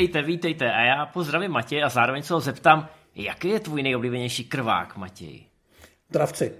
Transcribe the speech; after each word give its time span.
Vítejte, 0.00 0.22
vítejte 0.22 0.72
a 0.72 0.80
já 0.80 1.06
pozdravím 1.06 1.50
Matěj 1.50 1.84
a 1.84 1.88
zároveň 1.88 2.22
se 2.22 2.34
ho 2.34 2.40
zeptám, 2.40 2.88
jaký 3.14 3.48
je 3.48 3.60
tvůj 3.60 3.82
nejoblíbenější 3.82 4.44
krvák, 4.44 4.96
Matěj? 4.96 5.46
Dravci. 6.10 6.52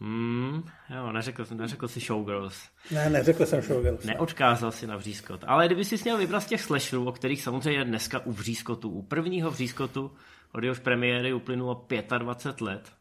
Hmm, 0.00 0.62
jo, 0.96 1.12
neřekl, 1.12 1.46
neřekl 1.54 1.88
si 1.88 2.00
Showgirls. 2.00 2.68
Ne, 2.90 3.10
neřekl 3.10 3.46
jsem 3.46 3.62
Showgirls. 3.62 4.04
Neodkázal 4.04 4.72
si 4.72 4.86
na 4.86 4.96
vřízkot. 4.96 5.44
Ale 5.46 5.66
kdyby 5.66 5.84
si 5.84 5.96
měl 6.04 6.18
vybrat 6.18 6.40
z 6.40 6.46
těch 6.46 6.60
slasherů, 6.60 7.08
o 7.08 7.12
kterých 7.12 7.42
samozřejmě 7.42 7.84
dneska 7.84 8.18
u 8.18 8.32
vřízkotu, 8.32 8.90
u 8.90 9.02
prvního 9.02 9.50
vřízkotu, 9.50 10.10
od 10.52 10.64
jehož 10.64 10.78
premiéry 10.78 11.32
uplynulo 11.32 11.86
25 12.18 12.60
let, 12.60 12.92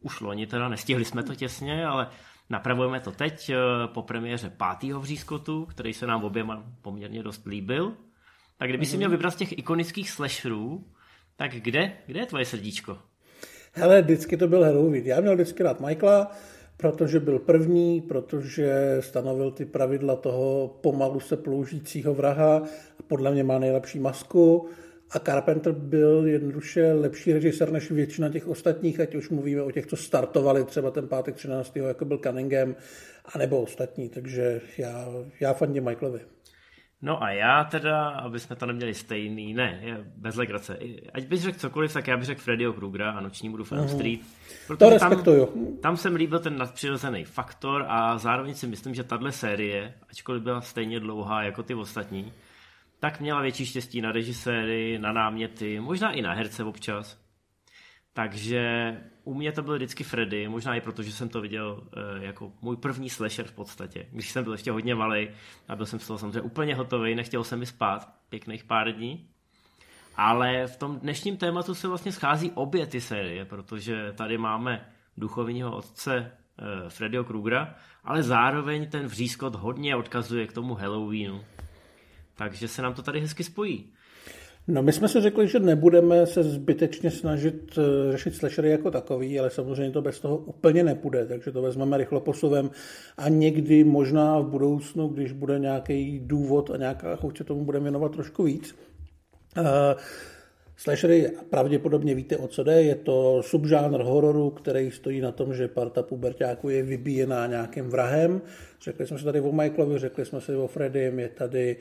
už 0.00 0.20
loni 0.20 0.46
teda, 0.46 0.68
nestihli 0.68 1.04
jsme 1.04 1.22
to 1.22 1.34
těsně, 1.34 1.86
ale 1.86 2.08
napravujeme 2.50 3.00
to 3.00 3.12
teď 3.12 3.50
eh, 3.50 3.56
po 3.86 4.02
premiéře 4.02 4.50
pátého 4.50 5.00
vřízkotu, 5.00 5.66
který 5.66 5.92
se 5.92 6.06
nám 6.06 6.24
oběma 6.24 6.64
poměrně 6.82 7.22
dost 7.22 7.46
líbil. 7.46 7.96
Tak 8.58 8.68
kdyby 8.68 8.84
mm-hmm. 8.84 8.90
si 8.90 8.96
měl 8.96 9.10
vybrat 9.10 9.30
z 9.30 9.36
těch 9.36 9.58
ikonických 9.58 10.10
slasherů, 10.10 10.84
tak 11.36 11.50
kde, 11.50 11.92
kde 12.06 12.20
je 12.20 12.26
tvoje 12.26 12.44
srdíčko? 12.44 12.98
Hele, 13.72 14.02
vždycky 14.02 14.36
to 14.36 14.48
byl 14.48 14.64
Halloween. 14.64 15.06
Já 15.06 15.20
měl 15.20 15.34
vždycky 15.34 15.62
rád 15.62 15.80
Michaela, 15.80 16.32
protože 16.76 17.20
byl 17.20 17.38
první, 17.38 18.00
protože 18.00 18.96
stanovil 19.00 19.50
ty 19.50 19.64
pravidla 19.64 20.16
toho 20.16 20.78
pomalu 20.80 21.20
se 21.20 21.36
ploužícího 21.36 22.14
vraha 22.14 22.56
a 22.98 23.02
podle 23.06 23.32
mě 23.32 23.44
má 23.44 23.58
nejlepší 23.58 23.98
masku. 23.98 24.68
A 25.10 25.18
Carpenter 25.18 25.72
byl 25.72 26.26
jednoduše 26.26 26.92
lepší 26.92 27.32
režisér 27.32 27.72
než 27.72 27.90
většina 27.90 28.28
těch 28.28 28.48
ostatních, 28.48 29.00
ať 29.00 29.14
už 29.14 29.30
mluvíme 29.30 29.62
o 29.62 29.70
těch, 29.70 29.86
co 29.86 29.96
startovali 29.96 30.64
třeba 30.64 30.90
ten 30.90 31.08
pátek 31.08 31.34
13. 31.34 31.76
jako 31.76 32.04
byl 32.04 32.18
Cunningham, 32.18 32.76
anebo 33.34 33.62
ostatní. 33.62 34.08
Takže 34.08 34.60
já, 34.78 35.08
já 35.40 35.52
fandím 35.52 35.84
Michaelovi. 35.84 36.20
No 37.04 37.22
a 37.22 37.30
já 37.30 37.64
teda, 37.64 38.08
aby 38.08 38.40
jsme 38.40 38.56
to 38.56 38.66
neměli 38.66 38.94
stejný, 38.94 39.54
ne, 39.54 39.78
je 39.82 40.04
bez 40.16 40.36
legrace. 40.36 40.78
Ať 41.14 41.24
bys 41.24 41.40
řekl 41.40 41.58
cokoliv, 41.58 41.92
tak 41.92 42.08
já 42.08 42.16
bych 42.16 42.26
řekl 42.26 42.40
Freddyho 42.40 42.72
Krugera 42.72 43.10
a 43.10 43.20
Noční 43.20 43.50
budu 43.50 43.64
Film 43.64 43.82
mm. 43.82 43.88
Street. 43.88 44.20
To 44.78 44.90
respektuju. 44.90 45.46
Tam, 45.46 45.76
tam 45.76 45.96
jsem 45.96 46.14
líbil 46.14 46.38
ten 46.38 46.58
nadpřirozený 46.58 47.24
faktor 47.24 47.84
a 47.88 48.18
zároveň 48.18 48.54
si 48.54 48.66
myslím, 48.66 48.94
že 48.94 49.04
tahle 49.04 49.32
série, 49.32 49.94
ačkoliv 50.10 50.42
byla 50.42 50.60
stejně 50.60 51.00
dlouhá 51.00 51.42
jako 51.42 51.62
ty 51.62 51.74
ostatní, 51.74 52.32
tak 53.00 53.20
měla 53.20 53.40
větší 53.40 53.66
štěstí 53.66 54.00
na 54.00 54.12
režiséry, 54.12 54.98
na 54.98 55.12
náměty, 55.12 55.80
možná 55.80 56.12
i 56.12 56.22
na 56.22 56.32
herce 56.32 56.64
občas. 56.64 57.23
Takže 58.14 58.96
u 59.24 59.34
mě 59.34 59.52
to 59.52 59.62
byl 59.62 59.76
vždycky 59.76 60.04
Freddy, 60.04 60.48
možná 60.48 60.74
i 60.74 60.80
proto, 60.80 61.02
že 61.02 61.12
jsem 61.12 61.28
to 61.28 61.40
viděl 61.40 61.82
e, 61.96 62.24
jako 62.24 62.52
můj 62.62 62.76
první 62.76 63.10
slasher 63.10 63.46
v 63.46 63.52
podstatě, 63.52 64.06
když 64.12 64.30
jsem 64.30 64.44
byl 64.44 64.52
ještě 64.52 64.70
hodně 64.70 64.94
malý 64.94 65.28
a 65.68 65.76
byl 65.76 65.86
jsem 65.86 65.98
z 65.98 66.06
toho 66.06 66.18
samozřejmě 66.18 66.40
úplně 66.40 66.74
hotový, 66.74 67.14
nechtěl 67.14 67.44
jsem 67.44 67.58
mi 67.58 67.66
spát 67.66 68.14
pěkných 68.28 68.64
pár 68.64 68.92
dní. 68.92 69.28
Ale 70.16 70.66
v 70.66 70.76
tom 70.76 70.98
dnešním 70.98 71.36
tématu 71.36 71.74
se 71.74 71.88
vlastně 71.88 72.12
schází 72.12 72.50
obě 72.54 72.86
ty 72.86 73.00
série, 73.00 73.44
protože 73.44 74.12
tady 74.12 74.38
máme 74.38 74.88
duchovního 75.16 75.76
otce 75.76 76.16
e, 76.16 76.30
Freddyho 76.90 77.24
Krugera, 77.24 77.74
ale 78.04 78.22
zároveň 78.22 78.90
ten 78.90 79.06
vřízkot 79.06 79.54
hodně 79.54 79.96
odkazuje 79.96 80.46
k 80.46 80.52
tomu 80.52 80.74
Halloweenu. 80.74 81.44
Takže 82.34 82.68
se 82.68 82.82
nám 82.82 82.94
to 82.94 83.02
tady 83.02 83.20
hezky 83.20 83.44
spojí. 83.44 83.92
No 84.68 84.82
my 84.82 84.92
jsme 84.92 85.08
si 85.08 85.20
řekli, 85.20 85.48
že 85.48 85.60
nebudeme 85.60 86.26
se 86.26 86.42
zbytečně 86.42 87.10
snažit 87.10 87.78
eh, 87.78 88.12
řešit 88.12 88.34
slashery 88.34 88.70
jako 88.70 88.90
takový, 88.90 89.40
ale 89.40 89.50
samozřejmě 89.50 89.90
to 89.90 90.02
bez 90.02 90.20
toho 90.20 90.36
úplně 90.36 90.84
nepůjde, 90.84 91.26
takže 91.26 91.52
to 91.52 91.62
vezmeme 91.62 91.96
rychlo 91.96 92.20
posuvem 92.20 92.70
a 93.16 93.28
někdy 93.28 93.84
možná 93.84 94.38
v 94.40 94.46
budoucnu, 94.46 95.08
když 95.08 95.32
bude 95.32 95.58
nějaký 95.58 96.20
důvod 96.24 96.70
a 96.70 96.76
nějaká 96.76 97.16
chuť 97.16 97.38
se 97.38 97.44
tomu 97.44 97.64
budeme 97.64 97.82
věnovat 97.82 98.12
trošku 98.12 98.42
víc. 98.42 98.74
Uh, 99.58 99.64
Slashery 100.76 101.30
pravděpodobně 101.50 102.14
víte, 102.14 102.36
o 102.36 102.48
co 102.48 102.64
jde. 102.64 102.82
Je 102.82 102.94
to 102.94 103.42
subžánr 103.42 104.02
hororu, 104.02 104.50
který 104.50 104.90
stojí 104.90 105.20
na 105.20 105.32
tom, 105.32 105.54
že 105.54 105.68
parta 105.68 106.02
pubertáků 106.02 106.68
je 106.68 106.82
vybíjená 106.82 107.46
nějakým 107.46 107.88
vrahem. 107.88 108.40
Řekli 108.82 109.06
jsme 109.06 109.18
se 109.18 109.24
tady 109.24 109.40
o 109.40 109.52
Michaelovi, 109.52 109.98
řekli 109.98 110.24
jsme 110.24 110.40
si 110.40 110.54
o 110.54 110.66
Freddym, 110.66 111.18
je 111.18 111.28
tady 111.28 111.76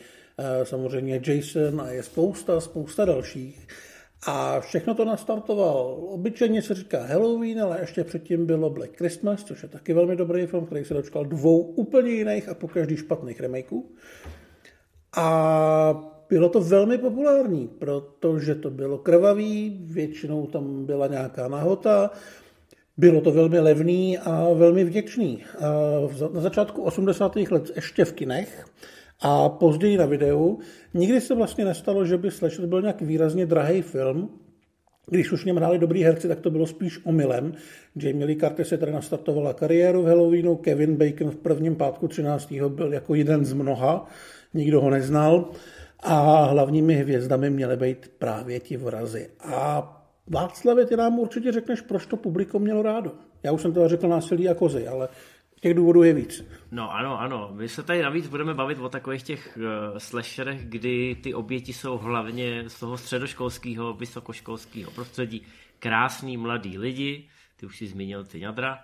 samozřejmě 0.64 1.22
Jason 1.28 1.82
a 1.82 1.92
je 1.92 2.04
spousta, 2.04 2.62
spousta 2.62 3.06
dalších. 3.06 3.68
A 4.28 4.60
všechno 4.60 4.96
to 4.96 5.06
nastartoval. 5.06 5.98
Obyčejně 6.00 6.62
se 6.62 6.74
říká 6.74 7.04
Halloween, 7.04 7.62
ale 7.62 7.78
ještě 7.82 8.04
předtím 8.04 8.46
bylo 8.46 8.70
Black 8.70 8.98
Christmas, 8.98 9.44
což 9.44 9.64
je 9.64 9.70
taky 9.70 9.94
velmi 9.94 10.16
dobrý 10.16 10.46
film, 10.46 10.66
který 10.66 10.86
se 10.86 10.94
dočkal 10.94 11.26
dvou 11.26 11.62
úplně 11.62 12.12
jiných 12.12 12.50
a 12.50 12.54
po 12.54 12.68
každý 12.68 12.98
špatných 12.98 13.42
remakeů. 13.42 13.92
A 15.18 16.14
bylo 16.30 16.50
to 16.50 16.62
velmi 16.62 16.98
populární, 16.98 17.68
protože 17.68 18.56
to 18.56 18.70
bylo 18.70 18.98
krvavý, 18.98 19.80
většinou 19.84 20.48
tam 20.48 20.86
byla 20.86 21.08
nějaká 21.08 21.48
nahota, 21.48 22.12
bylo 22.98 23.22
to 23.22 23.32
velmi 23.32 23.60
levný 23.60 24.18
a 24.18 24.54
velmi 24.54 24.84
vděčný. 24.84 25.44
A 25.60 25.70
na 26.34 26.42
začátku 26.42 26.82
80. 26.82 27.36
let 27.36 27.72
ještě 27.76 28.06
v 28.06 28.14
kinech 28.14 28.66
a 29.24 29.50
později 29.50 29.98
na 29.98 30.06
videu. 30.06 30.60
Nikdy 30.94 31.22
se 31.22 31.36
vlastně 31.36 31.66
nestalo, 31.66 32.06
že 32.06 32.18
by 32.18 32.32
Slasher 32.32 32.66
byl 32.66 32.82
nějak 32.82 33.02
výrazně 33.02 33.46
drahý 33.46 33.82
film. 33.82 34.30
Když 35.10 35.32
už 35.32 35.46
něm 35.46 35.56
hráli 35.56 35.80
dobrý 35.80 36.04
herci, 36.04 36.28
tak 36.28 36.40
to 36.40 36.52
bylo 36.52 36.68
spíš 36.68 37.06
omylem. 37.06 37.54
Jamie 37.96 38.26
Lee 38.26 38.36
Curtis 38.36 38.68
se 38.68 38.78
tady 38.78 38.92
nastartovala 38.92 39.54
kariéru 39.54 40.04
v 40.04 40.06
Halloweenu, 40.06 40.56
Kevin 40.56 40.96
Bacon 40.96 41.32
v 41.32 41.36
prvním 41.36 41.76
pátku 41.76 42.08
13. 42.08 42.52
byl 42.68 42.94
jako 42.94 43.16
jeden 43.16 43.46
z 43.46 43.54
mnoha, 43.54 44.08
nikdo 44.54 44.82
ho 44.82 44.90
neznal 44.90 45.50
a 46.00 46.44
hlavními 46.44 46.94
hvězdami 46.94 47.50
měly 47.50 47.78
být 47.78 48.12
právě 48.18 48.60
ti 48.60 48.78
vrazy. 48.78 49.30
A 49.40 49.90
Václavě, 50.28 50.86
ty 50.86 50.98
nám 50.98 51.20
určitě 51.20 51.52
řekneš, 51.52 51.82
proč 51.82 52.06
to 52.06 52.18
publikum 52.18 52.62
mělo 52.62 52.82
rádo. 52.82 53.12
Já 53.44 53.52
už 53.52 53.62
jsem 53.62 53.74
to 53.74 53.88
řekl 53.88 54.08
násilí 54.08 54.50
a 54.50 54.54
kozy, 54.54 54.88
ale 54.88 55.08
těch 55.64 55.74
důvodů 55.74 56.04
je 56.04 56.14
víc. 56.14 56.46
No 56.72 56.96
ano, 56.96 57.20
ano. 57.20 57.50
My 57.54 57.70
se 57.70 57.84
tady 57.84 58.02
navíc 58.02 58.28
budeme 58.28 58.54
bavit 58.54 58.80
o 58.80 58.90
takových 58.90 59.24
těch 59.24 59.58
uh, 59.58 59.98
slasherech, 59.98 60.66
kdy 60.66 61.16
ty 61.24 61.34
oběti 61.34 61.74
jsou 61.74 61.98
hlavně 61.98 62.70
z 62.70 62.80
toho 62.80 62.98
středoškolského, 62.98 63.94
vysokoškolského 63.94 64.92
prostředí. 64.92 65.46
Krásný 65.80 66.38
mladý 66.38 66.78
lidi, 66.78 67.28
ty 67.56 67.66
už 67.66 67.78
si 67.78 67.88
zmínil 67.88 68.24
ty 68.24 68.40
jadra, 68.40 68.80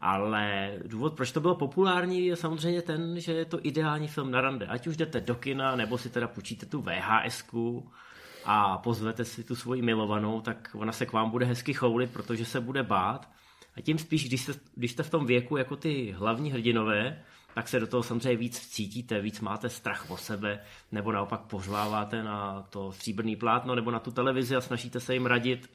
ale 0.00 0.72
důvod, 0.86 1.14
proč 1.14 1.32
to 1.32 1.40
bylo 1.40 1.54
populární, 1.54 2.26
je 2.26 2.36
samozřejmě 2.36 2.82
ten, 2.82 3.20
že 3.20 3.32
je 3.32 3.44
to 3.44 3.58
ideální 3.62 4.08
film 4.08 4.30
na 4.30 4.40
rande. 4.40 4.66
Ať 4.66 4.86
už 4.86 4.96
jdete 4.96 5.20
do 5.20 5.34
kina, 5.34 5.76
nebo 5.76 5.98
si 5.98 6.10
teda 6.10 6.28
půjčíte 6.28 6.66
tu 6.66 6.80
vhs 6.80 7.44
a 8.44 8.78
pozvete 8.78 9.24
si 9.24 9.44
tu 9.44 9.56
svoji 9.56 9.82
milovanou, 9.82 10.40
tak 10.40 10.70
ona 10.74 10.92
se 10.92 11.06
k 11.06 11.12
vám 11.12 11.30
bude 11.30 11.46
hezky 11.46 11.74
choulit, 11.74 12.10
protože 12.12 12.44
se 12.44 12.60
bude 12.60 12.82
bát. 12.82 13.28
A 13.74 13.80
tím 13.80 13.98
spíš, 13.98 14.28
když 14.28 14.40
jste, 14.40 14.52
když 14.74 14.92
jste 14.92 15.02
v 15.02 15.10
tom 15.10 15.26
věku 15.26 15.56
jako 15.56 15.76
ty 15.76 16.14
hlavní 16.18 16.52
hrdinové, 16.52 17.22
tak 17.54 17.68
se 17.68 17.80
do 17.80 17.86
toho 17.86 18.02
samozřejmě 18.02 18.36
víc 18.36 18.68
cítíte, 18.68 19.20
víc 19.20 19.40
máte 19.40 19.68
strach 19.68 20.10
o 20.10 20.16
sebe, 20.16 20.60
nebo 20.92 21.12
naopak 21.12 21.40
pořváváte 21.40 22.22
na 22.22 22.62
to 22.62 22.92
stříbrný 22.92 23.36
plátno 23.36 23.74
nebo 23.74 23.90
na 23.90 23.98
tu 23.98 24.10
televizi 24.10 24.56
a 24.56 24.60
snažíte 24.60 25.00
se 25.00 25.14
jim 25.14 25.26
radit 25.26 25.70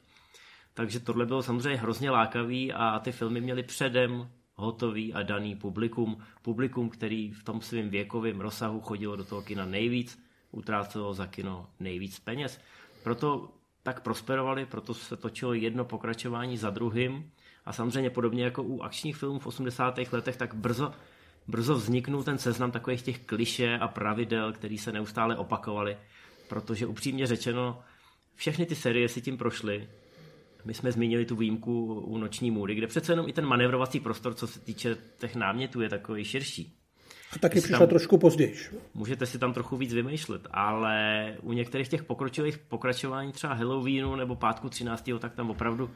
takže 0.76 1.00
tohle 1.00 1.26
bylo 1.26 1.42
samozřejmě 1.42 1.78
hrozně 1.78 2.10
lákavý 2.10 2.72
a 2.72 2.98
ty 2.98 3.12
filmy 3.12 3.40
měly 3.40 3.62
předem 3.62 4.30
hotový 4.54 5.14
a 5.14 5.22
daný 5.22 5.56
publikum. 5.56 6.18
Publikum, 6.42 6.90
který 6.90 7.32
v 7.32 7.44
tom 7.44 7.60
svém 7.60 7.88
věkovém 7.88 8.40
rozsahu 8.40 8.80
chodilo 8.80 9.16
do 9.16 9.24
toho 9.24 9.42
kina 9.42 9.66
nejvíc, 9.66 10.22
utrácelo 10.52 11.14
za 11.14 11.26
kino 11.26 11.66
nejvíc 11.80 12.20
peněz. 12.20 12.60
Proto 13.02 13.50
tak 13.82 14.00
prosperovali, 14.00 14.66
proto 14.66 14.94
se 14.94 15.16
točilo 15.16 15.54
jedno 15.54 15.84
pokračování 15.84 16.56
za 16.56 16.70
druhým 16.70 17.30
a 17.66 17.72
samozřejmě 17.72 18.10
podobně 18.10 18.44
jako 18.44 18.62
u 18.62 18.82
akčních 18.82 19.16
filmů 19.16 19.38
v 19.38 19.46
80. 19.46 19.98
letech, 20.12 20.36
tak 20.36 20.54
brzo, 20.54 20.92
brzo 21.48 21.74
vzniknul 21.74 22.22
ten 22.22 22.38
seznam 22.38 22.70
takových 22.70 23.02
těch 23.02 23.18
kliše 23.18 23.78
a 23.78 23.88
pravidel, 23.88 24.52
který 24.52 24.78
se 24.78 24.92
neustále 24.92 25.36
opakovaly, 25.36 25.96
protože 26.48 26.86
upřímně 26.86 27.26
řečeno, 27.26 27.80
všechny 28.34 28.66
ty 28.66 28.74
série 28.74 29.08
si 29.08 29.20
tím 29.20 29.38
prošly 29.38 29.88
my 30.66 30.74
jsme 30.74 30.92
zmínili 30.92 31.24
tu 31.24 31.36
výjimku 31.36 31.94
u 31.94 32.18
noční 32.18 32.50
můry, 32.50 32.74
kde 32.74 32.86
přece 32.86 33.12
jenom 33.12 33.28
i 33.28 33.32
ten 33.32 33.46
manevrovací 33.46 34.00
prostor, 34.00 34.34
co 34.34 34.46
se 34.46 34.60
týče 34.60 34.96
těch 35.18 35.36
námětů, 35.36 35.80
je 35.80 35.88
takový 35.88 36.24
širší. 36.24 36.72
A 37.32 37.38
taky 37.38 37.60
přišla 37.60 37.78
tam, 37.78 37.88
trošku 37.88 38.18
později. 38.18 38.56
Můžete 38.94 39.26
si 39.26 39.38
tam 39.38 39.52
trochu 39.52 39.76
víc 39.76 39.92
vymýšlet, 39.92 40.46
ale 40.50 41.34
u 41.42 41.52
některých 41.52 41.88
těch 41.88 42.04
pokročilých 42.04 42.58
pokračování 42.58 43.32
třeba 43.32 43.54
Halloweenu 43.54 44.16
nebo 44.16 44.36
pátku 44.36 44.68
13. 44.68 45.10
tak 45.18 45.34
tam 45.34 45.50
opravdu 45.50 45.90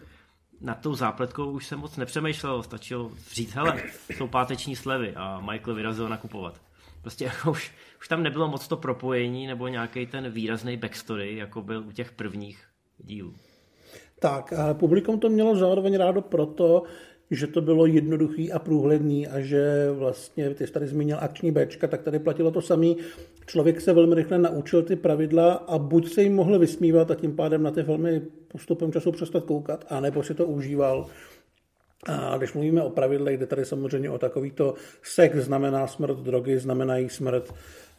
nad 0.61 0.81
tou 0.81 0.95
zápletkou 0.95 1.51
už 1.51 1.67
se 1.67 1.77
moc 1.77 1.97
nepřemýšlel, 1.97 2.62
stačilo 2.62 3.11
říct, 3.33 3.55
hele, 3.55 3.83
jsou 4.11 4.29
páteční 4.29 4.77
slevy 4.77 5.15
a 5.17 5.41
Michael 5.41 5.75
vyrazil 5.75 6.09
nakupovat. 6.09 6.61
Prostě 7.03 7.25
jako 7.25 7.51
už, 7.51 7.73
už 8.01 8.09
tam 8.09 8.23
nebylo 8.23 8.49
moc 8.49 8.69
to 8.69 8.77
propojení 8.77 9.47
nebo 9.47 9.69
nějaký 9.69 10.07
ten 10.07 10.31
výrazný 10.31 10.77
backstory, 10.77 11.37
jako 11.37 11.62
byl 11.62 11.85
u 11.87 11.93
těch 11.93 12.12
prvních 12.12 12.65
dílů. 12.99 13.35
Tak, 14.19 14.53
publikum 14.73 15.21
to 15.21 15.29
mělo 15.29 15.57
zároveň 15.57 15.97
rádo 15.97 16.21
proto, 16.23 16.83
že 17.31 17.47
to 17.47 17.61
bylo 17.61 17.87
jednoduchý 17.87 18.53
a 18.53 18.59
průhledný 18.59 19.27
a 19.27 19.41
že 19.41 19.91
vlastně, 19.93 20.50
ty 20.50 20.67
jsi 20.67 20.73
tady 20.73 20.87
zmínil 20.87 21.17
akční 21.21 21.50
Bčka, 21.50 21.87
tak 21.87 22.03
tady 22.03 22.19
platilo 22.19 22.50
to 22.50 22.62
samé. 22.62 22.94
Člověk 23.47 23.81
se 23.81 23.93
velmi 23.93 24.15
rychle 24.15 24.38
naučil 24.38 24.82
ty 24.82 24.97
pravidla 24.97 25.53
a 25.53 25.79
buď 25.79 26.12
se 26.12 26.23
jim 26.23 26.35
mohl 26.35 26.59
vysmívat 26.59 27.11
a 27.11 27.15
tím 27.15 27.37
pádem 27.37 27.62
na 27.62 27.71
ty 27.71 27.82
filmy 27.82 28.23
postupem 28.49 28.93
času 28.93 29.12
přestat 29.12 29.44
koukat, 29.44 29.85
anebo 29.88 30.23
si 30.23 30.35
to 30.35 30.47
užíval. 30.47 31.06
A 32.06 32.37
když 32.38 32.52
mluvíme 32.52 32.82
o 32.82 32.91
pravidlech, 32.91 33.38
jde 33.38 33.47
tady 33.47 33.64
samozřejmě 33.64 34.11
o 34.11 34.19
takovýto 34.19 34.75
sex 35.02 35.37
znamená 35.37 35.87
smrt, 35.87 36.19
drogy 36.19 36.58
znamenají 36.58 37.08
smrt, 37.08 37.52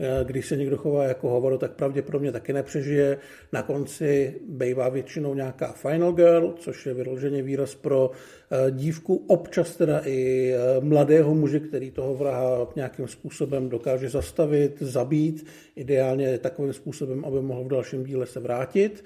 Eh, 0.04 0.24
když 0.24 0.48
se 0.48 0.58
někdo 0.58 0.78
chová 0.78 1.04
jako 1.04 1.30
hovor, 1.30 1.58
tak 1.58 1.72
pravděpodobně 1.72 2.32
taky 2.32 2.54
nepřežije. 2.54 3.18
Na 3.52 3.62
konci 3.62 4.40
bývá 4.50 4.90
většinou 4.90 5.34
nějaká 5.34 5.72
final 5.72 6.14
girl, 6.14 6.54
což 6.60 6.86
je 6.86 6.94
vyloženě 6.94 7.42
výraz 7.42 7.76
pro 7.76 8.12
eh, 8.52 8.72
dívku, 8.72 9.26
občas 9.28 9.76
teda 9.76 10.02
i 10.06 10.52
eh, 10.54 10.82
mladého 10.82 11.36
muže, 11.36 11.60
který 11.60 11.92
toho 11.92 12.16
vraha 12.16 12.68
nějakým 12.76 13.08
způsobem 13.08 13.70
dokáže 13.70 14.10
zastavit, 14.10 14.82
zabít, 14.82 15.46
ideálně 15.76 16.38
takovým 16.38 16.74
způsobem, 16.74 17.26
aby 17.26 17.42
mohl 17.42 17.64
v 17.64 17.68
dalším 17.68 18.04
díle 18.04 18.26
se 18.26 18.40
vrátit. 18.40 19.04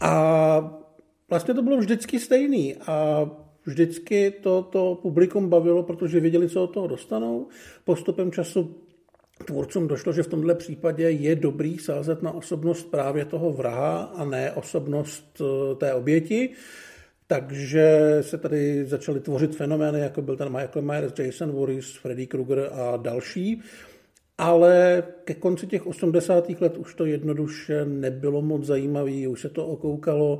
A 0.00 0.82
vlastně 1.30 1.54
to 1.54 1.62
bylo 1.62 1.76
vždycky 1.76 2.18
stejný 2.18 2.76
a 2.86 3.26
vždycky 3.66 4.30
to, 4.30 4.62
to 4.62 4.98
publikum 5.02 5.48
bavilo, 5.48 5.82
protože 5.82 6.20
věděli, 6.20 6.48
co 6.48 6.64
od 6.64 6.66
toho 6.66 6.86
dostanou. 6.86 7.46
Postupem 7.84 8.32
času 8.32 8.76
tvůrcům 9.44 9.88
došlo, 9.88 10.12
že 10.12 10.22
v 10.22 10.28
tomhle 10.28 10.54
případě 10.54 11.10
je 11.10 11.36
dobrý 11.36 11.78
sázet 11.78 12.22
na 12.22 12.32
osobnost 12.32 12.90
právě 12.90 13.24
toho 13.24 13.52
vraha 13.52 14.02
a 14.02 14.24
ne 14.24 14.52
osobnost 14.52 15.40
eh, 15.40 15.74
té 15.74 15.94
oběti. 15.94 16.50
Takže 17.26 18.18
se 18.20 18.38
tady 18.38 18.84
začaly 18.84 19.20
tvořit 19.20 19.56
fenomény, 19.56 20.00
jako 20.00 20.22
byl 20.22 20.36
ten 20.36 20.48
Michael 20.48 20.82
Myers, 20.82 21.18
Jason 21.18 21.52
Voorhees, 21.52 21.92
Freddy 21.92 22.26
Krueger 22.26 22.70
a 22.72 22.96
další. 22.96 23.62
Ale 24.38 25.02
ke 25.24 25.34
konci 25.34 25.66
těch 25.66 25.86
80. 25.86 26.60
let 26.60 26.76
už 26.76 26.94
to 26.94 27.06
jednoduše 27.06 27.84
nebylo 27.84 28.42
moc 28.42 28.64
zajímavé, 28.64 29.28
už 29.28 29.40
se 29.40 29.48
to 29.48 29.66
okoukalo, 29.66 30.38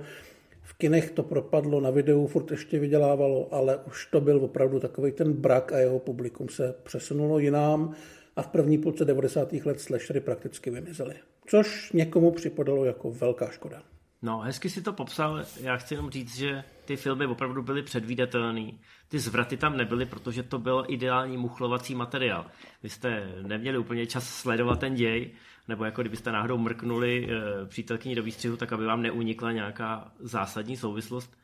v 0.67 0.75
kinech 0.75 1.11
to 1.11 1.23
propadlo, 1.23 1.81
na 1.81 1.91
videu 1.91 2.27
furt 2.27 2.51
ještě 2.51 2.79
vydělávalo, 2.79 3.55
ale 3.55 3.77
už 3.77 4.07
to 4.07 4.21
byl 4.21 4.45
opravdu 4.45 4.81
takový 4.81 5.13
ten 5.13 5.33
brak 5.33 5.73
a 5.73 5.79
jeho 5.79 5.99
publikum 5.99 6.49
se 6.49 6.75
přesunulo 6.83 7.39
jinám 7.39 7.95
a 8.37 8.43
v 8.43 8.47
první 8.47 8.79
půlce 8.79 9.05
90. 9.05 9.53
let 9.53 9.81
slashery 9.81 10.21
prakticky 10.21 10.71
vymizely. 10.71 11.15
Což 11.47 11.93
někomu 11.93 12.31
připadalo 12.31 12.85
jako 12.85 13.11
velká 13.11 13.51
škoda. 13.51 13.83
No, 14.23 14.39
hezky 14.39 14.71
si 14.71 14.83
to 14.83 14.93
popsal. 14.93 15.45
Já 15.61 15.77
chci 15.77 15.95
jenom 15.95 16.11
říct, 16.11 16.37
že 16.37 16.65
ty 16.85 16.97
filmy 16.97 17.27
opravdu 17.27 17.63
byly 17.63 17.83
předvídatelné. 17.83 18.71
Ty 19.09 19.19
zvraty 19.19 19.57
tam 19.57 19.77
nebyly, 19.77 20.07
protože 20.07 20.43
to 20.43 20.59
byl 20.59 20.85
ideální 20.89 21.37
muchlovací 21.37 21.95
materiál. 21.95 22.47
Vy 22.83 22.89
jste 22.89 23.35
neměli 23.43 23.79
úplně 23.79 24.07
čas 24.07 24.29
sledovat 24.29 24.81
ten 24.81 24.95
děj, 24.95 25.31
nebo 25.69 25.85
jako 25.85 26.01
kdybyste 26.01 26.33
náhodou 26.33 26.59
mrknuli 26.59 27.29
e, 27.29 27.67
přítelkyni 27.67 28.15
do 28.15 28.23
výstřihu, 28.23 28.57
tak 28.57 28.73
aby 28.73 28.87
vám 28.87 29.03
neunikla 29.03 29.53
nějaká 29.53 30.13
zásadní 30.19 30.77
souvislost. 30.77 31.37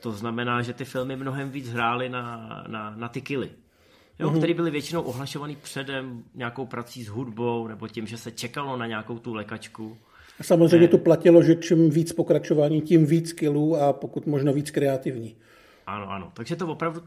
To 0.00 0.12
znamená, 0.12 0.62
že 0.62 0.72
ty 0.72 0.84
filmy 0.84 1.16
mnohem 1.16 1.50
víc 1.50 1.68
hrály 1.68 2.08
na, 2.08 2.64
na, 2.68 2.94
na 2.96 3.08
ty 3.08 3.20
kily 3.20 3.50
jo, 4.18 4.30
mm-hmm. 4.30 4.38
které 4.38 4.54
byly 4.54 4.70
většinou 4.70 5.02
ohlašovaný 5.02 5.56
předem 5.56 6.24
nějakou 6.34 6.66
prací 6.66 7.04
s 7.04 7.08
hudbou 7.08 7.66
nebo 7.66 7.88
tím, 7.88 8.06
že 8.06 8.18
se 8.18 8.30
čekalo 8.30 8.76
na 8.76 8.86
nějakou 8.86 9.18
tu 9.18 9.34
lekačku. 9.34 9.96
A 10.40 10.42
samozřejmě 10.42 10.88
to 10.88 10.98
platilo, 10.98 11.42
že 11.42 11.54
čím 11.54 11.90
víc 11.90 12.12
pokračování, 12.12 12.82
tím 12.82 13.06
víc 13.06 13.32
kilů 13.32 13.76
a 13.76 13.92
pokud 13.92 14.26
možno 14.26 14.52
víc 14.52 14.70
kreativní. 14.70 15.36
Ano, 15.86 16.10
ano. 16.10 16.32
Takže 16.34 16.56
to 16.56 16.66
opravdu, 16.66 17.02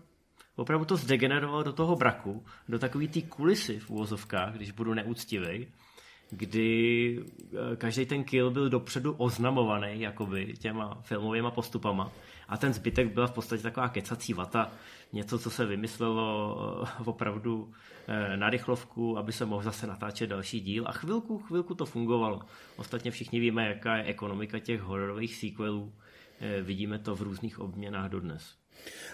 opravdu 0.55 0.85
to 0.85 0.97
zdegenerovalo 0.97 1.63
do 1.63 1.73
toho 1.73 1.95
braku, 1.95 2.43
do 2.69 2.79
takové 2.79 3.07
té 3.07 3.21
kulisy 3.21 3.79
v 3.79 3.89
úvozovkách, 3.89 4.55
když 4.55 4.71
budu 4.71 4.93
neúctivý, 4.93 5.67
kdy 6.37 7.19
eh, 7.19 7.75
každý 7.75 8.05
ten 8.05 8.23
kill 8.23 8.51
byl 8.51 8.69
dopředu 8.69 9.13
oznamovaný 9.13 10.01
jakoby 10.01 10.53
těma 10.59 11.01
filmovými 11.01 11.47
postupama 11.55 12.11
a 12.47 12.57
ten 12.57 12.73
zbytek 12.73 13.13
byla 13.13 13.27
v 13.27 13.31
podstatě 13.31 13.63
taková 13.63 13.89
kecací 13.89 14.33
vata, 14.33 14.71
něco, 15.13 15.39
co 15.39 15.49
se 15.49 15.65
vymyslelo 15.65 16.57
eh, 16.83 17.03
opravdu 17.05 17.71
eh, 18.07 18.37
na 18.37 18.49
rychlovku, 18.49 19.17
aby 19.17 19.31
se 19.31 19.45
mohl 19.45 19.63
zase 19.63 19.87
natáčet 19.87 20.29
další 20.29 20.59
díl 20.59 20.83
a 20.87 20.91
chvilku, 20.91 21.37
chvilku 21.37 21.75
to 21.75 21.85
fungovalo. 21.85 22.41
Ostatně 22.75 23.11
všichni 23.11 23.39
víme, 23.39 23.67
jaká 23.67 23.97
je 23.97 24.03
ekonomika 24.03 24.59
těch 24.59 24.81
hororových 24.81 25.35
sequelů, 25.35 25.93
vidíme 26.61 26.99
to 26.99 27.15
v 27.15 27.21
různých 27.21 27.59
obměnách 27.59 28.09
dodnes. 28.09 28.55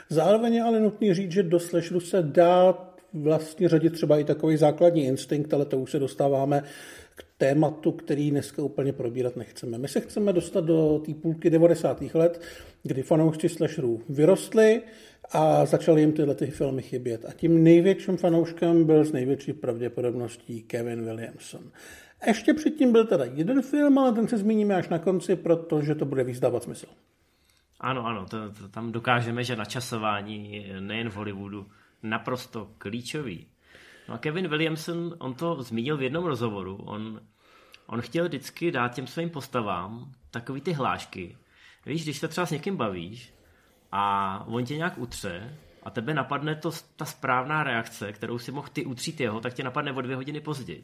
Zároveň 0.09 0.53
je 0.53 0.61
ale 0.61 0.79
nutný 0.79 1.13
říct, 1.13 1.31
že 1.31 1.43
do 1.43 1.59
slasheru 1.59 1.99
se 1.99 2.23
dá 2.23 2.73
vlastně 3.13 3.69
řadit 3.69 3.93
třeba 3.93 4.17
i 4.17 4.23
takový 4.23 4.57
základní 4.57 5.05
instinkt, 5.05 5.53
ale 5.53 5.65
to 5.65 5.77
už 5.77 5.91
se 5.91 5.99
dostáváme 5.99 6.63
k 7.15 7.25
tématu, 7.37 7.91
který 7.91 8.31
dneska 8.31 8.63
úplně 8.63 8.93
probírat 8.93 9.35
nechceme. 9.35 9.77
My 9.77 9.87
se 9.87 9.99
chceme 9.99 10.33
dostat 10.33 10.63
do 10.63 11.01
té 11.05 11.13
půlky 11.13 11.49
90. 11.49 12.01
let, 12.13 12.41
kdy 12.83 13.03
fanoušci 13.03 13.49
slasherů 13.49 14.01
vyrostli 14.09 14.81
a 15.31 15.65
začaly 15.65 16.01
jim 16.01 16.13
tyhle 16.13 16.35
ty 16.35 16.47
filmy 16.47 16.81
chybět. 16.81 17.25
A 17.25 17.31
tím 17.33 17.63
největším 17.63 18.17
fanouškem 18.17 18.85
byl 18.85 19.05
z 19.05 19.11
největší 19.11 19.53
pravděpodobností 19.53 20.61
Kevin 20.61 21.05
Williamson. 21.05 21.61
Ještě 22.27 22.53
předtím 22.53 22.91
byl 22.91 23.05
teda 23.05 23.25
jeden 23.25 23.61
film, 23.61 23.97
ale 23.97 24.11
ten 24.11 24.27
se 24.27 24.37
zmíníme 24.37 24.75
až 24.75 24.89
na 24.89 24.99
konci, 24.99 25.35
protože 25.35 25.95
to 25.95 26.05
bude 26.05 26.23
výzdávat 26.23 26.63
smysl. 26.63 26.87
Ano, 27.79 28.05
ano, 28.05 28.25
to, 28.25 28.51
to 28.51 28.67
tam 28.67 28.91
dokážeme, 28.91 29.43
že 29.43 29.55
načasování 29.55 30.65
nejen 30.79 31.09
v 31.09 31.15
Hollywoodu 31.15 31.65
naprosto 32.03 32.71
klíčový. 32.77 33.47
No 34.07 34.15
a 34.15 34.17
Kevin 34.17 34.47
Williamson, 34.47 35.15
on 35.19 35.33
to 35.33 35.63
zmínil 35.63 35.97
v 35.97 36.01
jednom 36.01 36.25
rozhovoru, 36.25 36.75
on, 36.75 37.21
on 37.85 38.01
chtěl 38.01 38.27
vždycky 38.27 38.71
dát 38.71 38.93
těm 38.93 39.07
svým 39.07 39.29
postavám 39.29 40.11
takový 40.31 40.61
ty 40.61 40.73
hlášky. 40.73 41.37
Víš, 41.85 42.03
když 42.03 42.17
se 42.17 42.27
třeba 42.27 42.47
s 42.47 42.51
někým 42.51 42.77
bavíš 42.77 43.33
a 43.91 44.43
on 44.47 44.65
tě 44.65 44.77
nějak 44.77 44.97
utře 44.97 45.57
a 45.83 45.89
tebe 45.89 46.13
napadne 46.13 46.55
to, 46.55 46.71
ta 46.95 47.05
správná 47.05 47.63
reakce, 47.63 48.13
kterou 48.13 48.39
si 48.39 48.51
mohl 48.51 48.67
ty 48.73 48.85
utřít 48.85 49.19
jeho, 49.19 49.39
tak 49.39 49.53
tě 49.53 49.63
napadne 49.63 49.93
o 49.93 50.01
dvě 50.01 50.15
hodiny 50.15 50.39
později. 50.39 50.83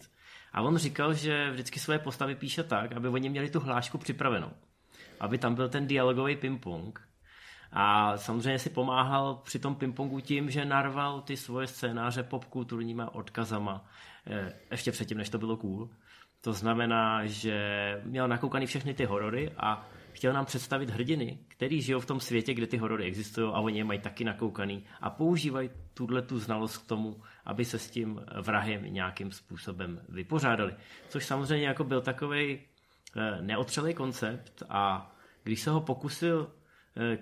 A 0.53 0.61
on 0.61 0.77
říkal, 0.77 1.13
že 1.13 1.51
vždycky 1.51 1.79
své 1.79 1.99
postavy 1.99 2.35
píše 2.35 2.63
tak, 2.63 2.91
aby 2.91 3.07
oni 3.07 3.29
měli 3.29 3.49
tu 3.49 3.59
hlášku 3.59 3.97
připravenou. 3.97 4.51
Aby 5.19 5.37
tam 5.37 5.55
byl 5.55 5.69
ten 5.69 5.87
dialogový 5.87 6.35
ping-pong 6.35 7.06
a 7.71 8.17
samozřejmě 8.17 8.59
si 8.59 8.69
pomáhal 8.69 9.35
při 9.43 9.59
tom 9.59 9.75
pingpongu 9.75 10.19
tím, 10.19 10.49
že 10.49 10.65
narval 10.65 11.21
ty 11.21 11.37
svoje 11.37 11.67
scénáře 11.67 12.23
popkulturníma 12.23 13.15
odkazama, 13.15 13.85
eh, 14.27 14.53
ještě 14.71 14.91
předtím, 14.91 15.17
než 15.17 15.29
to 15.29 15.37
bylo 15.37 15.57
cool. 15.57 15.89
To 16.41 16.53
znamená, 16.53 17.25
že 17.25 17.57
měl 18.03 18.27
nakoukaný 18.27 18.65
všechny 18.65 18.93
ty 18.93 19.05
horory 19.05 19.51
a 19.57 19.87
chtěl 20.11 20.33
nám 20.33 20.45
představit 20.45 20.89
hrdiny, 20.89 21.39
který 21.47 21.81
žijou 21.81 21.99
v 21.99 22.05
tom 22.05 22.19
světě, 22.19 22.53
kde 22.53 22.67
ty 22.67 22.77
horory 22.77 23.03
existují 23.03 23.51
a 23.53 23.59
oni 23.59 23.77
je 23.77 23.83
mají 23.83 23.99
taky 23.99 24.23
nakoukaný 24.23 24.85
a 25.01 25.09
používají 25.09 25.69
tuhle 25.93 26.21
tu 26.21 26.39
znalost 26.39 26.77
k 26.77 26.87
tomu, 26.87 27.21
aby 27.45 27.65
se 27.65 27.79
s 27.79 27.89
tím 27.89 28.21
vrahem 28.41 28.93
nějakým 28.93 29.31
způsobem 29.31 30.01
vypořádali. 30.09 30.75
Což 31.09 31.25
samozřejmě 31.25 31.67
jako 31.67 31.83
byl 31.83 32.01
takový 32.01 32.59
eh, 32.59 33.41
neotřelý 33.41 33.93
koncept 33.93 34.63
a 34.69 35.11
když 35.43 35.61
se 35.61 35.69
ho 35.71 35.81
pokusil 35.81 36.51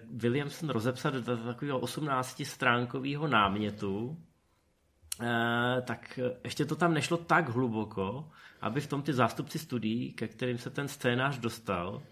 Williamson 0.10 0.70
rozepsat 0.70 1.14
do 1.14 1.38
takového 1.38 1.80
18-stránkového 1.80 3.28
námětu, 3.28 4.18
eh, 5.22 5.82
tak 5.82 6.20
ještě 6.44 6.66
to 6.66 6.76
tam 6.76 6.94
nešlo 6.94 7.18
tak 7.18 7.50
hluboko, 7.50 8.30
aby 8.62 8.82
v 8.82 8.88
tom 8.88 9.02
ty 9.02 9.14
zástupci 9.14 9.60
studií, 9.60 10.14
ke 10.14 10.28
kterým 10.28 10.58
se 10.58 10.70
ten 10.70 10.88
scénář 10.88 11.38
dostal, 11.38 12.04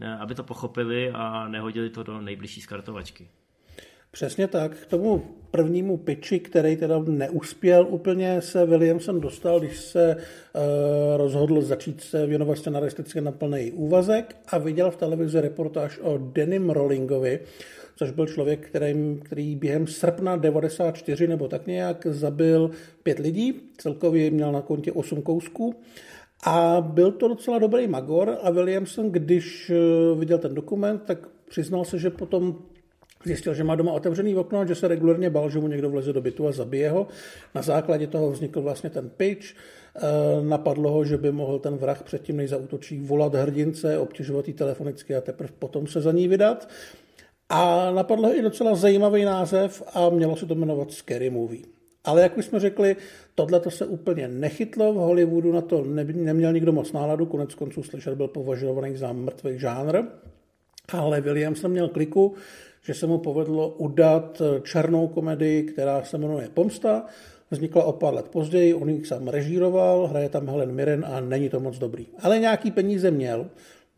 eh, 0.00 0.12
aby 0.12 0.34
to 0.34 0.44
pochopili 0.44 1.10
a 1.10 1.48
nehodili 1.48 1.90
to 1.90 2.02
do 2.02 2.20
nejbližší 2.20 2.60
skartovačky. 2.60 3.30
Přesně 4.10 4.46
tak. 4.46 4.76
K 4.76 4.86
tomu 4.86 5.22
prvnímu 5.50 5.96
pitchi, 5.96 6.40
který 6.40 6.76
teda 6.76 6.98
neuspěl 6.98 7.86
úplně, 7.90 8.42
se 8.42 8.66
Williamson 8.66 9.20
dostal, 9.20 9.60
když 9.60 9.80
se 9.80 10.16
uh, 10.16 10.62
rozhodl 11.16 11.62
začít 11.62 12.00
se 12.00 12.26
věnovat 12.26 12.58
scenaristicky 12.58 13.20
na 13.20 13.32
plný 13.32 13.72
úvazek 13.72 14.36
a 14.48 14.58
viděl 14.58 14.90
v 14.90 14.96
televizi 14.96 15.40
reportáž 15.40 15.98
o 16.02 16.18
Denim 16.18 16.70
Rollingovi, 16.70 17.40
což 17.96 18.10
byl 18.10 18.26
člověk, 18.26 18.66
který, 18.66 19.20
který 19.22 19.56
během 19.56 19.86
srpna 19.86 20.36
94 20.36 21.26
nebo 21.26 21.48
tak 21.48 21.66
nějak 21.66 22.06
zabil 22.06 22.70
pět 23.02 23.18
lidí, 23.18 23.60
celkově 23.78 24.30
měl 24.30 24.52
na 24.52 24.62
kontě 24.62 24.92
8 24.92 25.22
kousků. 25.22 25.74
A 26.46 26.80
byl 26.80 27.12
to 27.12 27.28
docela 27.28 27.58
dobrý 27.58 27.86
magor 27.86 28.38
a 28.42 28.50
Williamson, 28.50 29.10
když 29.10 29.70
eh, 29.70 29.74
viděl 30.18 30.38
ten 30.38 30.54
dokument, 30.54 31.02
tak 31.04 31.18
přiznal 31.48 31.84
se, 31.84 31.98
že 31.98 32.10
potom 32.10 32.58
Zjistil, 33.24 33.54
že 33.54 33.64
má 33.64 33.74
doma 33.74 33.92
otevřený 33.92 34.36
okno, 34.36 34.66
že 34.66 34.74
se 34.74 34.88
regulárně 34.88 35.30
bál, 35.30 35.50
že 35.50 35.58
mu 35.58 35.68
někdo 35.68 35.90
vleze 35.90 36.12
do 36.12 36.20
bytu 36.20 36.48
a 36.48 36.52
zabije 36.52 36.90
ho. 36.90 37.06
Na 37.54 37.62
základě 37.62 38.06
toho 38.06 38.30
vznikl 38.30 38.62
vlastně 38.62 38.90
ten 38.90 39.10
pitch. 39.10 39.46
Eh, 39.96 40.00
napadlo 40.42 40.90
ho, 40.90 41.04
že 41.04 41.16
by 41.16 41.32
mohl 41.32 41.58
ten 41.58 41.76
vrah 41.76 42.02
předtím, 42.02 42.36
než 42.36 42.50
zautočí, 42.50 43.00
volat 43.00 43.34
hrdince, 43.34 43.98
obtěžovat 43.98 44.48
ji 44.48 44.54
telefonicky 44.54 45.16
a 45.16 45.20
teprve 45.20 45.50
potom 45.58 45.86
se 45.86 46.00
za 46.00 46.12
ní 46.12 46.28
vydat. 46.28 46.68
A 47.48 47.90
napadl 47.90 48.26
i 48.26 48.42
docela 48.42 48.74
zajímavý 48.74 49.24
název 49.24 49.82
a 49.94 50.10
mělo 50.10 50.36
se 50.36 50.46
to 50.46 50.54
jmenovat 50.54 50.92
Scary 50.92 51.30
Movie. 51.30 51.62
Ale 52.04 52.22
jak 52.22 52.38
už 52.38 52.44
jsme 52.44 52.60
řekli, 52.60 52.96
tohle 53.34 53.60
to 53.60 53.70
se 53.70 53.86
úplně 53.86 54.28
nechytlo, 54.28 54.92
v 54.92 54.96
Hollywoodu 54.96 55.52
na 55.52 55.60
to 55.60 55.84
ne, 55.84 56.04
neměl 56.04 56.52
nikdo 56.52 56.72
moc 56.72 56.92
náladu, 56.92 57.26
konec 57.26 57.54
konců 57.54 57.82
slyšel 57.82 58.16
byl 58.16 58.28
považovaný 58.28 58.96
za 58.96 59.12
mrtvý 59.12 59.58
žánr, 59.58 60.02
ale 60.92 61.20
Williamson 61.20 61.70
měl 61.70 61.88
kliku, 61.88 62.34
že 62.90 62.94
se 62.94 63.06
mu 63.06 63.18
povedlo 63.18 63.68
udat 63.68 64.42
černou 64.62 65.08
komedii, 65.08 65.62
která 65.62 66.02
se 66.02 66.18
jmenuje 66.18 66.48
Pomsta, 66.54 67.04
vznikla 67.50 67.84
o 67.84 67.92
pár 67.92 68.14
let 68.14 68.28
později, 68.28 68.74
on 68.74 68.88
ji 68.88 69.04
sám 69.04 69.28
režíroval, 69.28 70.06
hraje 70.06 70.28
tam 70.28 70.46
Helen 70.46 70.72
Mirren 70.72 71.04
a 71.04 71.20
není 71.20 71.48
to 71.48 71.60
moc 71.60 71.78
dobrý. 71.78 72.06
Ale 72.22 72.38
nějaký 72.38 72.70
peníze 72.70 73.10
měl, 73.10 73.46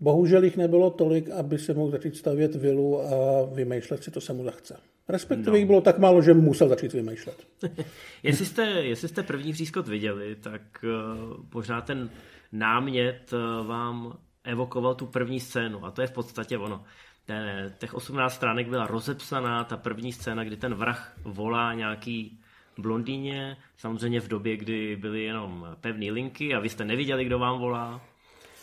bohužel 0.01 0.45
jich 0.45 0.57
nebylo 0.57 0.91
tolik, 0.91 1.31
aby 1.31 1.59
se 1.59 1.75
mohl 1.75 1.91
začít 1.91 2.17
stavět 2.17 2.55
vilu 2.55 3.01
a 3.01 3.45
vymýšlet 3.55 4.05
si, 4.05 4.11
to 4.11 4.21
se 4.21 4.33
mu 4.33 4.45
zachce. 4.45 4.77
Respektive 5.09 5.51
no. 5.51 5.57
jich 5.57 5.67
bylo 5.67 5.81
tak 5.81 5.99
málo, 5.99 6.23
že 6.23 6.35
musel 6.35 6.69
začít 6.69 6.93
vymýšlet. 6.93 7.47
jestli, 8.23 8.47
jste, 8.47 8.63
jestli 8.65 9.09
jste 9.09 9.23
první 9.23 9.53
přískot 9.53 9.89
viděli, 9.89 10.37
tak 10.37 10.63
uh, 10.85 11.45
možná 11.55 11.81
ten 11.81 12.11
námět 12.53 13.33
uh, 13.33 13.67
vám 13.67 14.19
evokoval 14.45 14.95
tu 14.95 15.07
první 15.07 15.41
scénu 15.41 15.85
a 15.85 15.91
to 15.91 16.01
je 16.01 16.07
v 16.07 16.13
podstatě 16.13 16.59
ono. 16.59 16.85
Ten, 17.27 17.75
těch 17.79 17.95
18 17.95 18.35
stránek 18.35 18.69
byla 18.69 18.87
rozepsaná 18.87 19.65
ta 19.65 19.77
první 19.77 20.13
scéna, 20.13 20.45
kdy 20.45 20.57
ten 20.57 20.75
vrah 20.75 21.13
volá 21.25 21.75
nějaký 21.75 22.41
blondýně, 22.79 23.57
samozřejmě 23.77 24.21
v 24.21 24.29
době, 24.29 24.57
kdy 24.57 24.97
byly 24.97 25.25
jenom 25.25 25.77
pevné 25.81 26.13
linky 26.13 26.55
a 26.55 26.61
vy 26.61 26.69
jste 26.69 26.85
neviděli, 26.85 27.25
kdo 27.25 27.39
vám 27.39 27.59
volá. 27.59 28.01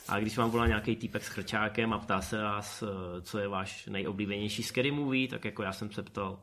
A 0.09 0.19
když 0.19 0.37
vám 0.37 0.49
volá 0.49 0.67
nějaký 0.67 0.95
týpek 0.95 1.23
s 1.23 1.27
chrčákem 1.27 1.93
a 1.93 1.99
ptá 1.99 2.21
se 2.21 2.41
vás, 2.41 2.83
eh, 2.83 3.21
co 3.21 3.39
je 3.39 3.47
váš 3.47 3.85
nejoblíbenější 3.85 4.63
scary 4.63 4.91
movie, 4.91 5.27
tak 5.27 5.45
jako 5.45 5.63
já 5.63 5.73
jsem 5.73 5.91
se 5.91 6.03
ptal 6.03 6.39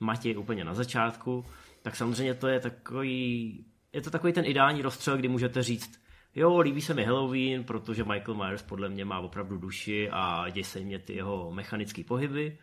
Matěj 0.00 0.36
úplně 0.36 0.64
na 0.64 0.74
začátku, 0.74 1.44
tak 1.82 1.96
samozřejmě 1.96 2.34
to 2.34 2.48
je 2.48 2.60
takový, 2.60 3.64
je 3.92 4.00
to 4.00 4.10
takový 4.10 4.32
ten 4.32 4.44
ideální 4.44 4.82
rozstřel, 4.82 5.16
kdy 5.16 5.28
můžete 5.28 5.62
říct, 5.62 6.00
jo, 6.34 6.58
líbí 6.58 6.80
se 6.80 6.94
mi 6.94 7.04
Halloween, 7.04 7.64
protože 7.64 8.04
Michael 8.04 8.34
Myers 8.34 8.62
podle 8.62 8.88
mě 8.88 9.04
má 9.04 9.18
opravdu 9.18 9.58
duši 9.58 10.10
a 10.12 10.50
dějí 10.50 10.64
se 10.64 10.80
mě 10.80 10.98
ty 10.98 11.14
jeho 11.14 11.52
mechanické 11.52 12.04
pohyby. 12.04 12.58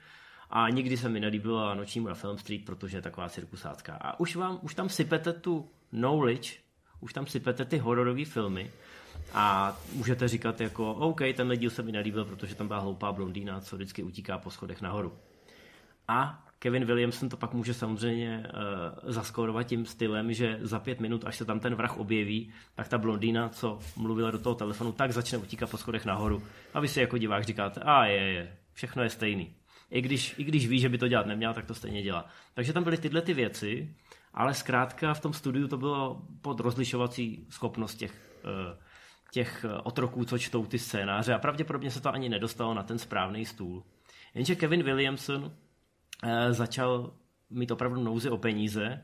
A 0.50 0.70
nikdy 0.70 0.98
se 0.98 1.10
mi 1.10 1.20
nelíbila 1.20 1.76
Noční 1.76 2.04
na 2.04 2.14
Film 2.14 2.38
Street, 2.38 2.66
protože 2.66 2.98
je 2.98 3.02
taková 3.02 3.30
cirkusácká. 3.30 3.96
A 3.96 4.20
už, 4.20 4.36
vám, 4.36 4.60
už 4.62 4.76
tam 4.76 4.90
sypete 4.90 5.34
tu 5.34 5.70
knowledge, 5.90 6.52
už 7.00 7.14
tam 7.14 7.28
sypete 7.28 7.66
ty 7.66 7.78
hororové 7.78 8.26
filmy 8.26 8.72
a 9.34 9.78
můžete 9.94 10.28
říkat 10.28 10.62
jako, 10.62 10.94
OK, 10.94 11.22
tenhle 11.36 11.58
díl 11.58 11.70
se 11.70 11.84
mi 11.84 11.92
nelíbil, 11.92 12.26
protože 12.26 12.56
tam 12.56 12.68
byla 12.68 12.80
hloupá 12.80 13.12
blondýna, 13.12 13.62
co 13.62 13.76
vždycky 13.76 14.04
utíká 14.04 14.38
po 14.38 14.52
schodech 14.52 14.82
nahoru. 14.82 15.18
A 16.08 16.47
Kevin 16.60 16.86
Williamson 16.86 17.30
to 17.30 17.38
pak 17.38 17.54
může 17.54 17.74
samozřejmě 17.74 18.46
uh, 18.54 19.12
zaskórovat 19.12 19.68
tím 19.68 19.86
stylem, 19.86 20.34
že 20.34 20.60
za 20.62 20.80
pět 20.80 21.00
minut, 21.00 21.24
až 21.26 21.36
se 21.36 21.46
tam 21.46 21.60
ten 21.60 21.76
vrah 21.76 21.98
objeví, 21.98 22.54
tak 22.76 22.88
ta 22.88 22.98
blondýna, 22.98 23.50
co 23.50 23.80
mluvila 23.96 24.32
do 24.32 24.40
toho 24.40 24.56
telefonu, 24.56 24.92
tak 24.92 25.12
začne 25.12 25.38
utíkat 25.38 25.72
po 25.72 25.78
schodech 25.78 26.06
nahoru. 26.06 26.44
A 26.74 26.80
vy 26.80 26.88
si 26.88 27.00
jako 27.00 27.18
divák 27.18 27.44
říkáte, 27.44 27.82
a 27.82 28.06
je, 28.06 28.22
je, 28.22 28.58
všechno 28.74 29.04
je 29.04 29.10
stejný. 29.10 29.56
I 29.92 30.02
když, 30.02 30.36
I 30.38 30.44
když 30.44 30.68
ví, 30.68 30.80
že 30.80 30.90
by 30.90 30.98
to 30.98 31.08
dělat 31.08 31.26
neměl, 31.26 31.54
tak 31.54 31.66
to 31.66 31.74
stejně 31.74 32.04
dělá. 32.04 32.26
Takže 32.54 32.74
tam 32.74 32.84
byly 32.84 32.98
tyhle 32.98 33.22
ty 33.22 33.34
věci, 33.34 33.96
ale 34.34 34.54
zkrátka 34.54 35.14
v 35.14 35.20
tom 35.20 35.34
studiu 35.34 35.68
to 35.68 35.78
bylo 35.78 36.22
pod 36.42 36.60
rozlišovací 36.60 37.46
schopnost 37.50 37.96
těch, 37.96 38.40
eh, 38.46 38.78
těch 39.32 39.66
otroků, 39.84 40.26
co 40.26 40.38
čtou 40.38 40.66
ty 40.66 40.80
scénáře 40.80 41.34
a 41.34 41.40
pravděpodobně 41.40 41.92
se 41.92 42.02
to 42.02 42.14
ani 42.14 42.30
nedostalo 42.30 42.74
na 42.74 42.84
ten 42.84 43.00
správný 43.00 43.46
stůl. 43.46 43.84
Jenže 44.34 44.56
Kevin 44.56 44.84
Williamson 44.84 45.52
eh, 45.52 45.67
začal 46.50 47.14
mít 47.50 47.72
opravdu 47.72 48.04
nouzy 48.04 48.30
o 48.30 48.38
peníze 48.38 49.02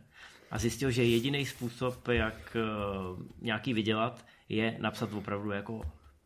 a 0.52 0.60
zjistil, 0.60 0.92
že 0.92 1.04
jediný 1.04 1.46
způsob, 1.46 2.08
jak 2.08 2.58
eh, 2.58 2.62
nějaký 3.42 3.74
vydělat, 3.74 4.26
je 4.50 4.78
napsat 4.80 5.14
opravdu 5.14 5.52
jako 5.52 5.82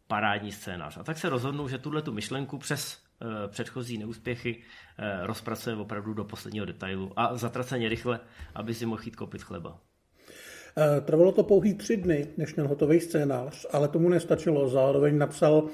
parádní 0.07 0.51
scénář. 0.51 0.97
A 0.97 1.03
tak 1.03 1.17
se 1.17 1.29
rozhodnul, 1.29 1.69
že 1.69 1.77
tuhle 1.77 2.01
tu 2.01 2.11
myšlenku 2.11 2.57
přes 2.57 3.07
Eh, 3.21 3.47
předchozí 3.47 3.97
neúspěchy 3.97 4.57
eh, 4.99 5.27
rozpracuje 5.27 5.75
opravdu 5.75 6.13
do 6.13 6.23
posledního 6.23 6.65
detailu 6.65 7.11
a 7.15 7.37
zatraceně 7.37 7.89
rychle, 7.89 8.19
aby 8.55 8.73
si 8.73 8.85
mohl 8.85 9.01
jít 9.05 9.15
koupit 9.15 9.43
chleba. 9.43 9.79
Eh, 10.77 11.01
trvalo 11.01 11.31
to 11.31 11.43
pouhý 11.43 11.73
tři 11.73 11.97
dny, 11.97 12.27
než 12.37 12.55
měl 12.55 12.67
hotový 12.67 12.99
scénář, 12.99 13.65
ale 13.71 13.87
tomu 13.87 14.09
nestačilo. 14.09 14.69
Zároveň 14.69 15.17
napsal 15.17 15.67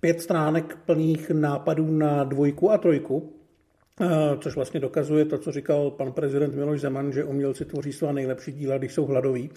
pět 0.00 0.20
stránek 0.20 0.76
plných 0.86 1.30
nápadů 1.30 1.90
na 1.90 2.24
dvojku 2.24 2.70
a 2.70 2.78
trojku, 2.78 3.39
což 4.38 4.54
vlastně 4.54 4.80
dokazuje 4.80 5.24
to, 5.24 5.38
co 5.38 5.52
říkal 5.52 5.90
pan 5.90 6.12
prezident 6.12 6.54
Miloš 6.54 6.80
Zeman, 6.80 7.12
že 7.12 7.24
umělci 7.24 7.64
tvoří 7.64 7.92
svá 7.92 8.12
nejlepší 8.12 8.52
díla, 8.52 8.78
když 8.78 8.92
jsou 8.92 9.06
hladoví. 9.06 9.50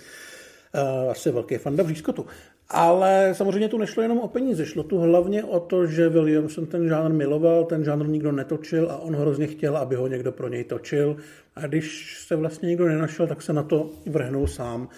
Asi 1.10 1.32
velký 1.32 1.58
fanda 1.58 1.84
Řískotu. 1.88 2.26
Ale 2.70 3.30
samozřejmě 3.34 3.70
tu 3.70 3.78
nešlo 3.78 4.04
jenom 4.04 4.20
o 4.20 4.28
peníze, 4.28 4.66
šlo 4.66 4.84
tu 4.84 4.98
hlavně 4.98 5.44
o 5.44 5.60
to, 5.60 5.86
že 5.86 6.10
Williamson 6.10 6.66
ten 6.66 6.88
žánr 6.88 7.14
miloval, 7.14 7.66
ten 7.66 7.84
žánr 7.84 8.08
nikdo 8.08 8.32
netočil 8.32 8.92
a 8.92 8.98
on 8.98 9.16
hrozně 9.16 9.48
chtěl, 9.48 9.78
aby 9.78 9.96
ho 9.96 10.08
někdo 10.08 10.32
pro 10.32 10.48
něj 10.48 10.64
točil. 10.64 11.18
A 11.56 11.68
když 11.68 12.18
se 12.28 12.36
vlastně 12.36 12.70
nikdo 12.70 12.88
nenašel, 12.88 13.28
tak 13.28 13.42
se 13.42 13.54
na 13.54 13.64
to 13.64 13.90
vrhnul 14.06 14.48
sám. 14.48 14.90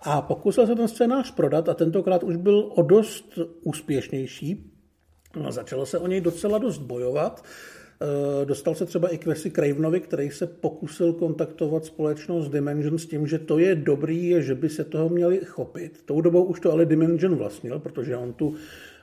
A 0.00 0.22
pokusil 0.22 0.66
se 0.66 0.74
ten 0.74 0.88
scénář 0.88 1.34
prodat 1.34 1.68
a 1.68 1.74
tentokrát 1.74 2.22
už 2.22 2.36
byl 2.36 2.72
o 2.74 2.82
dost 2.82 3.38
úspěšnější. 3.62 4.70
A 5.44 5.50
začalo 5.52 5.86
se 5.86 5.98
o 5.98 6.06
něj 6.06 6.20
docela 6.20 6.58
dost 6.58 6.78
bojovat. 6.78 7.44
Eh, 8.02 8.44
dostal 8.44 8.74
se 8.74 8.86
třeba 8.86 9.08
i 9.08 9.18
k 9.18 9.26
Wesi 9.26 9.50
Cravenovi, 9.50 10.00
který 10.00 10.30
se 10.30 10.46
pokusil 10.46 11.12
kontaktovat 11.12 11.84
společnost 11.84 12.48
Dimension 12.48 12.98
s 12.98 13.06
tím, 13.06 13.26
že 13.26 13.38
to 13.38 13.58
je 13.58 13.74
dobrý, 13.74 14.34
že 14.38 14.54
by 14.54 14.68
se 14.68 14.84
toho 14.84 15.08
měli 15.08 15.40
chopit. 15.44 16.02
Tou 16.04 16.20
dobou 16.20 16.44
už 16.44 16.60
to 16.60 16.72
ale 16.72 16.84
Dimension 16.84 17.36
vlastnil, 17.36 17.78
protože 17.78 18.16
on, 18.16 18.32
tu, 18.32 18.54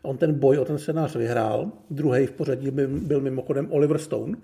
on 0.02 0.18
ten 0.18 0.34
boj 0.34 0.58
o 0.58 0.66
ten 0.66 0.78
scénář 0.78 1.16
vyhrál. 1.16 1.72
Druhý 1.90 2.26
v 2.26 2.32
pořadí 2.32 2.72
byl 2.88 3.22
mimochodem 3.22 3.68
Oliver 3.72 3.98
Stone. 3.98 4.38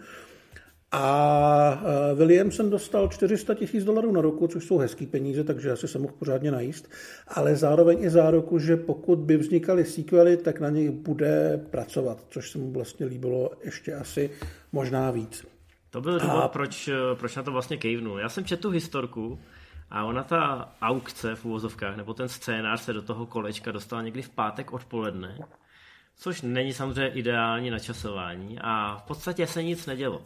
A 0.97 1.81
eh, 2.11 2.15
Williamson 2.15 2.69
dostal 2.69 3.07
400 3.07 3.53
tisíc 3.53 3.83
dolarů 3.83 4.11
na 4.11 4.21
roku, 4.21 4.47
což 4.47 4.65
jsou 4.65 4.77
hezký 4.77 5.05
peníze, 5.05 5.43
takže 5.43 5.71
asi 5.71 5.87
se 5.87 5.99
mohl 5.99 6.13
pořádně 6.19 6.51
najíst, 6.51 6.89
ale 7.27 7.55
zároveň 7.55 8.03
i 8.03 8.09
záruku, 8.09 8.59
že 8.59 8.77
pokud 8.77 9.19
by 9.19 9.37
vznikaly 9.37 9.85
sequely, 9.85 10.37
tak 10.37 10.59
na 10.59 10.69
nich 10.69 10.91
bude 10.91 11.65
pracovat, 11.69 12.25
což 12.29 12.51
se 12.51 12.57
mu 12.57 12.71
vlastně 12.71 13.05
líbilo 13.05 13.51
ještě 13.63 13.95
asi 13.95 14.29
možná 14.71 15.11
víc. 15.11 15.45
To 15.89 16.01
byl 16.01 16.19
důvod, 16.19 16.43
a... 16.43 16.47
proč, 16.47 16.89
proč 17.13 17.35
na 17.35 17.43
to 17.43 17.51
vlastně 17.51 17.77
kejvnu. 17.77 18.17
Já 18.17 18.29
jsem 18.29 18.45
četl 18.45 18.61
tu 18.61 18.69
historku 18.69 19.39
a 19.89 20.03
ona 20.03 20.23
ta 20.23 20.73
aukce 20.81 21.35
v 21.35 21.45
úvozovkách, 21.45 21.97
nebo 21.97 22.13
ten 22.13 22.29
scénář 22.29 22.81
se 22.81 22.93
do 22.93 23.01
toho 23.01 23.25
kolečka 23.25 23.71
dostal 23.71 24.03
někdy 24.03 24.21
v 24.21 24.29
pátek 24.29 24.73
odpoledne, 24.73 25.37
což 26.15 26.41
není 26.41 26.73
samozřejmě 26.73 27.07
ideální 27.07 27.69
načasování 27.69 28.59
a 28.61 28.97
v 28.97 29.03
podstatě 29.03 29.47
se 29.47 29.63
nic 29.63 29.85
nedělo. 29.85 30.21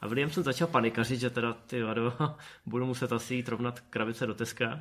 A 0.00 0.06
Williamson 0.06 0.44
začal 0.44 0.68
panikařit, 0.68 1.20
že 1.20 1.30
teda 1.30 1.52
ty 1.52 1.82
vado, 1.82 2.12
budu 2.66 2.86
muset 2.86 3.12
asi 3.12 3.34
jít 3.34 3.48
rovnat 3.48 3.80
krabice 3.80 4.26
do 4.26 4.34
Teska. 4.34 4.80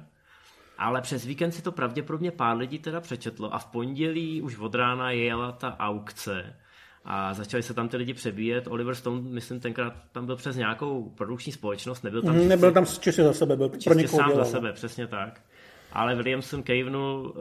Ale 0.78 1.02
přes 1.02 1.26
víkend 1.26 1.52
si 1.52 1.62
to 1.62 1.72
pravděpodobně 1.72 2.32
pár 2.32 2.58
lidí 2.58 2.80
teda 2.80 3.02
přečetlo 3.02 3.54
a 3.54 3.60
v 3.60 3.66
pondělí 3.66 4.42
už 4.42 4.58
od 4.58 4.76
rána 4.76 5.12
jela 5.12 5.52
ta 5.52 5.76
aukce 5.80 6.56
a 7.06 7.34
začali 7.34 7.64
se 7.64 7.74
tam 7.74 7.90
ty 7.90 7.98
lidi 7.98 8.14
přebíjet. 8.14 8.68
Oliver 8.68 8.96
Stone, 8.96 9.22
myslím, 9.22 9.60
tenkrát 9.60 9.94
tam 10.12 10.26
byl 10.26 10.36
přes 10.36 10.56
nějakou 10.56 11.10
produkční 11.10 11.54
společnost, 11.54 12.04
nebyl 12.04 12.22
tam... 12.22 12.36
Mm, 12.36 12.48
nebyl 12.48 12.72
tam 12.72 12.86
čistě 12.86 13.24
za 13.24 13.34
sebe, 13.34 13.56
byl 13.56 13.70
pro 13.70 13.94
někoho 13.94 14.20
sám 14.20 14.30
dělal. 14.30 14.46
za 14.46 14.52
sebe, 14.52 14.74
přesně 14.74 15.08
tak. 15.08 15.42
Ale 15.94 16.16
Williamson 16.16 16.64
kejvnul 16.64 17.34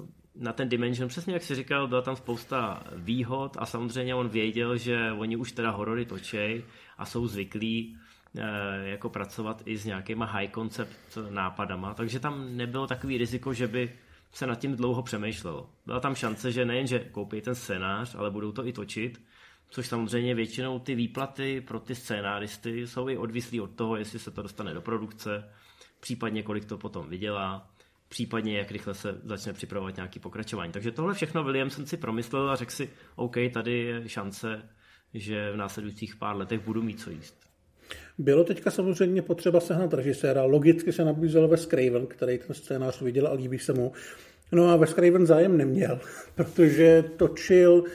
uh, 0.00 0.06
na 0.34 0.52
ten 0.52 0.68
Dimension, 0.68 1.08
přesně 1.08 1.34
jak 1.34 1.42
si 1.42 1.54
říkal, 1.54 1.88
byla 1.88 2.02
tam 2.02 2.16
spousta 2.16 2.82
výhod 2.96 3.56
a 3.58 3.66
samozřejmě 3.66 4.14
on 4.14 4.28
věděl, 4.28 4.76
že 4.76 5.12
oni 5.12 5.36
už 5.36 5.52
teda 5.52 5.70
horory 5.70 6.04
točej 6.04 6.64
a 6.98 7.06
jsou 7.06 7.26
zvyklí 7.26 7.96
eh, 8.38 8.42
jako 8.82 9.08
pracovat 9.08 9.62
i 9.64 9.76
s 9.76 9.84
nějakýma 9.84 10.24
high 10.24 10.50
concept 10.54 11.18
nápadama, 11.30 11.94
takže 11.94 12.20
tam 12.20 12.56
nebylo 12.56 12.86
takový 12.86 13.18
riziko, 13.18 13.52
že 13.52 13.68
by 13.68 13.92
se 14.32 14.46
nad 14.46 14.54
tím 14.54 14.76
dlouho 14.76 15.02
přemýšlelo. 15.02 15.70
Byla 15.86 16.00
tam 16.00 16.14
šance, 16.14 16.52
že 16.52 16.64
nejen, 16.64 16.86
že 16.86 16.98
koupí 16.98 17.40
ten 17.40 17.54
scénář, 17.54 18.14
ale 18.14 18.30
budou 18.30 18.52
to 18.52 18.66
i 18.66 18.72
točit, 18.72 19.22
což 19.70 19.86
samozřejmě 19.86 20.34
většinou 20.34 20.78
ty 20.78 20.94
výplaty 20.94 21.60
pro 21.60 21.80
ty 21.80 21.94
scénáristy 21.94 22.86
jsou 22.86 23.08
i 23.08 23.18
odvislí 23.18 23.60
od 23.60 23.70
toho, 23.70 23.96
jestli 23.96 24.18
se 24.18 24.30
to 24.30 24.42
dostane 24.42 24.74
do 24.74 24.80
produkce, 24.80 25.52
případně 26.00 26.42
kolik 26.42 26.64
to 26.64 26.78
potom 26.78 27.08
vydělá, 27.08 27.70
případně 28.10 28.58
jak 28.58 28.70
rychle 28.70 28.94
se 28.94 29.14
začne 29.24 29.52
připravovat 29.52 29.96
nějaký 29.96 30.20
pokračování. 30.20 30.72
Takže 30.72 30.90
tohle 30.90 31.14
všechno 31.14 31.44
Williamson 31.44 31.86
si 31.86 31.96
promyslel 31.96 32.50
a 32.50 32.56
řekl 32.56 32.72
si, 32.72 32.90
OK, 33.16 33.36
tady 33.52 33.78
je 33.78 34.08
šance 34.08 34.62
že 35.14 35.52
v 35.52 35.56
následujících 35.56 36.16
pár 36.16 36.36
letech 36.36 36.60
budu 36.60 36.82
mít 36.82 37.00
co 37.00 37.10
jíst. 37.10 37.34
Bylo 38.18 38.44
teďka 38.44 38.70
samozřejmě 38.70 39.22
potřeba 39.22 39.60
sehnat 39.60 39.94
režiséra. 39.94 40.42
Logicky 40.42 40.92
se 40.92 41.04
nabízel 41.04 41.48
Wes 41.48 41.66
Craven, 41.66 42.06
který 42.06 42.38
ten 42.38 42.54
scénář 42.54 43.00
viděl 43.00 43.26
a 43.26 43.32
líbí 43.32 43.58
se 43.58 43.72
mu. 43.72 43.92
No 44.52 44.68
a 44.68 44.76
Wes 44.76 44.94
Craven 44.94 45.26
zájem 45.26 45.56
neměl, 45.56 46.00
protože 46.34 47.04
točil 47.16 47.72
uh, 47.72 47.88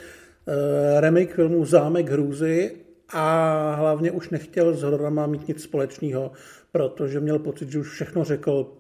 remake 1.00 1.36
filmu 1.36 1.66
Zámek 1.66 2.10
hrůzy 2.10 2.72
a 3.10 3.76
hlavně 3.76 4.12
už 4.12 4.30
nechtěl 4.30 4.74
s 4.74 4.84
hororama 4.84 5.28
mít 5.28 5.48
nic 5.48 5.64
společného, 5.64 6.32
protože 6.72 7.20
měl 7.20 7.40
pocit, 7.40 7.72
že 7.72 7.80
už 7.80 7.88
všechno 7.88 8.24
řekl 8.24 8.78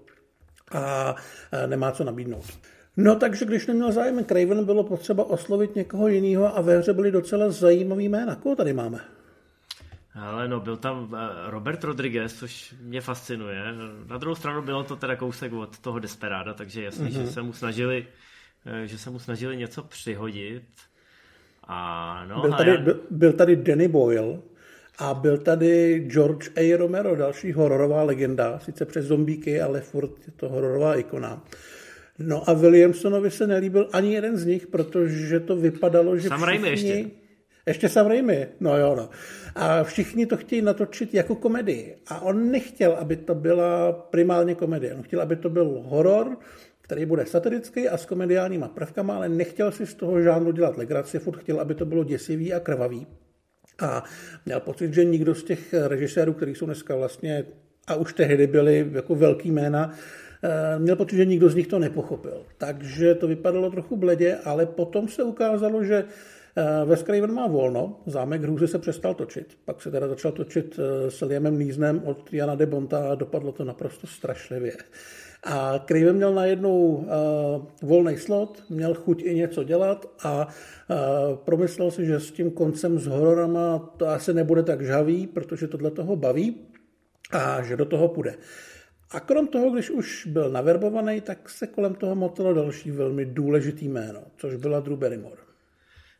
a 0.71 1.15
nemá 1.67 1.91
co 1.91 2.03
nabídnout. 2.03 2.45
No 2.97 3.15
takže 3.15 3.45
když 3.45 3.67
neměl 3.67 3.91
zájem 3.91 4.25
Craven, 4.25 4.65
bylo 4.65 4.83
potřeba 4.83 5.23
oslovit 5.23 5.75
někoho 5.75 6.07
jiného 6.07 6.57
a 6.57 6.61
ve 6.61 6.77
hře 6.77 6.93
byly 6.93 7.11
docela 7.11 7.49
zajímavý 7.49 8.09
jména. 8.09 8.35
Koho 8.35 8.55
tady 8.55 8.73
máme? 8.73 8.99
Ale 10.13 10.47
no, 10.47 10.59
byl 10.59 10.77
tam 10.77 11.15
eh, 11.15 11.51
Robert 11.51 11.83
Rodriguez, 11.83 12.39
což 12.39 12.75
mě 12.81 13.01
fascinuje. 13.01 13.63
Na 14.07 14.17
druhou 14.17 14.35
stranu 14.35 14.61
bylo 14.61 14.83
to 14.83 14.95
teda 14.95 15.15
kousek 15.15 15.53
od 15.53 15.79
toho 15.79 15.99
Desperada, 15.99 16.53
takže 16.53 16.83
jasně, 16.83 17.05
mm-hmm. 17.05 17.13
že 17.13 17.19
mhm. 17.19 17.29
se 17.29 17.41
mu 17.41 17.53
snažili 17.53 18.07
eh, 18.65 18.87
že 18.87 18.97
se 18.97 19.09
mu 19.09 19.19
snažili 19.19 19.57
něco 19.57 19.83
přihodit. 19.83 20.63
A 21.67 22.25
no, 22.25 22.41
byl, 22.41 22.53
tady, 22.53 22.71
já... 22.71 22.77
byl, 22.77 22.99
byl 23.11 23.33
tady 23.33 23.55
Danny 23.55 23.87
Boyle 23.87 24.39
a 24.97 25.13
byl 25.13 25.37
tady 25.37 25.99
George 26.07 26.49
A. 26.55 26.77
Romero, 26.77 27.15
další 27.15 27.51
hororová 27.51 28.03
legenda, 28.03 28.59
sice 28.59 28.85
přes 28.85 29.05
zombíky, 29.05 29.61
ale 29.61 29.81
furt 29.81 30.11
je 30.27 30.33
to 30.35 30.49
hororová 30.49 30.95
ikona. 30.95 31.43
No 32.19 32.49
a 32.49 32.53
Williamsonovi 32.53 33.31
se 33.31 33.47
nelíbil 33.47 33.89
ani 33.93 34.13
jeden 34.13 34.37
z 34.37 34.45
nich, 34.45 34.67
protože 34.67 35.39
to 35.39 35.55
vypadalo, 35.55 36.17
že 36.17 36.29
Sam 36.29 36.43
všichni... 36.43 36.69
ještě. 36.69 37.05
Ještě 37.67 37.89
Sam 37.89 38.07
Raimi, 38.07 38.47
no 38.59 38.77
jo, 38.77 38.95
no. 38.95 39.09
A 39.55 39.83
všichni 39.83 40.25
to 40.25 40.37
chtějí 40.37 40.61
natočit 40.61 41.13
jako 41.13 41.35
komedii. 41.35 41.95
A 42.07 42.21
on 42.21 42.51
nechtěl, 42.51 42.91
aby 42.91 43.15
to 43.15 43.35
byla 43.35 43.91
primárně 43.91 44.55
komedie. 44.55 44.93
On 44.93 45.03
chtěl, 45.03 45.21
aby 45.21 45.35
to 45.35 45.49
byl 45.49 45.83
horor, 45.85 46.37
který 46.81 47.05
bude 47.05 47.25
satirický 47.25 47.89
a 47.89 47.97
s 47.97 48.05
komediálníma 48.05 48.67
prvkama, 48.67 49.15
ale 49.15 49.29
nechtěl 49.29 49.71
si 49.71 49.85
z 49.85 49.93
toho 49.93 50.21
žánru 50.21 50.51
dělat 50.51 50.77
legraci, 50.77 51.19
furt 51.19 51.37
chtěl, 51.37 51.59
aby 51.59 51.75
to 51.75 51.85
bylo 51.85 52.03
děsivý 52.03 52.53
a 52.53 52.59
krvavý. 52.59 53.07
A 53.79 54.03
měl 54.45 54.59
pocit, 54.59 54.93
že 54.93 55.05
nikdo 55.05 55.35
z 55.35 55.43
těch 55.43 55.73
režisérů, 55.73 56.33
kteří 56.33 56.55
jsou 56.55 56.65
dneska 56.65 56.95
vlastně, 56.95 57.45
a 57.87 57.95
už 57.95 58.13
tehdy 58.13 58.47
byli 58.47 58.89
jako 58.91 59.15
velký 59.15 59.51
jména, 59.51 59.91
eh, 60.43 60.79
měl 60.79 60.95
pocit, 60.95 61.15
že 61.15 61.25
nikdo 61.25 61.49
z 61.49 61.55
nich 61.55 61.67
to 61.67 61.79
nepochopil. 61.79 62.45
Takže 62.57 63.15
to 63.15 63.27
vypadalo 63.27 63.71
trochu 63.71 63.97
bledě, 63.97 64.37
ale 64.43 64.65
potom 64.65 65.07
se 65.07 65.23
ukázalo, 65.23 65.83
že 65.83 66.03
Eh, 66.57 66.85
Wes 66.85 67.03
Craven 67.03 67.33
má 67.33 67.47
volno, 67.47 67.99
zámek 68.05 68.41
hrůzy 68.41 68.67
se 68.67 68.79
přestal 68.79 69.13
točit, 69.13 69.57
pak 69.65 69.81
se 69.81 69.91
teda 69.91 70.07
začal 70.07 70.31
točit 70.31 70.79
eh, 70.79 71.11
s 71.11 71.21
Liamem 71.21 71.57
Neesonem 71.57 72.01
od 72.05 72.33
Jana 72.33 72.55
de 72.55 72.65
Bonta 72.65 73.11
a 73.11 73.15
dopadlo 73.15 73.51
to 73.51 73.63
naprosto 73.63 74.07
strašlivě. 74.07 74.77
A 75.45 75.79
Craven 75.79 76.15
měl 76.15 76.33
najednou 76.33 76.79
uh, 76.79 77.05
volný 77.81 78.17
slot, 78.17 78.63
měl 78.69 78.93
chuť 78.93 79.23
i 79.23 79.35
něco 79.35 79.63
dělat 79.63 80.05
a 80.23 80.47
uh, 80.47 81.35
promyslel 81.35 81.91
si, 81.91 82.05
že 82.05 82.19
s 82.19 82.31
tím 82.31 82.51
koncem 82.51 82.99
s 82.99 83.07
hororama 83.07 83.79
to 83.97 84.07
asi 84.07 84.33
nebude 84.33 84.63
tak 84.63 84.85
žhavý, 84.85 85.27
protože 85.27 85.67
tohle 85.67 85.91
toho 85.91 86.15
baví 86.15 86.55
a 87.31 87.63
že 87.63 87.77
do 87.77 87.85
toho 87.85 88.07
půjde. 88.07 88.35
A 89.11 89.19
krom 89.19 89.47
toho, 89.47 89.69
když 89.69 89.89
už 89.89 90.27
byl 90.27 90.49
naverbovaný, 90.49 91.21
tak 91.21 91.49
se 91.49 91.67
kolem 91.67 91.95
toho 91.95 92.15
motalo 92.15 92.53
další 92.53 92.91
velmi 92.91 93.25
důležitý 93.25 93.87
jméno, 93.87 94.21
což 94.37 94.55
byla 94.55 94.79
Drew 94.79 94.97
Barrymore. 94.97 95.41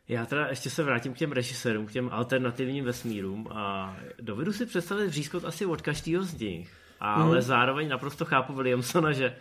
Já 0.08 0.26
teda 0.26 0.46
ještě 0.46 0.70
se 0.70 0.82
vrátím 0.82 1.12
k 1.12 1.16
těm 1.16 1.32
režisérům, 1.32 1.86
k 1.86 1.92
těm 1.92 2.08
alternativním 2.12 2.84
vesmírům 2.84 3.48
a 3.50 3.96
dovedu 4.20 4.52
si 4.52 4.66
představit 4.66 5.06
vřízkot 5.06 5.44
asi 5.44 5.66
od 5.66 5.82
každého 5.82 6.22
z 6.22 6.40
nich, 6.40 6.70
ale 7.00 7.32
hmm. 7.32 7.40
zároveň 7.40 7.88
naprosto 7.88 8.24
chápu 8.24 8.54
Williamsona, 8.54 9.12
že, 9.12 9.36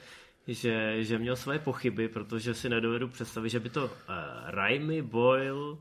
že, 0.47 1.03
že 1.03 1.17
měl 1.17 1.35
své 1.35 1.59
pochyby, 1.59 2.07
protože 2.07 2.53
si 2.53 2.69
nedovedu 2.69 3.07
představit, 3.07 3.49
že 3.49 3.59
by 3.59 3.69
to 3.69 3.85
uh, 3.85 3.91
Raimi, 4.45 5.01
Boyle, 5.01 5.71
uh, 5.71 5.79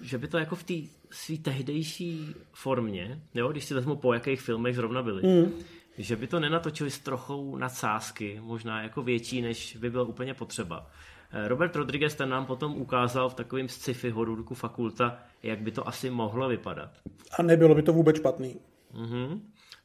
že 0.00 0.18
by 0.18 0.28
to 0.28 0.38
jako 0.38 0.56
v 0.56 0.64
té 0.64 0.74
své 1.10 1.36
tehdejší 1.36 2.34
formě, 2.52 3.20
jo, 3.34 3.48
když 3.48 3.64
si 3.64 3.74
vezmu 3.74 3.96
po 3.96 4.14
jakých 4.14 4.40
filmech 4.40 4.76
zrovna 4.76 5.02
byli, 5.02 5.22
hmm. 5.22 5.52
že 5.98 6.16
by 6.16 6.26
to 6.26 6.40
nenatočili 6.40 6.90
s 6.90 6.98
trochou 6.98 7.56
nadsázky, 7.56 8.40
možná 8.42 8.82
jako 8.82 9.02
větší, 9.02 9.42
než 9.42 9.76
by 9.76 9.90
bylo 9.90 10.04
úplně 10.04 10.34
potřeba. 10.34 10.90
Eh, 11.34 11.48
Robert 11.48 11.76
Rodriguez 11.76 12.14
ten 12.14 12.28
nám 12.28 12.46
potom 12.46 12.76
ukázal 12.76 13.28
v 13.28 13.34
takovém 13.34 13.68
sci-fi 13.68 14.10
horůrku 14.10 14.54
fakulta, 14.54 15.18
jak 15.42 15.60
by 15.60 15.70
to 15.70 15.88
asi 15.88 16.10
mohlo 16.10 16.48
vypadat. 16.48 16.90
A 17.38 17.42
nebylo 17.42 17.74
by 17.74 17.82
to 17.82 17.92
vůbec 17.92 18.16
špatný. 18.16 18.56
Mm-hmm. 18.94 19.40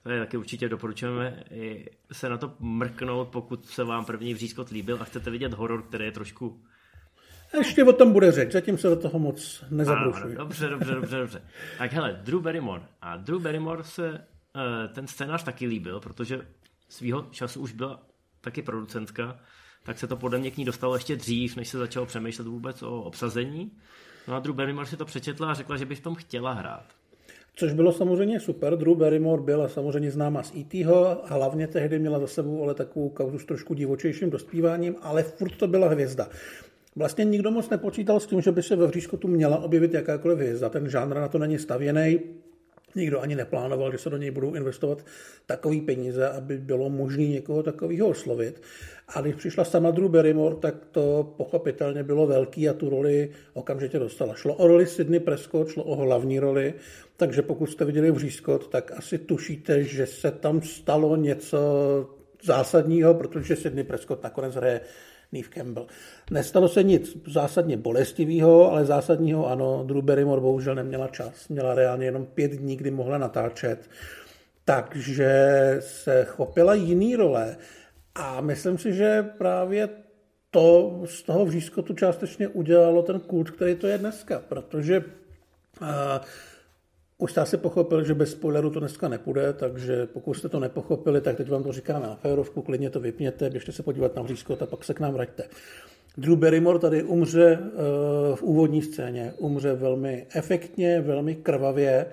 Je 0.09 0.19
taky 0.19 0.37
určitě 0.37 0.69
doporučujeme 0.69 1.43
se 2.11 2.29
na 2.29 2.37
to 2.37 2.53
mrknout, 2.59 3.27
pokud 3.27 3.65
se 3.65 3.83
vám 3.83 4.05
první 4.05 4.33
vřízkot 4.33 4.69
líbil 4.69 4.97
a 5.01 5.03
chcete 5.03 5.29
vidět 5.31 5.53
horor, 5.53 5.81
který 5.81 6.05
je 6.05 6.11
trošku 6.11 6.63
ještě 7.57 7.83
o 7.83 7.93
tom 7.93 8.13
bude 8.13 8.31
řeč, 8.31 8.51
zatím 8.51 8.77
se 8.77 8.87
do 8.87 8.95
toho 8.95 9.19
moc 9.19 9.63
nezabrušuji. 9.69 10.35
Dobře, 10.35 10.69
dobře, 10.69 10.93
dobře, 10.95 11.17
dobře. 11.17 11.41
Tak 11.77 11.93
hele, 11.93 12.19
Drew 12.23 12.39
Barrymore. 12.41 12.83
A 13.01 13.17
Drew 13.17 13.39
Barrymore 13.39 13.83
se 13.83 14.11
uh, 14.11 14.93
ten 14.93 15.07
scénář 15.07 15.43
taky 15.43 15.67
líbil, 15.67 15.99
protože 15.99 16.47
svýho 16.89 17.27
času 17.31 17.61
už 17.61 17.71
byla 17.71 18.03
taky 18.41 18.61
producentka 18.61 19.39
tak 19.83 19.99
se 19.99 20.07
to 20.07 20.17
podle 20.17 20.39
mě 20.39 20.51
k 20.51 20.57
ní 20.57 20.65
dostalo 20.65 20.93
ještě 20.93 21.15
dřív, 21.15 21.55
než 21.55 21.69
se 21.69 21.77
začalo 21.77 22.05
přemýšlet 22.05 22.47
vůbec 22.47 22.83
o 22.83 23.01
obsazení. 23.01 23.71
No 24.27 24.35
a 24.35 24.39
Drew 24.39 24.55
Barrymore 24.55 24.87
si 24.87 24.97
to 24.97 25.05
přečetla 25.05 25.51
a 25.51 25.53
řekla, 25.53 25.77
že 25.77 25.85
by 25.85 25.95
v 25.95 25.99
tom 25.99 26.15
chtěla 26.15 26.53
hrát. 26.53 26.85
Což 27.59 27.73
bylo 27.73 27.91
samozřejmě 27.91 28.39
super. 28.39 28.77
Drew 28.77 28.95
Barrymore 28.95 29.41
byla 29.41 29.69
samozřejmě 29.69 30.11
známa 30.11 30.43
z 30.43 30.53
a 31.23 31.33
hlavně 31.33 31.67
tehdy 31.67 31.99
měla 31.99 32.19
za 32.19 32.27
sebou 32.27 32.63
ale 32.63 32.73
takovou 32.73 33.09
kauzu 33.09 33.39
s 33.39 33.45
trošku 33.45 33.73
divočejším 33.73 34.29
dospíváním, 34.29 34.95
ale 35.01 35.23
furt 35.23 35.55
to 35.57 35.67
byla 35.67 35.87
hvězda. 35.87 36.27
Vlastně 36.95 37.25
nikdo 37.25 37.51
moc 37.51 37.69
nepočítal 37.69 38.19
s 38.19 38.27
tím, 38.27 38.41
že 38.41 38.51
by 38.51 38.63
se 38.63 38.75
ve 38.75 38.87
Vříškotu 38.87 39.27
měla 39.27 39.57
objevit 39.57 39.93
jakákoliv 39.93 40.37
hvězda. 40.37 40.69
Ten 40.69 40.89
žánr 40.89 41.15
na 41.15 41.27
to 41.27 41.37
není 41.37 41.59
stavěný. 41.59 42.19
Nikdo 42.95 43.19
ani 43.19 43.35
neplánoval, 43.35 43.91
že 43.91 43.97
se 43.97 44.09
do 44.09 44.17
něj 44.17 44.31
budou 44.31 44.53
investovat 44.53 45.05
takový 45.45 45.81
peníze, 45.81 46.29
aby 46.29 46.57
bylo 46.57 46.89
možné 46.89 47.23
někoho 47.23 47.63
takového 47.63 48.07
oslovit. 48.07 48.61
A 49.07 49.21
když 49.21 49.35
přišla 49.35 49.63
sama 49.63 49.91
Drew 49.91 50.09
Barrymore, 50.09 50.55
tak 50.55 50.75
to 50.91 51.33
pochopitelně 51.37 52.03
bylo 52.03 52.27
velký 52.27 52.69
a 52.69 52.73
tu 52.73 52.89
roli 52.89 53.29
okamžitě 53.53 53.99
dostala. 53.99 54.33
Šlo 54.35 54.53
o 54.53 54.67
roli 54.67 54.85
Sydney 54.85 55.19
Prescott, 55.19 55.69
šlo 55.69 55.83
o 55.83 55.95
hlavní 55.95 56.39
roli, 56.39 56.73
takže 57.19 57.41
pokud 57.41 57.65
jste 57.65 57.85
viděli 57.85 58.11
Vřízkot, 58.11 58.67
tak 58.67 58.91
asi 58.97 59.17
tušíte, 59.17 59.83
že 59.83 60.05
se 60.05 60.31
tam 60.31 60.61
stalo 60.61 61.15
něco 61.15 61.59
zásadního, 62.43 63.13
protože 63.13 63.55
Sydney 63.55 63.83
Prescott 63.83 64.23
nakonec 64.23 64.55
hraje 64.55 64.81
Neve 65.31 65.47
Campbell. 65.49 65.87
Nestalo 66.31 66.69
se 66.69 66.83
nic 66.83 67.17
zásadně 67.27 67.77
bolestivého, 67.77 68.71
ale 68.71 68.85
zásadního 68.85 69.47
ano, 69.47 69.83
Drew 69.87 70.01
Barrymore 70.01 70.41
bohužel 70.41 70.75
neměla 70.75 71.07
čas. 71.07 71.47
Měla 71.49 71.75
reálně 71.75 72.05
jenom 72.05 72.25
pět 72.25 72.51
dní, 72.51 72.75
kdy 72.77 72.91
mohla 72.91 73.17
natáčet. 73.17 73.89
Takže 74.65 75.31
se 75.79 76.25
chopila 76.29 76.73
jiný 76.73 77.15
role. 77.15 77.57
A 78.15 78.41
myslím 78.41 78.77
si, 78.77 78.93
že 78.93 79.23
právě 79.37 79.89
to 80.51 81.01
z 81.05 81.23
toho 81.23 81.45
vřízkotu 81.45 81.93
částečně 81.93 82.47
udělalo 82.47 83.01
ten 83.01 83.19
kult, 83.19 83.51
který 83.51 83.75
to 83.75 83.87
je 83.87 83.97
dneska, 83.97 84.41
protože 84.49 84.99
uh, 85.81 85.87
už 87.21 87.31
jste 87.31 87.41
asi 87.41 87.57
pochopil, 87.57 88.03
že 88.03 88.13
bez 88.13 88.31
spoileru 88.31 88.69
to 88.69 88.79
dneska 88.79 89.07
nepůjde, 89.07 89.53
takže 89.53 90.05
pokud 90.05 90.33
jste 90.33 90.49
to 90.49 90.59
nepochopili, 90.59 91.21
tak 91.21 91.37
teď 91.37 91.49
vám 91.49 91.63
to 91.63 91.71
říkáme 91.71 92.07
na 92.07 92.15
férovku, 92.15 92.61
klidně 92.61 92.89
to 92.89 92.99
vypněte, 92.99 93.49
běžte 93.49 93.71
se 93.71 93.83
podívat 93.83 94.15
na 94.15 94.21
vřízkot 94.21 94.61
a 94.61 94.65
pak 94.65 94.83
se 94.83 94.93
k 94.93 94.99
nám 94.99 95.13
vraťte. 95.13 95.43
Drew 96.17 96.35
Barrymore 96.35 96.79
tady 96.79 97.03
umře 97.03 97.59
uh, 97.59 98.35
v 98.35 98.43
úvodní 98.43 98.81
scéně, 98.81 99.33
umře 99.37 99.73
velmi 99.73 100.25
efektně, 100.35 101.01
velmi 101.01 101.35
krvavě 101.35 102.05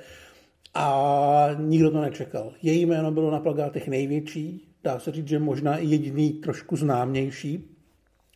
a 0.74 1.48
nikdo 1.58 1.90
to 1.90 2.00
nečekal. 2.00 2.52
Její 2.62 2.86
jméno 2.86 3.10
bylo 3.10 3.30
na 3.30 3.40
plagátech 3.40 3.88
největší, 3.88 4.68
dá 4.84 4.98
se 4.98 5.12
říct, 5.12 5.28
že 5.28 5.38
možná 5.38 5.76
i 5.76 5.86
jediný 5.86 6.32
trošku 6.32 6.76
známější. 6.76 7.76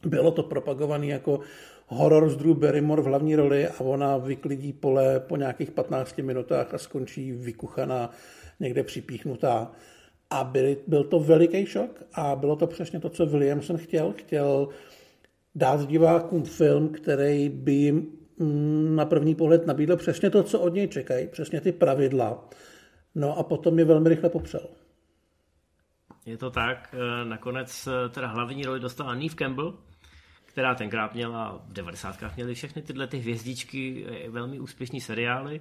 Bylo 0.07 0.31
to 0.31 0.43
propagovaný 0.43 1.09
jako 1.09 1.41
horor 1.91 2.31
z 2.31 2.37
Drew 2.37 2.55
Barrymore 2.55 3.03
v 3.03 3.05
hlavní 3.05 3.37
roli 3.37 3.69
a 3.69 3.81
ona 3.81 4.17
vyklidí 4.17 4.73
pole 4.73 5.21
po 5.21 5.37
nějakých 5.37 5.71
15 5.71 6.19
minutách 6.19 6.75
a 6.75 6.79
skončí 6.79 7.33
vykuchaná, 7.33 8.11
někde 8.61 8.83
připíchnutá. 8.83 9.73
A 10.31 10.45
byl, 10.45 10.77
byl 10.87 11.05
to 11.05 11.21
veliký 11.21 11.67
šok 11.67 12.03
a 12.15 12.37
bylo 12.37 12.57
to 12.57 12.67
přesně 12.67 13.01
to, 13.01 13.09
co 13.09 13.27
Williamson 13.27 13.77
chtěl. 13.79 14.13
Chtěl 14.17 14.69
dát 15.55 15.87
divákům 15.87 16.45
film, 16.45 16.89
který 16.89 17.49
by 17.49 17.73
jim 17.73 18.07
mm, 18.39 18.97
na 18.97 19.05
první 19.05 19.35
pohled 19.35 19.67
nabídl 19.67 19.97
přesně 19.97 20.31
to, 20.31 20.43
co 20.43 20.61
od 20.61 20.75
něj 20.75 20.89
čekají, 20.89 21.29
přesně 21.29 21.61
ty 21.61 21.73
pravidla. 21.73 22.49
No 23.15 23.39
a 23.39 23.43
potom 23.43 23.79
je 23.79 23.85
velmi 23.85 24.09
rychle 24.09 24.31
popřel. 24.31 24.67
Je 26.27 26.37
to 26.37 26.51
tak, 26.51 26.95
eh, 26.95 27.25
nakonec 27.25 27.89
eh, 27.89 28.09
teda 28.09 28.27
hlavní 28.27 28.63
roli 28.63 28.81
dostala 28.81 29.15
Neve 29.15 29.35
Campbell, 29.35 29.79
která 30.53 30.75
tenkrát 30.75 31.15
měla, 31.15 31.63
v 31.69 31.73
90. 31.73 32.37
měly 32.37 32.55
všechny 32.55 32.83
tyhle 32.83 33.07
ty 33.07 33.19
hvězdičky, 33.19 34.07
eh, 34.09 34.31
velmi 34.31 34.61
úspěšní 34.61 35.01
seriály. 35.01 35.61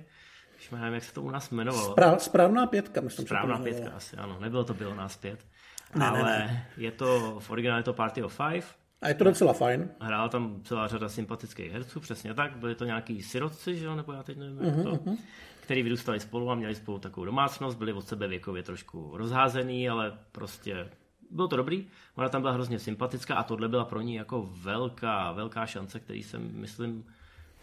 Už 0.57 0.69
nevím, 0.69 0.93
jak 0.93 1.03
se 1.03 1.13
to 1.13 1.21
u 1.21 1.31
nás 1.31 1.51
jmenovalo. 1.51 1.91
Správ, 1.91 2.23
správná 2.23 2.67
pětka, 2.67 3.01
myslím. 3.01 3.25
Správná 3.25 3.57
že 3.57 3.63
to 3.63 3.63
pětka, 3.63 3.91
asi 3.95 4.17
ano. 4.17 4.37
Nebylo 4.39 4.63
to 4.63 4.73
bylo 4.73 4.95
nás 4.95 5.17
pět. 5.17 5.47
Ne, 5.95 6.07
ale 6.07 6.23
ne, 6.23 6.37
ne. 6.37 6.67
je 6.77 6.91
to, 6.91 7.39
v 7.39 7.49
originále 7.49 7.79
je 7.79 7.83
to 7.83 7.93
Party 7.93 8.23
of 8.23 8.35
Five. 8.37 8.65
A 9.01 9.07
je 9.07 9.13
to 9.13 9.23
docela 9.23 9.53
fajn. 9.53 9.89
Hrála 9.99 10.29
tam 10.29 10.61
celá 10.63 10.87
řada 10.87 11.09
sympatických 11.09 11.71
herců, 11.71 11.99
přesně 11.99 12.33
tak. 12.33 12.57
Byli 12.57 12.75
to 12.75 12.85
nějaký 12.85 13.23
sirotci, 13.23 13.75
že 13.75 13.85
jo, 13.85 13.95
nebo 13.95 14.13
já 14.13 14.23
teď 14.23 14.37
nevím, 14.37 14.57
uh-huh, 14.57 14.77
jak 14.77 14.83
to, 14.83 14.91
uh-huh. 14.91 15.17
který 15.59 15.83
vyrůstali 15.83 16.19
spolu 16.19 16.51
a 16.51 16.55
měli 16.55 16.75
spolu 16.75 16.99
takovou 16.99 17.25
domácnost, 17.25 17.77
byli 17.77 17.93
od 17.93 18.07
sebe 18.07 18.27
věkově 18.27 18.63
trošku 18.63 19.17
rozházený, 19.17 19.89
ale 19.89 20.17
prostě 20.31 20.89
bylo 21.29 21.47
to 21.47 21.55
dobrý. 21.55 21.87
Ona 22.15 22.29
tam 22.29 22.41
byla 22.41 22.53
hrozně 22.53 22.79
sympatická 22.79 23.35
a 23.35 23.43
tohle 23.43 23.67
byla 23.67 23.85
pro 23.85 24.01
ní 24.01 24.15
jako 24.15 24.49
velká, 24.63 25.31
velká 25.31 25.65
šance, 25.65 25.99
který 25.99 26.23
jsem, 26.23 26.49
myslím, 26.53 27.05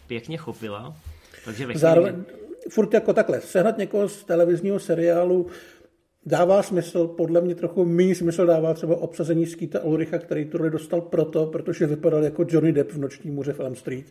pěkně 0.07 0.37
chopila. 0.37 0.96
Takže 1.44 1.66
ve 1.66 1.79
Zároveň, 1.79 2.24
furt 2.70 2.94
jako 2.94 3.12
takhle, 3.12 3.40
sehnat 3.40 3.79
někoho 3.79 4.09
z 4.09 4.24
televizního 4.24 4.81
seriálu 4.81 5.46
dává 6.27 6.62
smysl, 6.62 7.07
podle 7.07 7.41
mě 7.41 7.55
trochu 7.55 7.85
méně 7.85 8.15
smysl 8.15 8.47
dává 8.47 8.75
třeba 8.75 8.97
obsazení 8.97 9.47
Skýta 9.47 9.85
Ulricha, 9.85 10.19
který 10.19 10.45
tu 10.45 10.59
roli 10.59 10.71
dostal 10.71 11.01
proto, 11.01 11.47
protože 11.47 11.87
vypadal 11.87 12.25
jako 12.25 12.47
Johnny 12.49 12.73
Depp 12.73 12.93
v 12.93 12.99
Noční 12.99 13.31
můře 13.31 13.53
v 13.53 13.61
Elm 13.61 13.75
Street. 13.75 14.07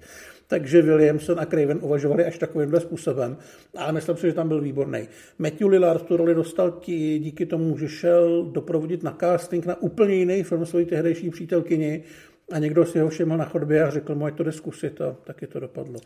Takže 0.48 0.82
Williamson 0.82 1.40
a 1.40 1.46
Craven 1.46 1.80
uvažovali 1.82 2.26
až 2.26 2.38
takovýmhle 2.38 2.80
způsobem. 2.80 3.38
A 3.78 3.92
myslím 3.92 4.18
si, 4.18 4.28
že 4.28 4.34
tam 4.34 4.48
byl 4.48 4.62
výborný. 4.62 5.08
Matthew 5.40 5.68
Lillard 5.68 6.06
tu 6.06 6.18
roli 6.18 6.36
dostal 6.36 6.72
tí, 6.72 7.20
díky 7.20 7.46
tomu, 7.46 7.78
že 7.78 7.88
šel 7.88 8.46
doprovodit 8.46 9.04
na 9.04 9.18
casting 9.20 9.66
na 9.66 9.82
úplně 9.82 10.16
jiný 10.16 10.44
film 10.44 10.66
svojí 10.66 10.86
tehdejší 10.86 11.30
přítelkyni 11.30 12.04
a 12.52 12.60
někdo 12.60 12.86
si 12.86 13.00
ho 13.00 13.10
všiml 13.10 13.38
na 13.38 13.46
chodbě 13.46 13.84
a 13.84 13.90
řekl 13.90 14.16
mu, 14.16 14.26
ať 14.26 14.36
to 14.38 14.44
jde 14.44 14.52
zkusit 14.52 15.02
a 15.02 15.16
taky 15.24 15.48
to 15.48 15.60
dopadlo. 15.60 16.00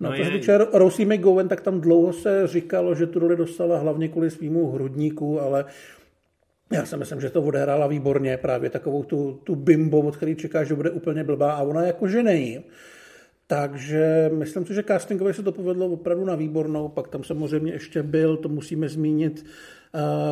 No, 0.00 0.10
no 0.10 0.24
se 0.24 0.30
týče 0.30 0.58
Rosie 0.72 1.06
McGowan, 1.06 1.48
tak 1.48 1.60
tam 1.60 1.80
dlouho 1.80 2.12
se 2.12 2.46
říkalo, 2.46 2.94
že 2.94 3.06
tu 3.06 3.18
roli 3.18 3.36
dostala 3.36 3.78
hlavně 3.78 4.08
kvůli 4.08 4.30
svýmu 4.30 4.70
hrudníku, 4.70 5.40
ale 5.40 5.64
já 6.72 6.86
si 6.86 6.96
myslím, 6.96 7.20
že 7.20 7.30
to 7.30 7.42
odehrála 7.42 7.86
výborně, 7.86 8.36
právě 8.36 8.70
takovou 8.70 9.02
tu, 9.02 9.40
tu 9.44 9.54
bimbo, 9.56 10.00
od 10.00 10.16
který 10.16 10.36
čeká, 10.36 10.64
že 10.64 10.74
bude 10.74 10.90
úplně 10.90 11.24
blbá 11.24 11.52
a 11.52 11.62
ona 11.62 11.82
jakože 11.82 12.22
není. 12.22 12.64
Takže 13.46 14.30
myslím 14.34 14.66
si, 14.66 14.74
že 14.74 14.82
castingově 14.82 15.34
se 15.34 15.42
to 15.42 15.52
povedlo 15.52 15.86
opravdu 15.86 16.24
na 16.24 16.34
výbornou. 16.34 16.88
Pak 16.88 17.08
tam 17.08 17.24
samozřejmě 17.24 17.72
ještě 17.72 18.02
byl, 18.02 18.36
to 18.36 18.48
musíme 18.48 18.88
zmínit, 18.88 19.44
uh, 19.44 19.79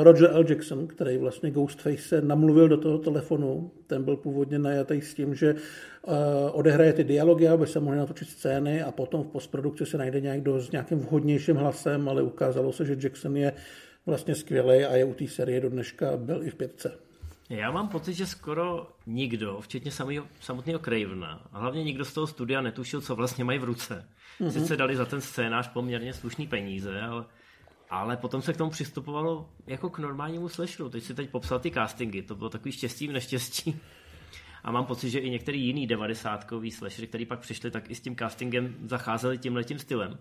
Roger 0.03 0.31
L. 0.33 0.45
Jackson, 0.49 0.87
který 0.87 1.19
vlastně 1.19 1.51
Ghostface 1.51 2.21
namluvil 2.21 2.69
do 2.69 2.77
toho 2.77 2.99
telefonu. 2.99 3.71
Ten 3.87 4.05
byl 4.05 4.17
původně 4.17 4.59
najatý 4.59 5.01
s 5.01 5.15
tím, 5.15 5.35
že 5.35 5.55
uh, 5.55 6.15
odehraje 6.53 6.93
ty 6.93 7.05
dialogy, 7.05 7.49
aby 7.49 7.67
se 7.67 7.81
mohly 7.81 7.99
natočit 7.99 8.29
scény 8.29 8.83
a 8.83 8.93
potom 8.93 9.23
v 9.23 9.27
postprodukci 9.27 9.87
se 9.87 9.99
najde 9.99 10.21
někdo 10.21 10.61
s 10.61 10.71
nějakým 10.71 10.99
vhodnějším 10.99 11.57
hlasem, 11.57 12.09
ale 12.09 12.23
ukázalo 12.23 12.73
se, 12.73 12.87
že 12.87 12.97
Jackson 13.01 13.37
je 13.37 13.53
vlastně 14.07 14.35
skvělý 14.35 14.85
a 14.85 14.97
je 14.97 15.05
u 15.05 15.15
té 15.15 15.27
série 15.27 15.61
do 15.61 15.71
dneška 15.71 16.17
byl 16.17 16.43
i 16.43 16.51
v 16.51 16.55
pětce. 16.55 16.99
Já 17.51 17.71
mám 17.71 17.89
pocit, 17.89 18.15
že 18.15 18.27
skoro 18.27 18.87
nikdo, 19.07 19.61
včetně 19.61 19.91
samýho, 19.91 20.27
samotného 20.41 20.79
Cravena, 20.79 21.49
a 21.53 21.59
hlavně 21.59 21.85
nikdo 21.85 22.05
z 22.05 22.15
toho 22.15 22.27
studia 22.27 22.61
netušil, 22.61 23.01
co 23.01 23.17
vlastně 23.17 23.45
mají 23.45 23.59
v 23.59 23.65
ruce. 23.65 24.05
Mm-hmm. 24.41 24.51
Sice 24.51 24.77
dali 24.77 24.97
za 24.97 25.05
ten 25.05 25.21
scénář 25.21 25.69
poměrně 25.73 26.13
slušný 26.13 26.47
peníze, 26.47 27.01
ale, 27.01 27.25
ale 27.91 28.17
potom 28.17 28.43
se 28.43 28.53
k 28.53 28.57
tomu 28.57 28.71
přistupovalo 28.71 29.49
jako 29.67 29.91
k 29.91 29.99
normálnímu 29.99 30.49
slasheru. 30.49 30.91
Teď 30.91 31.05
si 31.05 31.15
teď 31.15 31.31
popsal 31.31 31.59
ty 31.59 31.71
castingy, 31.71 32.23
to 32.23 32.35
bylo 32.35 32.51
takový 32.51 32.73
štěstí 32.73 33.09
v 33.09 33.13
neštěstí. 33.13 33.81
A 34.65 34.73
mám 34.73 34.87
pocit, 34.87 35.11
že 35.11 35.19
i 35.19 35.31
některý 35.31 35.67
jiný 35.67 35.87
devadesátkový 35.87 36.71
slashery, 36.71 37.07
který 37.07 37.27
pak 37.27 37.41
přišli, 37.41 37.71
tak 37.71 37.91
i 37.91 37.95
s 37.95 38.01
tím 38.01 38.17
castingem 38.17 38.75
zacházeli 38.85 39.39
tímhletím 39.39 39.79
stylem 39.79 40.19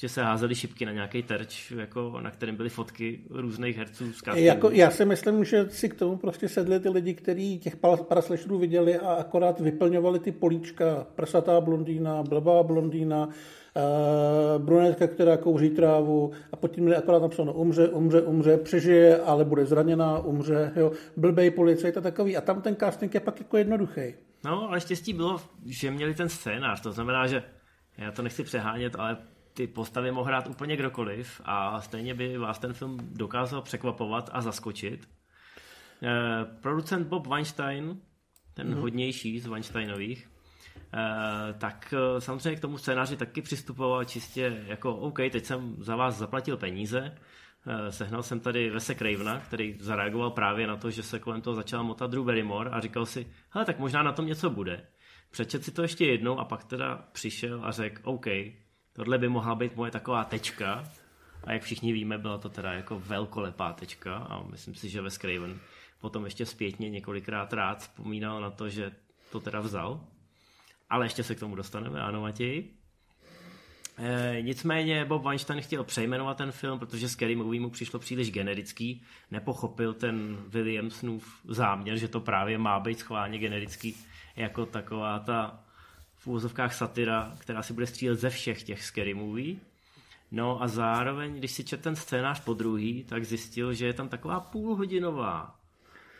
že 0.00 0.08
se 0.08 0.22
házely 0.22 0.54
šipky 0.54 0.86
na 0.86 0.92
nějaký 0.92 1.22
terč, 1.22 1.70
jako, 1.70 2.20
na 2.20 2.30
kterém 2.30 2.56
byly 2.56 2.68
fotky 2.68 3.20
různých 3.30 3.76
herců 3.76 4.12
z 4.12 4.22
jako, 4.34 4.70
Já 4.70 4.90
si 4.90 5.04
myslím, 5.04 5.44
že 5.44 5.66
si 5.70 5.88
k 5.88 5.94
tomu 5.94 6.16
prostě 6.16 6.48
sedli 6.48 6.80
ty 6.80 6.88
lidi, 6.88 7.14
kteří 7.14 7.58
těch 7.58 7.76
paraslešerů 8.08 8.58
viděli 8.58 8.98
a 8.98 9.12
akorát 9.12 9.60
vyplňovali 9.60 10.18
ty 10.18 10.32
políčka. 10.32 11.06
Prsatá 11.14 11.60
blondýna, 11.60 12.22
blbá 12.22 12.62
blondýna, 12.62 13.26
uh, 13.26 14.64
brunetka, 14.64 15.06
která 15.06 15.36
kouří 15.36 15.70
trávu 15.70 16.32
a 16.52 16.56
pod 16.56 16.68
tím 16.68 16.88
je 16.88 16.96
akorát 16.96 17.22
napsáno 17.22 17.52
umře, 17.52 17.88
umře, 17.88 18.22
umře, 18.22 18.56
přežije, 18.56 19.20
ale 19.20 19.44
bude 19.44 19.66
zraněná, 19.66 20.18
umře, 20.18 20.72
jo, 20.76 20.92
blbej 21.16 21.50
policajt 21.50 21.96
a 21.96 22.00
takový. 22.00 22.36
A 22.36 22.40
tam 22.40 22.62
ten 22.62 22.76
casting 22.76 23.14
je 23.14 23.20
pak 23.20 23.38
jako 23.38 23.56
jednoduchý. 23.56 24.14
No, 24.44 24.68
ale 24.68 24.80
štěstí 24.80 25.12
bylo, 25.12 25.40
že 25.66 25.90
měli 25.90 26.14
ten 26.14 26.28
scénář, 26.28 26.80
to 26.80 26.92
znamená, 26.92 27.26
že 27.26 27.42
já 27.98 28.12
to 28.12 28.22
nechci 28.22 28.44
přehánět, 28.44 28.96
ale 28.98 29.16
ty 29.58 29.66
postavy 29.66 30.10
mohl 30.10 30.26
hrát 30.26 30.46
úplně 30.46 30.76
kdokoliv 30.76 31.40
a 31.44 31.80
stejně 31.80 32.14
by 32.14 32.38
vás 32.38 32.58
ten 32.58 32.72
film 32.72 32.98
dokázal 33.12 33.62
překvapovat 33.62 34.30
a 34.32 34.40
zaskočit. 34.40 35.08
Eh, 36.02 36.44
producent 36.60 37.06
Bob 37.06 37.26
Weinstein, 37.26 38.00
ten 38.54 38.68
mm. 38.68 38.80
hodnější 38.80 39.40
z 39.40 39.46
Weinsteinových, 39.46 40.30
eh, 40.94 41.54
tak 41.58 41.94
eh, 41.96 42.20
samozřejmě 42.20 42.56
k 42.56 42.60
tomu 42.60 42.78
scénáři 42.78 43.16
taky 43.16 43.42
přistupoval 43.42 44.04
čistě 44.04 44.64
jako 44.66 44.96
OK, 44.96 45.16
teď 45.16 45.44
jsem 45.44 45.76
za 45.78 45.96
vás 45.96 46.18
zaplatil 46.18 46.56
peníze, 46.56 47.18
eh, 47.66 47.92
sehnal 47.92 48.22
jsem 48.22 48.40
tady 48.40 48.70
Vese 48.70 48.94
Cravena, 48.94 49.40
který 49.40 49.76
zareagoval 49.80 50.30
právě 50.30 50.66
na 50.66 50.76
to, 50.76 50.90
že 50.90 51.02
se 51.02 51.18
kolem 51.18 51.40
toho 51.40 51.54
začal 51.54 51.84
motat 51.84 52.10
Drew 52.10 52.24
Barrymore 52.24 52.70
a 52.70 52.80
říkal 52.80 53.06
si, 53.06 53.26
hele, 53.50 53.64
tak 53.64 53.78
možná 53.78 54.02
na 54.02 54.12
tom 54.12 54.26
něco 54.26 54.50
bude. 54.50 54.86
Přečet 55.30 55.64
si 55.64 55.72
to 55.72 55.82
ještě 55.82 56.06
jednou 56.06 56.38
a 56.38 56.44
pak 56.44 56.64
teda 56.64 57.08
přišel 57.12 57.60
a 57.64 57.70
řekl, 57.70 58.02
OK, 58.04 58.26
tohle 58.98 59.18
by 59.18 59.28
mohla 59.28 59.54
být 59.54 59.76
moje 59.76 59.90
taková 59.90 60.24
tečka. 60.24 60.84
A 61.44 61.52
jak 61.52 61.62
všichni 61.62 61.92
víme, 61.92 62.18
byla 62.18 62.38
to 62.38 62.48
teda 62.48 62.72
jako 62.72 63.00
velkolepá 63.00 63.72
tečka 63.72 64.16
a 64.16 64.42
myslím 64.42 64.74
si, 64.74 64.88
že 64.88 65.00
Wes 65.00 65.18
Craven 65.18 65.58
potom 66.00 66.24
ještě 66.24 66.46
zpětně 66.46 66.90
několikrát 66.90 67.52
rád 67.52 67.78
vzpomínal 67.78 68.40
na 68.40 68.50
to, 68.50 68.68
že 68.68 68.92
to 69.32 69.40
teda 69.40 69.60
vzal. 69.60 70.00
Ale 70.90 71.06
ještě 71.06 71.22
se 71.22 71.34
k 71.34 71.40
tomu 71.40 71.54
dostaneme, 71.54 72.00
ano 72.00 72.20
Matěj. 72.20 72.64
E, 73.98 74.42
nicméně 74.42 75.04
Bob 75.04 75.22
Weinstein 75.22 75.60
chtěl 75.60 75.84
přejmenovat 75.84 76.36
ten 76.36 76.52
film, 76.52 76.78
protože 76.78 77.08
Scary 77.08 77.36
Movie 77.36 77.60
mu 77.60 77.70
přišlo 77.70 77.98
příliš 77.98 78.30
generický, 78.30 79.02
nepochopil 79.30 79.94
ten 79.94 80.36
Williamsonův 80.48 81.40
záměr, 81.44 81.96
že 81.96 82.08
to 82.08 82.20
právě 82.20 82.58
má 82.58 82.80
být 82.80 82.98
schválně 82.98 83.38
generický 83.38 83.96
jako 84.36 84.66
taková 84.66 85.18
ta 85.18 85.67
úvozovkách 86.28 86.74
satira, 86.74 87.34
která 87.38 87.62
si 87.62 87.72
bude 87.72 87.86
střílet 87.86 88.18
ze 88.18 88.30
všech 88.30 88.62
těch 88.62 88.84
scary 88.84 89.14
movie. 89.14 89.56
No 90.30 90.62
a 90.62 90.68
zároveň, 90.68 91.34
když 91.34 91.52
si 91.52 91.64
čet 91.64 91.82
ten 91.82 91.96
scénář 91.96 92.40
po 92.40 92.54
druhý, 92.54 93.04
tak 93.04 93.24
zjistil, 93.24 93.74
že 93.74 93.86
je 93.86 93.92
tam 93.92 94.08
taková 94.08 94.40
půlhodinová 94.40 95.60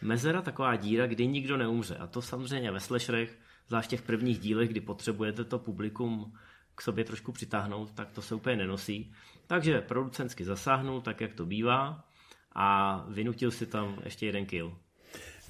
mezera, 0.02 0.42
taková 0.42 0.76
díra, 0.76 1.06
kdy 1.06 1.26
nikdo 1.26 1.56
neumře. 1.56 1.96
A 1.96 2.06
to 2.06 2.22
samozřejmě 2.22 2.70
ve 2.70 2.80
slasherech, 2.80 3.38
zvlášť 3.68 3.90
těch 3.90 4.02
prvních 4.02 4.38
dílech, 4.38 4.68
kdy 4.68 4.80
potřebujete 4.80 5.44
to 5.44 5.58
publikum 5.58 6.32
k 6.74 6.82
sobě 6.82 7.04
trošku 7.04 7.32
přitáhnout, 7.32 7.90
tak 7.90 8.10
to 8.10 8.22
se 8.22 8.34
úplně 8.34 8.56
nenosí. 8.56 9.12
Takže 9.46 9.80
producentsky 9.80 10.44
zasáhnul, 10.44 11.00
tak 11.00 11.20
jak 11.20 11.34
to 11.34 11.46
bývá, 11.46 12.04
a 12.52 13.04
vynutil 13.08 13.50
si 13.50 13.66
tam 13.66 13.98
ještě 14.04 14.26
jeden 14.26 14.46
kill. 14.46 14.76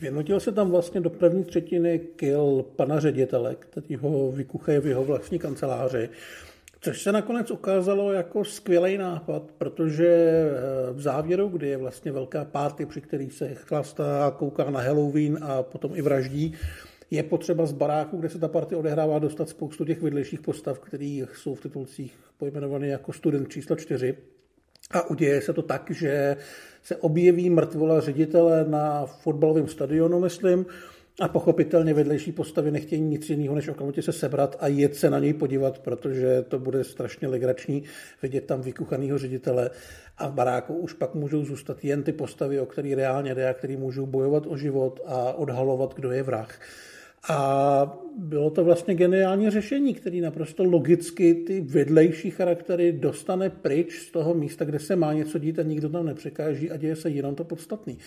Vynutil 0.01 0.41
se 0.41 0.53
tam 0.53 0.71
vlastně 0.71 1.01
do 1.01 1.11
první 1.11 1.45
třetiny 1.45 1.99
kill 2.17 2.65
pana 2.77 3.01
ředitele, 3.01 3.57
který 3.59 3.97
ho 3.97 4.33
vykuchaje 4.33 4.81
v 4.81 4.87
jeho 4.87 5.05
vlastní 5.05 5.39
kanceláři. 5.39 6.09
Což 6.81 7.03
se 7.03 7.13
nakonec 7.13 7.51
ukázalo 7.51 8.13
jako 8.13 8.45
skvělý 8.45 8.99
nápad, 8.99 9.43
protože 9.59 10.07
eh, 10.09 10.93
v 10.93 11.01
závěru, 11.01 11.49
kdy 11.49 11.69
je 11.69 11.77
vlastně 11.77 12.13
velká 12.13 12.45
party, 12.45 12.87
při 12.87 13.01
který 13.01 13.31
se 13.31 13.55
chlastá, 13.55 14.35
kouká 14.39 14.71
na 14.71 14.81
Halloween 14.81 15.39
a 15.43 15.63
potom 15.63 15.91
i 15.95 16.03
vraždí, 16.03 16.55
je 17.11 17.23
potřeba 17.23 17.67
z 17.67 17.73
baráku, 17.73 18.17
kde 18.17 18.29
se 18.29 18.39
ta 18.39 18.49
party 18.49 18.75
odehrává, 18.75 19.19
dostat 19.19 19.49
spoustu 19.49 19.85
těch 19.85 20.03
vedlejších 20.03 20.41
postav, 20.41 20.79
které 20.79 21.25
jsou 21.35 21.55
v 21.55 21.61
titulcích 21.61 22.15
pojmenované 22.39 22.87
jako 22.87 23.13
student 23.13 23.49
číslo 23.49 23.77
4. 23.77 24.17
A 24.91 25.11
uděje 25.11 25.43
se 25.43 25.53
to 25.53 25.63
tak, 25.63 25.91
že 25.91 26.37
se 26.83 26.97
objeví 26.97 27.51
mrtvola 27.51 28.01
ředitele 28.01 28.65
na 28.69 29.07
fotbalovém 29.07 29.69
stadionu, 29.69 30.21
myslím, 30.21 30.67
a 31.21 31.29
pochopitelně 31.29 31.95
vedlejší 31.95 32.33
postavy 32.33 32.71
nechtějí 32.71 33.03
nic 33.03 33.31
jiného, 33.31 33.55
než 33.55 33.69
okamžitě 33.69 34.03
se 34.03 34.13
sebrat 34.13 34.57
a 34.61 34.69
jet 34.69 34.97
se 34.97 35.11
na 35.11 35.19
něj 35.19 35.35
podívat, 35.35 35.79
protože 35.79 36.45
to 36.49 36.59
bude 36.59 36.85
strašně 36.85 37.29
legrační 37.29 37.83
vidět 38.23 38.45
tam 38.45 38.61
vykuchaného 38.61 39.19
ředitele. 39.19 39.71
A 40.19 40.29
v 40.29 40.33
baráku 40.33 40.75
už 40.75 40.93
pak 40.93 41.15
můžou 41.15 41.45
zůstat 41.45 41.85
jen 41.85 42.03
ty 42.03 42.13
postavy, 42.13 42.61
o 42.61 42.67
který 42.67 42.95
reálně 42.95 43.35
jde 43.35 43.49
a 43.49 43.55
který 43.55 43.77
můžou 43.77 44.07
bojovat 44.07 44.47
o 44.47 44.57
život 44.57 45.01
a 45.07 45.33
odhalovat, 45.33 45.95
kdo 45.95 46.13
je 46.13 46.23
vrah. 46.23 46.61
A 47.31 47.99
bylo 48.19 48.51
to 48.51 48.65
vlastně 48.65 48.95
geniální 48.95 49.51
řešení, 49.51 49.95
který 49.95 50.21
naprosto 50.21 50.65
logicky 50.65 51.35
ty 51.35 51.61
vedlejší 51.61 52.31
charaktery 52.31 52.93
dostane 52.93 53.51
pryč 53.51 53.93
z 53.93 54.11
toho 54.11 54.35
místa, 54.35 54.65
kde 54.65 54.79
se 54.79 54.97
má 54.97 55.13
něco 55.13 55.39
dít 55.39 55.59
a 55.59 55.63
nikdo 55.63 55.89
tam 55.89 56.07
nepřekáží 56.07 56.71
a 56.71 56.77
děje 56.77 56.97
se 56.97 57.11
jenom 57.11 57.35
to 57.35 57.45
podstatný. 57.45 57.99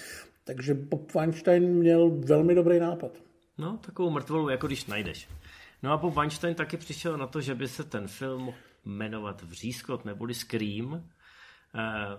Takže 0.44 0.74
Bob 0.74 1.14
Weinstein 1.14 1.64
měl 1.64 2.10
velmi 2.10 2.56
dobrý 2.56 2.80
nápad. 2.80 3.18
No, 3.58 3.78
takovou 3.78 4.10
mrtvolu, 4.10 4.50
jako 4.50 4.68
když 4.68 4.86
najdeš. 4.86 5.28
No 5.84 5.92
a 5.92 5.98
Bob 5.98 6.16
Weinstein 6.16 6.56
taky 6.56 6.78
přišel 6.78 7.18
na 7.18 7.28
to, 7.28 7.42
že 7.42 7.56
by 7.56 7.68
se 7.68 7.84
ten 7.84 8.08
film 8.08 8.42
mohl 8.42 8.58
jmenovat 8.86 9.42
Vřískot 9.42 10.06
neboli 10.06 10.34
Scream. 10.34 10.94
Uh, 10.94 11.02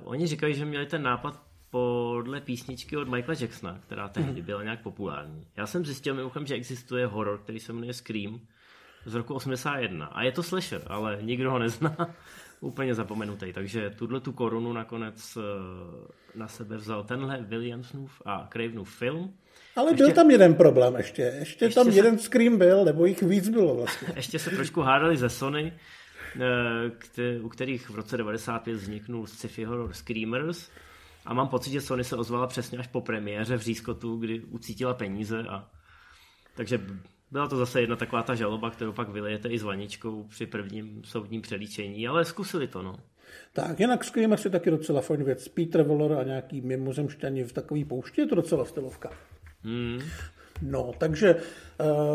oni 0.05 0.27
říkají, 0.27 0.55
že 0.55 0.65
měli 0.65 0.87
ten 0.87 1.03
nápad 1.03 1.43
podle 1.73 2.41
písničky 2.41 2.97
od 2.97 3.09
Michaela 3.09 3.39
Jacksona, 3.41 3.79
která 3.87 4.09
tehdy 4.09 4.33
mhm. 4.33 4.43
byla 4.43 4.63
nějak 4.63 4.83
populární. 4.83 5.47
Já 5.57 5.67
jsem 5.67 5.85
zjistil 5.85 6.15
mimochodem, 6.15 6.47
že 6.47 6.55
existuje 6.55 7.07
horor, 7.07 7.39
který 7.39 7.61
se 7.61 7.73
jmenuje 7.73 7.95
Scream 7.95 8.41
z 9.07 9.15
roku 9.15 9.35
81. 9.35 10.07
A 10.07 10.23
je 10.23 10.33
to 10.33 10.43
slasher, 10.43 10.83
ale 10.87 11.19
nikdo 11.23 11.51
ho 11.51 11.59
nezná. 11.59 11.97
Úplně 12.61 12.95
zapomenutý. 12.95 13.53
Takže 13.53 13.91
tuhle 13.91 14.21
tu 14.21 14.33
korunu 14.33 14.73
nakonec 14.73 15.37
eh, 15.37 16.39
na 16.39 16.49
sebe 16.49 16.77
vzal 16.77 17.05
tenhle 17.05 17.39
Williamsův 17.41 18.23
a 18.25 18.49
Cravenův 18.53 18.95
film. 18.95 19.35
Ale 19.77 19.91
ještě, 19.91 20.05
byl 20.05 20.13
tam 20.13 20.31
jeden 20.31 20.55
problém 20.55 20.97
ještě. 20.97 21.23
Ještě, 21.23 21.65
ještě 21.65 21.81
tam 21.81 21.91
se, 21.91 21.99
jeden 21.99 22.19
Scream 22.19 22.59
byl, 22.59 22.85
nebo 22.85 23.07
jich 23.07 23.23
víc 23.23 23.49
bylo 23.49 23.75
vlastně. 23.75 24.09
ještě 24.17 24.39
se 24.39 24.51
trošku 24.51 24.81
hádali 24.81 25.17
ze 25.17 25.29
Sony, 25.29 25.73
eh, 26.41 27.41
u 27.41 27.49
kterých 27.49 27.91
v 27.91 27.95
roce 27.95 28.17
95 28.17 28.75
vzniknul 28.75 29.27
sci-fi 29.27 29.65
horror 29.65 29.93
Screamers 29.93 30.71
a 31.27 31.35
mám 31.35 31.49
pocit, 31.49 31.71
že 31.71 31.81
Sony 31.81 32.05
se 32.05 32.17
ozvala 32.17 32.47
přesně 32.47 32.79
až 32.79 32.87
po 32.87 33.01
premiéře 33.01 33.57
v 33.57 33.63
Řízkotu, 33.63 34.17
kdy 34.17 34.41
ucítila 34.41 34.95
peníze 34.95 35.45
a 35.49 35.71
takže 36.57 36.81
byla 37.31 37.49
to 37.49 37.57
zase 37.57 37.81
jedna 37.81 37.97
taková 37.97 38.23
ta 38.23 38.35
žaloba, 38.35 38.71
kterou 38.71 38.93
pak 38.93 39.09
vylejete 39.09 39.49
i 39.49 39.59
s 39.59 39.63
vaničkou 39.63 40.25
při 40.25 40.47
prvním 40.47 41.05
soudním 41.05 41.43
přelíčení, 41.43 42.09
ale 42.09 42.25
zkusili 42.25 42.69
to, 42.69 42.83
no. 42.83 42.97
Tak, 43.53 43.81
jinak 43.81 44.05
Screamers 44.05 44.45
je 44.45 44.51
taky 44.51 44.71
docela 44.71 45.01
fajn 45.01 45.25
věc. 45.25 45.49
Peter 45.49 45.83
Weller 45.83 46.13
a 46.13 46.23
nějaký 46.23 46.61
mimozemšťani 46.61 47.45
v 47.45 47.53
takový 47.53 47.85
poušti, 47.85 48.21
je 48.21 48.27
to 48.27 48.35
docela 48.35 48.65
stylovka. 48.65 49.11
Hmm. 49.63 50.01
No, 50.63 50.93
takže 50.99 51.35
uh, 51.35 51.41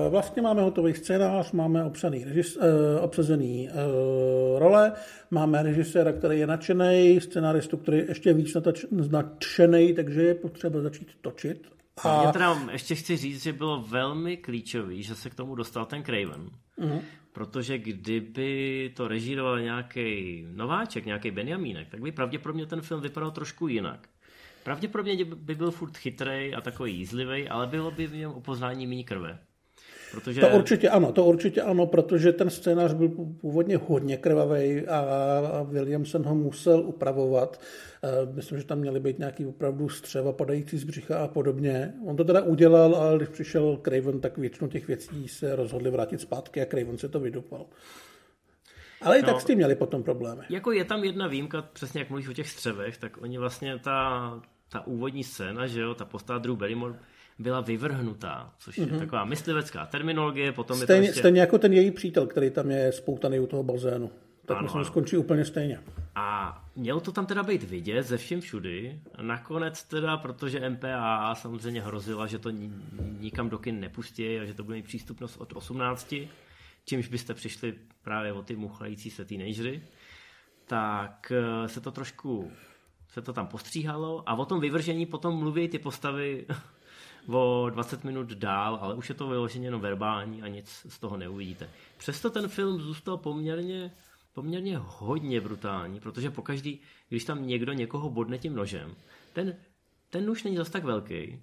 vlastně 0.10 0.42
máme 0.42 0.62
hotový 0.62 0.94
scénář, 0.94 1.52
máme 1.52 1.84
obsaný 1.84 2.24
režis, 2.24 2.58
uh, 2.58 2.64
obsazený 3.02 3.70
uh, 3.70 4.60
role, 4.60 4.92
máme 5.32 5.64
režiséra, 5.64 6.14
který 6.14 6.40
je 6.40 6.48
nadšený, 6.48 7.22
scenáristu, 7.22 7.78
který 7.78 7.98
je 7.98 8.06
ještě 8.08 8.34
víc 8.34 8.58
nadšený, 9.12 9.94
takže 9.94 10.22
je 10.24 10.36
potřeba 10.36 10.82
začít 10.82 11.08
točit. 11.22 11.68
A... 12.04 12.24
Já 12.24 12.32
teda 12.32 12.60
ještě 12.72 12.96
chci 12.96 13.18
říct, 13.18 13.44
že 13.44 13.54
bylo 13.54 13.82
velmi 13.82 14.38
klíčový, 14.38 15.04
že 15.04 15.16
se 15.16 15.30
k 15.30 15.36
tomu 15.36 15.56
dostal 15.56 15.86
ten 15.86 16.04
Craven. 16.04 16.50
Uh-huh. 16.80 17.02
Protože 17.34 17.78
kdyby 17.78 18.92
to 18.96 19.08
režíroval 19.08 19.60
nějaký 19.60 20.46
nováček, 20.52 21.06
nějaký 21.06 21.32
Benjamínek, 21.32 21.88
tak 21.90 22.02
by 22.02 22.12
pravděpodobně 22.12 22.66
ten 22.66 22.82
film 22.82 23.02
vypadal 23.02 23.32
trošku 23.32 23.68
jinak. 23.68 24.08
Pravděpodobně 24.68 25.26
by 25.26 25.56
byl 25.56 25.72
furt 25.72 25.98
chytrý 25.98 26.54
a 26.54 26.62
takový 26.62 26.96
jízlivý, 26.96 27.50
ale 27.50 27.68
bylo 27.68 27.92
by 27.92 28.08
v 28.08 28.16
něm 28.16 28.32
upoznání 28.36 28.88
méně 28.88 29.04
krve. 29.04 29.40
Protože... 30.12 30.42
To 30.42 30.50
určitě 30.50 30.90
ano, 30.90 31.12
to 31.12 31.26
určitě 31.26 31.62
ano, 31.62 31.86
protože 31.88 32.34
ten 32.34 32.50
scénář 32.50 32.94
byl 32.94 33.10
původně 33.42 33.78
hodně 33.78 34.18
krvavý 34.18 34.88
a 34.88 35.64
Williamson 35.64 36.24
ho 36.24 36.36
musel 36.36 36.80
upravovat. 36.80 37.62
Eh, 38.04 38.34
myslím, 38.34 38.58
že 38.58 38.64
tam 38.64 38.80
měly 38.80 39.00
být 39.00 39.20
nějaký 39.20 39.46
opravdu 39.46 39.90
střeva 39.90 40.32
padající 40.32 40.78
z 40.78 40.84
břicha 40.84 41.18
a 41.18 41.28
podobně. 41.28 41.94
On 42.06 42.16
to 42.16 42.24
teda 42.24 42.42
udělal, 42.42 42.96
ale 42.96 43.18
když 43.18 43.30
přišel 43.30 43.80
Craven, 43.84 44.22
tak 44.22 44.38
většinu 44.38 44.70
těch 44.70 44.88
věcí 44.88 45.28
se 45.28 45.56
rozhodli 45.56 45.92
vrátit 45.92 46.22
zpátky 46.22 46.62
a 46.62 46.66
Craven 46.66 46.98
se 46.98 47.10
to 47.10 47.20
vydupal. 47.20 47.66
Ale 49.02 49.20
i 49.20 49.22
no, 49.22 49.28
tak 49.28 49.42
s 49.42 49.46
tím 49.46 49.58
měli 49.58 49.76
potom 49.76 50.04
problémy. 50.04 50.44
Jako 50.50 50.72
je 50.72 50.86
tam 50.86 51.04
jedna 51.04 51.28
výjimka, 51.28 51.62
přesně 51.62 52.02
jak 52.02 52.10
mluvíš 52.10 52.28
o 52.28 52.34
těch 52.34 52.50
střevech, 52.50 52.98
tak 52.98 53.22
oni 53.22 53.38
vlastně 53.38 53.80
ta, 53.80 54.42
ta 54.70 54.88
úvodní 54.88 55.24
scéna, 55.24 55.68
že 55.68 55.82
jo, 55.82 55.94
ta 55.94 56.06
postava 56.06 56.40
Drew 56.40 56.56
Barrymore 56.56 57.00
byla 57.40 57.62
vyvrhnutá, 57.62 58.54
což 58.60 58.78
je 58.78 58.86
mm-hmm. 58.86 59.00
taková 59.00 59.26
myslivecká 59.26 59.86
terminologie. 59.86 60.52
Potom 60.52 60.78
stejně, 60.78 61.00
je 61.00 61.02
to 61.02 61.06
ještě... 61.06 61.20
stejně 61.20 61.42
jako 61.42 61.58
ten 61.58 61.74
její 61.74 61.92
přítel, 61.92 62.28
který 62.28 62.50
tam 62.50 62.72
je 62.72 62.92
spoutaný 62.92 63.40
u 63.40 63.48
toho 63.48 63.64
bazénu. 63.64 64.12
Tak 64.46 64.58
ano, 64.58 64.64
myslím, 64.64 64.80
ano. 64.80 64.86
skončí 64.86 65.18
úplně 65.18 65.46
stejně. 65.46 65.80
A 66.16 66.58
mělo 66.76 67.00
to 67.00 67.12
tam 67.12 67.26
teda 67.26 67.44
být 67.44 67.64
vidět 67.64 68.04
ze 68.04 68.18
všem 68.18 68.42
všudy. 68.42 69.00
Nakonec 69.22 69.84
teda, 69.84 70.18
protože 70.18 70.70
MPA 70.70 71.36
samozřejmě 71.36 71.82
hrozila, 71.82 72.28
že 72.28 72.40
to 72.40 72.50
nikam 73.20 73.50
do 73.50 73.58
kin 73.60 73.80
nepustí 73.80 74.40
a 74.40 74.46
že 74.46 74.54
to 74.54 74.64
bude 74.64 74.78
mít 74.78 74.86
přístupnost 74.86 75.38
od 75.38 75.54
18, 75.54 76.14
čímž 76.86 77.08
byste 77.08 77.34
přišli 77.34 77.74
právě 78.02 78.34
o 78.34 78.42
ty 78.42 78.56
muchlající 78.56 79.10
se 79.10 79.26
teenagery, 79.26 79.82
tak 80.66 81.32
eh, 81.36 81.68
se 81.70 81.82
to 81.82 81.92
trošku 81.92 82.52
se 83.10 83.22
to 83.22 83.34
tam 83.34 83.48
postříhalo 83.48 84.24
a 84.30 84.36
o 84.36 84.46
tom 84.46 84.60
vyvržení 84.60 85.06
potom 85.06 85.36
mluví 85.36 85.68
ty 85.68 85.80
postavy 85.80 86.46
o 87.28 87.70
20 87.70 88.04
minut 88.04 88.28
dál, 88.28 88.80
ale 88.82 88.96
už 88.96 89.10
je 89.10 89.16
to 89.16 89.28
vyloženě 89.28 89.68
jenom 89.68 89.82
verbální 89.82 90.42
a 90.42 90.48
nic 90.48 90.86
z 90.90 91.00
toho 91.00 91.18
neuvidíte. 91.18 91.70
Přesto 91.98 92.30
ten 92.30 92.48
film 92.48 92.82
zůstal 92.82 93.18
poměrně, 93.18 93.92
poměrně 94.34 94.78
hodně 94.78 95.42
brutální, 95.42 96.00
protože 96.00 96.32
pokaždý, 96.32 96.80
když 97.10 97.26
tam 97.26 97.48
někdo 97.48 97.74
někoho 97.74 98.10
bodne 98.10 98.38
tím 98.38 98.56
nožem, 98.56 98.96
ten, 99.34 99.56
ten 100.10 100.26
nůž 100.26 100.44
není 100.44 100.58
zas 100.58 100.70
tak 100.70 100.84
velký, 100.84 101.40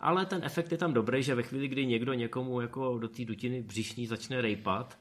ale 0.00 0.26
ten 0.26 0.44
efekt 0.44 0.72
je 0.72 0.78
tam 0.78 0.92
dobrý, 0.92 1.22
že 1.22 1.34
ve 1.34 1.42
chvíli, 1.42 1.68
kdy 1.68 1.86
někdo 1.86 2.12
někomu 2.12 2.60
jako 2.60 2.98
do 2.98 3.08
té 3.08 3.24
dutiny 3.24 3.62
břišní 3.62 4.06
začne 4.06 4.40
rejpat, 4.40 4.98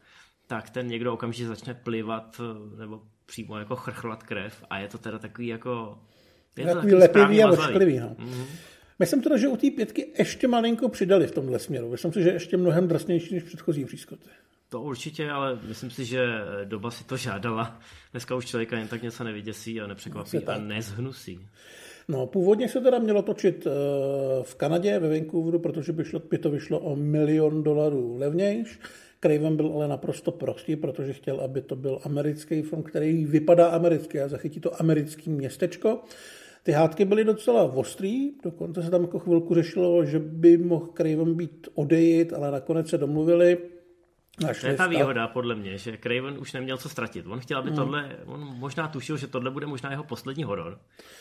tak 0.49 0.69
ten 0.69 0.87
někdo 0.87 1.13
okamžitě 1.13 1.47
začne 1.47 1.73
plivat 1.73 2.41
nebo 2.77 3.01
přímo 3.25 3.57
jako 3.57 3.75
chrchlat 3.75 4.23
krev 4.23 4.63
a 4.69 4.79
je 4.79 4.87
to 4.87 4.97
teda 4.97 5.19
takový 5.19 5.47
jako... 5.47 5.99
Je 6.57 6.65
to 6.65 6.73
takový 6.73 6.93
lepivý 6.93 7.43
a 7.43 7.49
ošklivý, 7.49 7.99
no. 7.99 8.15
Mm-hmm. 8.19 8.45
Myslím 8.99 9.21
teda, 9.21 9.37
že 9.37 9.47
u 9.47 9.57
té 9.57 9.71
pětky 9.71 10.13
ještě 10.17 10.47
malinko 10.47 10.89
přidali 10.89 11.27
v 11.27 11.31
tomhle 11.31 11.59
směru. 11.59 11.91
Myslím 11.91 12.13
si, 12.13 12.23
že 12.23 12.29
ještě 12.29 12.57
mnohem 12.57 12.87
drsnější 12.87 13.33
než 13.33 13.43
předchozí 13.43 13.85
přískoty. 13.85 14.29
To 14.69 14.81
určitě, 14.81 15.29
ale 15.29 15.59
myslím 15.67 15.91
si, 15.91 16.05
že 16.05 16.25
doba 16.65 16.91
si 16.91 17.03
to 17.03 17.17
žádala. 17.17 17.79
Dneska 18.11 18.35
už 18.35 18.45
člověka 18.45 18.77
jen 18.77 18.87
tak 18.87 19.01
něco 19.01 19.23
nevyděsí 19.23 19.81
a 19.81 19.87
nepřekvapí 19.87 20.37
a 20.37 20.57
nezhnusí. 20.57 21.47
No, 22.07 22.27
původně 22.27 22.69
se 22.69 22.81
teda 22.81 22.99
mělo 22.99 23.21
točit 23.21 23.67
eh, 23.67 23.69
v 24.43 24.55
Kanadě, 24.55 24.99
ve 24.99 25.19
Vancouveru, 25.19 25.59
protože 25.59 25.91
by, 25.91 26.05
šlo, 26.05 26.21
by 26.29 26.37
to 26.37 26.49
vyšlo 26.49 26.79
o 26.79 26.95
milion 26.95 27.63
dolarů 27.63 28.17
levnějš. 28.17 28.79
Craven 29.21 29.55
byl 29.55 29.71
ale 29.75 29.87
naprosto 29.87 30.31
prostý, 30.31 30.75
protože 30.75 31.13
chtěl, 31.13 31.41
aby 31.41 31.61
to 31.61 31.75
byl 31.75 31.99
americký 32.03 32.61
film, 32.61 32.83
který 32.83 33.25
vypadá 33.25 33.67
americky 33.67 34.21
a 34.21 34.27
zachytí 34.27 34.59
to 34.59 34.81
americký 34.81 35.29
městečko. 35.29 36.01
Ty 36.63 36.71
hádky 36.71 37.05
byly 37.05 37.23
docela 37.23 37.63
ostrý, 37.63 38.31
dokonce 38.43 38.83
se 38.83 38.91
tam 38.91 39.01
jako 39.01 39.19
chvilku 39.19 39.55
řešilo, 39.55 40.05
že 40.05 40.19
by 40.19 40.57
mohl 40.57 40.87
Craven 40.97 41.35
být 41.35 41.67
odejít, 41.75 42.33
ale 42.33 42.51
nakonec 42.51 42.89
se 42.89 42.97
domluvili. 42.97 43.57
to 44.61 44.67
je 44.67 44.73
ta 44.73 44.87
výhoda, 44.87 45.27
podle 45.27 45.55
mě, 45.55 45.77
že 45.77 45.97
Craven 46.03 46.37
už 46.39 46.53
neměl 46.53 46.77
co 46.77 46.89
ztratit. 46.89 47.25
On 47.27 47.39
chtěl, 47.39 47.57
aby 47.57 47.69
hmm. 47.69 47.77
tohle, 47.77 48.17
on 48.25 48.39
možná 48.39 48.87
tušil, 48.87 49.17
že 49.17 49.27
tohle 49.27 49.51
bude 49.51 49.65
možná 49.65 49.91
jeho 49.91 50.03
poslední 50.03 50.43
horor. 50.43 50.79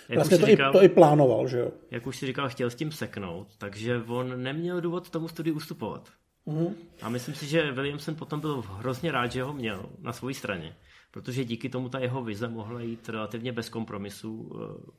Jak 0.08 0.16
vlastně 0.16 0.38
to, 0.38 0.46
říkal, 0.46 0.70
i, 0.70 0.72
to 0.72 0.82
i 0.82 0.88
plánoval, 0.88 1.48
že 1.48 1.58
jo? 1.58 1.70
Jak 1.90 2.06
už 2.06 2.16
si 2.16 2.26
říkal, 2.26 2.48
chtěl 2.48 2.70
s 2.70 2.74
tím 2.74 2.92
seknout, 2.92 3.48
takže 3.58 4.02
on 4.06 4.42
neměl 4.42 4.80
důvod 4.80 5.10
tomu 5.10 5.28
studiu 5.28 5.56
ustupovat. 5.56 6.08
Mm-hmm. 6.48 6.74
A 7.02 7.08
myslím 7.08 7.34
si, 7.34 7.46
že 7.46 7.72
Williamson 7.72 8.14
potom 8.14 8.40
byl 8.40 8.62
hrozně 8.62 9.12
rád, 9.12 9.32
že 9.32 9.42
ho 9.42 9.52
měl 9.52 9.86
na 10.00 10.12
své 10.12 10.34
straně, 10.34 10.76
protože 11.10 11.44
díky 11.44 11.68
tomu 11.68 11.88
ta 11.88 11.98
jeho 11.98 12.24
vize 12.24 12.48
mohla 12.48 12.80
jít 12.80 13.08
relativně 13.08 13.52
bez 13.52 13.68
kompromisu 13.68 14.52
eh, 14.54 14.90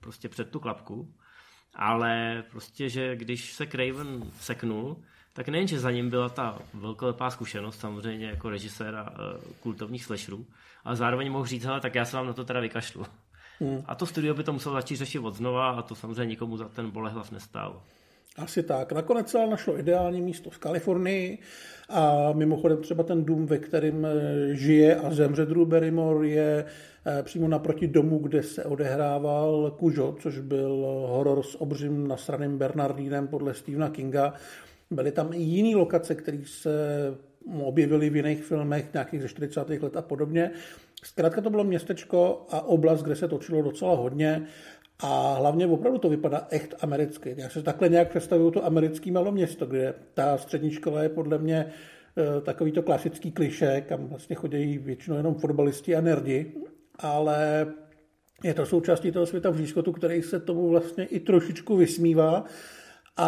prostě 0.00 0.28
před 0.28 0.50
tu 0.50 0.60
klapku. 0.60 1.14
Ale 1.74 2.44
prostě, 2.50 2.88
že 2.88 3.16
když 3.16 3.52
se 3.52 3.66
Craven 3.66 4.30
seknul, 4.40 5.02
tak 5.32 5.48
nejen, 5.48 5.68
že 5.68 5.80
za 5.80 5.90
ním 5.90 6.10
byla 6.10 6.28
ta 6.28 6.58
velkolepá 6.74 7.30
zkušenost 7.30 7.80
samozřejmě 7.80 8.26
jako 8.26 8.50
režiséra 8.50 9.08
eh, 9.12 9.40
kultovních 9.60 10.04
slasherů, 10.04 10.46
ale 10.84 10.96
zároveň 10.96 11.32
mohl 11.32 11.46
říct, 11.46 11.64
hele, 11.64 11.80
tak 11.80 11.94
já 11.94 12.04
se 12.04 12.16
vám 12.16 12.26
na 12.26 12.32
to 12.32 12.44
teda 12.44 12.60
vykašlu. 12.60 13.06
Hmm. 13.60 13.82
A 13.86 13.94
to 13.94 14.06
studio 14.06 14.34
by 14.34 14.44
to 14.44 14.52
muselo 14.52 14.74
začít 14.74 14.96
řešit 14.96 15.18
od 15.18 15.34
znova 15.34 15.70
a 15.70 15.82
to 15.82 15.94
samozřejmě 15.94 16.26
nikomu 16.26 16.56
za 16.56 16.68
ten 16.68 16.90
bolehlav 16.90 17.30
nestálo. 17.30 17.82
Asi 18.36 18.62
tak. 18.62 18.92
Nakonec 18.92 19.30
se 19.30 19.46
našlo 19.46 19.78
ideální 19.78 20.22
místo 20.22 20.50
v 20.50 20.58
Kalifornii 20.58 21.38
a 21.88 22.32
mimochodem 22.32 22.82
třeba 22.82 23.02
ten 23.02 23.24
dům, 23.24 23.46
ve 23.46 23.58
kterém 23.58 24.06
eh, 24.06 24.54
žije 24.54 24.96
a 24.96 25.14
zemře 25.14 25.46
Drew 25.46 25.64
Barrymore, 25.64 26.28
je 26.28 26.64
eh, 27.06 27.22
přímo 27.22 27.48
naproti 27.48 27.86
domu, 27.86 28.18
kde 28.18 28.42
se 28.42 28.64
odehrával 28.64 29.70
Kužo, 29.78 30.16
což 30.20 30.38
byl 30.38 30.86
horor 31.08 31.42
s 31.42 31.60
obřím 31.60 32.08
nasraným 32.08 32.58
Bernardínem 32.58 33.28
podle 33.28 33.54
Stephena 33.54 33.90
Kinga. 33.90 34.34
Byly 34.90 35.12
tam 35.12 35.32
i 35.32 35.38
jiné 35.38 35.76
lokace, 35.76 36.14
které 36.14 36.38
se 36.44 36.70
objevily 37.60 38.10
v 38.10 38.16
jiných 38.16 38.44
filmech, 38.44 38.92
nějakých 38.92 39.22
ze 39.22 39.28
40. 39.28 39.68
let 39.82 39.96
a 39.96 40.02
podobně. 40.02 40.50
Zkrátka 41.02 41.40
to 41.40 41.50
bylo 41.50 41.64
městečko 41.64 42.46
a 42.50 42.60
oblast, 42.60 43.02
kde 43.02 43.16
se 43.16 43.28
točilo 43.28 43.62
docela 43.62 43.96
hodně 43.96 44.46
a 45.02 45.34
hlavně 45.34 45.66
opravdu 45.66 45.98
to 45.98 46.08
vypadá 46.08 46.46
echt 46.50 46.74
americky. 46.80 47.34
Já 47.38 47.48
se 47.48 47.62
takhle 47.62 47.88
nějak 47.88 48.08
představuju 48.08 48.50
to 48.50 48.64
americký 48.64 49.12
město, 49.30 49.66
kde 49.66 49.94
ta 50.14 50.38
střední 50.38 50.70
škola 50.70 51.02
je 51.02 51.08
podle 51.08 51.38
mě 51.38 51.66
eh, 51.66 52.40
takový 52.40 52.72
to 52.72 52.82
klasický 52.82 53.32
kliše, 53.32 53.80
kam 53.80 54.06
vlastně 54.06 54.36
chodí 54.36 54.78
většinou 54.78 55.16
jenom 55.16 55.34
fotbalisti 55.34 55.96
a 55.96 56.00
nerdi, 56.00 56.52
ale 56.98 57.66
je 58.44 58.54
to 58.54 58.66
součástí 58.66 59.12
toho 59.12 59.26
světa 59.26 59.50
v 59.50 59.56
Řískotu, 59.56 59.92
který 59.92 60.22
se 60.22 60.40
tomu 60.40 60.68
vlastně 60.68 61.04
i 61.04 61.20
trošičku 61.20 61.76
vysmívá, 61.76 62.44
a, 63.16 63.26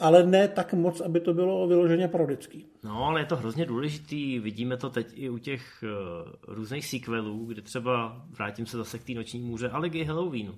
ale 0.00 0.26
ne 0.26 0.48
tak 0.48 0.74
moc, 0.74 1.00
aby 1.00 1.20
to 1.20 1.34
bylo 1.34 1.68
vyloženě 1.68 2.08
parodický. 2.08 2.66
No, 2.84 3.04
ale 3.04 3.20
je 3.20 3.24
to 3.24 3.36
hrozně 3.36 3.66
důležitý. 3.66 4.38
Vidíme 4.38 4.76
to 4.76 4.90
teď 4.90 5.06
i 5.14 5.28
u 5.28 5.38
těch 5.38 5.84
uh, 5.84 6.54
různých 6.54 6.86
sequelů, 6.86 7.44
kde 7.46 7.62
třeba 7.62 8.22
vrátím 8.30 8.66
se 8.66 8.76
zase 8.76 8.98
k 8.98 9.04
té 9.04 9.12
noční 9.12 9.40
můře, 9.40 9.68
ale 9.68 9.88
i 9.88 10.04
Halloweenu 10.04 10.54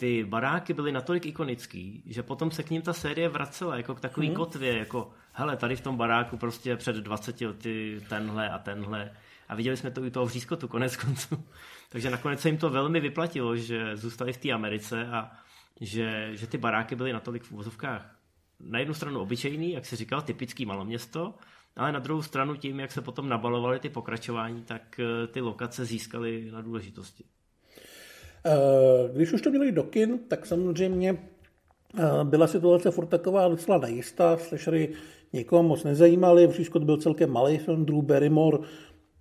ty 0.00 0.24
baráky 0.24 0.74
byly 0.74 0.92
natolik 0.92 1.26
ikonický, 1.26 2.02
že 2.06 2.22
potom 2.22 2.50
se 2.50 2.62
k 2.62 2.70
ním 2.70 2.82
ta 2.82 2.92
série 2.92 3.28
vracela 3.28 3.76
jako 3.76 3.94
k 3.94 4.00
takový 4.00 4.26
hmm. 4.26 4.36
kotvě, 4.36 4.78
jako 4.78 5.10
hele, 5.32 5.56
tady 5.56 5.76
v 5.76 5.80
tom 5.80 5.96
baráku 5.96 6.36
prostě 6.36 6.76
před 6.76 6.96
20 6.96 7.40
lety 7.40 8.00
tenhle 8.08 8.50
a 8.50 8.58
tenhle. 8.58 9.12
A 9.48 9.54
viděli 9.54 9.76
jsme 9.76 9.90
to 9.90 10.04
i 10.04 10.10
toho 10.10 10.26
vřízkotu 10.26 10.68
konec 10.68 10.96
konců. 10.96 11.44
Takže 11.88 12.10
nakonec 12.10 12.40
se 12.40 12.48
jim 12.48 12.58
to 12.58 12.70
velmi 12.70 13.00
vyplatilo, 13.00 13.56
že 13.56 13.96
zůstali 13.96 14.32
v 14.32 14.36
té 14.36 14.50
Americe 14.50 15.06
a 15.06 15.30
že, 15.80 16.30
že 16.32 16.46
ty 16.46 16.58
baráky 16.58 16.96
byly 16.96 17.12
natolik 17.12 17.42
v 17.42 17.52
úvozovkách 17.52 18.16
na 18.60 18.78
jednu 18.78 18.94
stranu 18.94 19.20
obyčejný, 19.20 19.72
jak 19.72 19.86
se 19.86 19.96
říkal, 19.96 20.22
typický 20.22 20.66
maloměsto, 20.66 21.34
ale 21.76 21.92
na 21.92 21.98
druhou 21.98 22.22
stranu 22.22 22.56
tím, 22.56 22.80
jak 22.80 22.92
se 22.92 23.00
potom 23.00 23.28
nabalovaly 23.28 23.78
ty 23.78 23.88
pokračování, 23.88 24.62
tak 24.62 25.00
eh, 25.00 25.26
ty 25.26 25.40
lokace 25.40 25.84
získaly 25.84 26.50
na 26.50 26.60
důležitosti. 26.60 27.24
Eh, 28.46 29.08
když 29.12 29.32
už 29.32 29.42
to 29.42 29.50
měli 29.50 29.72
do 29.72 29.82
kin, 29.82 30.18
tak 30.28 30.46
samozřejmě 30.46 31.16
eh, 31.98 32.02
byla 32.24 32.46
situace 32.46 32.90
furt 32.90 33.06
taková 33.06 33.48
docela 33.48 33.78
nejistá, 33.78 34.36
slashery 34.36 34.88
nikoho 35.32 35.62
moc 35.62 35.84
nezajímaly, 35.84 36.46
Vřízkot 36.46 36.84
byl 36.84 36.96
celkem 36.96 37.30
malý 37.30 37.58
film, 37.58 37.84
Drew 37.84 38.02
Barrymore, 38.02 38.58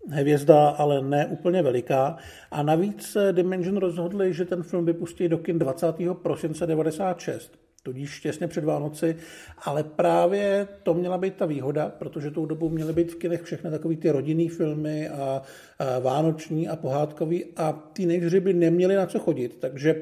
hvězda, 0.09 0.69
ale 0.69 1.01
ne 1.01 1.27
úplně 1.27 1.61
veliká. 1.61 2.17
A 2.51 2.63
navíc 2.63 3.17
Dimension 3.31 3.77
rozhodli, 3.77 4.33
že 4.33 4.45
ten 4.45 4.63
film 4.63 4.85
vypustí 4.85 5.27
do 5.27 5.37
kin 5.37 5.59
20. 5.59 5.95
prosince 6.21 6.67
96 6.67 7.68
tudíž 7.83 8.19
těsně 8.19 8.47
před 8.47 8.63
Vánoci, 8.63 9.15
ale 9.63 9.83
právě 9.83 10.67
to 10.83 10.93
měla 10.93 11.17
být 11.17 11.35
ta 11.35 11.45
výhoda, 11.45 11.89
protože 11.89 12.31
tou 12.31 12.45
dobu 12.45 12.69
měly 12.69 12.93
být 12.93 13.11
v 13.11 13.15
kinech 13.15 13.41
všechny 13.41 13.71
takové 13.71 13.95
ty 13.95 14.09
rodinný 14.09 14.49
filmy 14.49 15.09
a, 15.09 15.41
a 15.79 15.99
vánoční 15.99 16.67
a 16.67 16.75
pohádkový 16.75 17.45
a 17.55 17.71
teenageři 17.71 18.39
by 18.39 18.53
neměli 18.53 18.95
na 18.95 19.05
co 19.05 19.19
chodit, 19.19 19.57
takže 19.59 20.01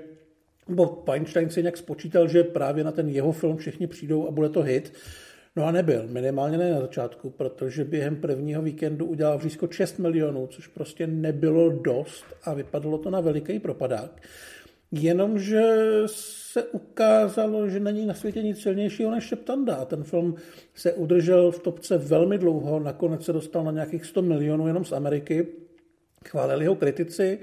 Bob 0.69 1.07
Weinstein 1.07 1.49
si 1.49 1.61
nějak 1.61 1.77
spočítal, 1.77 2.27
že 2.27 2.43
právě 2.43 2.83
na 2.83 2.91
ten 2.91 3.09
jeho 3.09 3.31
film 3.31 3.57
všichni 3.57 3.87
přijdou 3.87 4.27
a 4.27 4.31
bude 4.31 4.49
to 4.49 4.61
hit. 4.61 4.93
No 5.55 5.65
a 5.65 5.71
nebyl, 5.71 6.07
minimálně 6.07 6.57
ne 6.57 6.71
na 6.71 6.81
začátku, 6.81 7.29
protože 7.29 7.83
během 7.83 8.15
prvního 8.15 8.61
víkendu 8.61 9.05
udělal 9.05 9.37
vřízko 9.37 9.67
6 9.71 9.99
milionů, 9.99 10.47
což 10.47 10.67
prostě 10.67 11.07
nebylo 11.07 11.69
dost 11.69 12.25
a 12.43 12.53
vypadalo 12.53 12.97
to 12.97 13.09
na 13.09 13.21
veliký 13.21 13.59
propadák. 13.59 14.21
Jenomže 14.91 15.63
se 16.58 16.63
ukázalo, 16.63 17.70
že 17.70 17.80
není 17.80 18.06
na 18.06 18.13
světě 18.13 18.43
nic 18.43 18.62
silnějšího 18.62 19.12
než 19.12 19.24
Šeptanda. 19.24 19.76
A 19.76 19.86
ten 19.86 20.04
film 20.04 20.36
se 20.76 20.93
udržel 20.93 21.52
v 21.52 21.60
topce 21.60 21.98
velmi 21.98 22.38
dlouho, 22.38 22.80
nakonec 22.80 23.26
se 23.26 23.34
dostal 23.34 23.63
na 23.63 23.72
nějakých 23.72 24.06
100 24.06 24.22
milionů 24.22 24.67
jenom 24.67 24.86
z 24.86 24.91
Ameriky. 24.91 25.48
Chválili 26.28 26.65
ho 26.65 26.76
kritici 26.76 27.39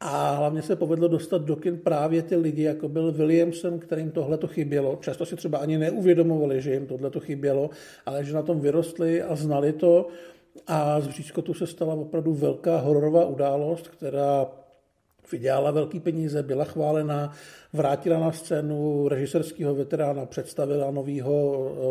a 0.00 0.34
hlavně 0.34 0.62
se 0.62 0.76
povedlo 0.76 1.08
dostat 1.08 1.42
do 1.42 1.56
kin 1.56 1.78
právě 1.78 2.22
ty 2.22 2.36
lidi, 2.36 2.62
jako 2.62 2.88
byl 2.88 3.12
Williamson, 3.12 3.78
kterým 3.78 4.10
tohle 4.10 4.38
to 4.38 4.46
chybělo. 4.46 4.98
Často 5.00 5.26
si 5.26 5.36
třeba 5.36 5.58
ani 5.58 5.78
neuvědomovali, 5.78 6.60
že 6.60 6.72
jim 6.72 6.86
tohle 6.86 7.10
to 7.10 7.20
chybělo, 7.20 7.70
ale 8.06 8.24
že 8.24 8.32
na 8.32 8.42
tom 8.42 8.60
vyrostli 8.60 9.22
a 9.22 9.36
znali 9.36 9.72
to. 9.72 10.08
A 10.66 11.00
z 11.00 11.06
Břízkotu 11.06 11.54
se 11.54 11.66
stala 11.66 11.94
opravdu 11.94 12.34
velká 12.34 12.78
hororová 12.78 13.26
událost, 13.26 13.88
která 13.88 14.46
vydělala 15.32 15.70
velký 15.70 16.00
peníze, 16.00 16.42
byla 16.42 16.64
chválená, 16.64 17.32
vrátila 17.72 18.18
na 18.18 18.32
scénu 18.32 19.08
režiserského 19.08 19.74
veterána, 19.74 20.26
představila 20.26 20.90
novýho, 20.90 21.32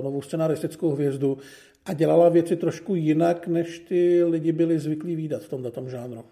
novou 0.04 0.22
scenaristickou 0.22 0.92
hvězdu 0.92 1.38
a 1.86 1.94
dělala 1.94 2.30
věci 2.30 2.56
trošku 2.56 2.96
jinak, 2.96 3.48
než 3.48 3.80
ty 3.80 4.24
lidi 4.24 4.52
byli 4.52 4.80
zvyklí 4.80 5.16
výdat 5.16 5.42
v 5.42 5.50
tomto 5.50 5.90
žánru. 5.90 6.26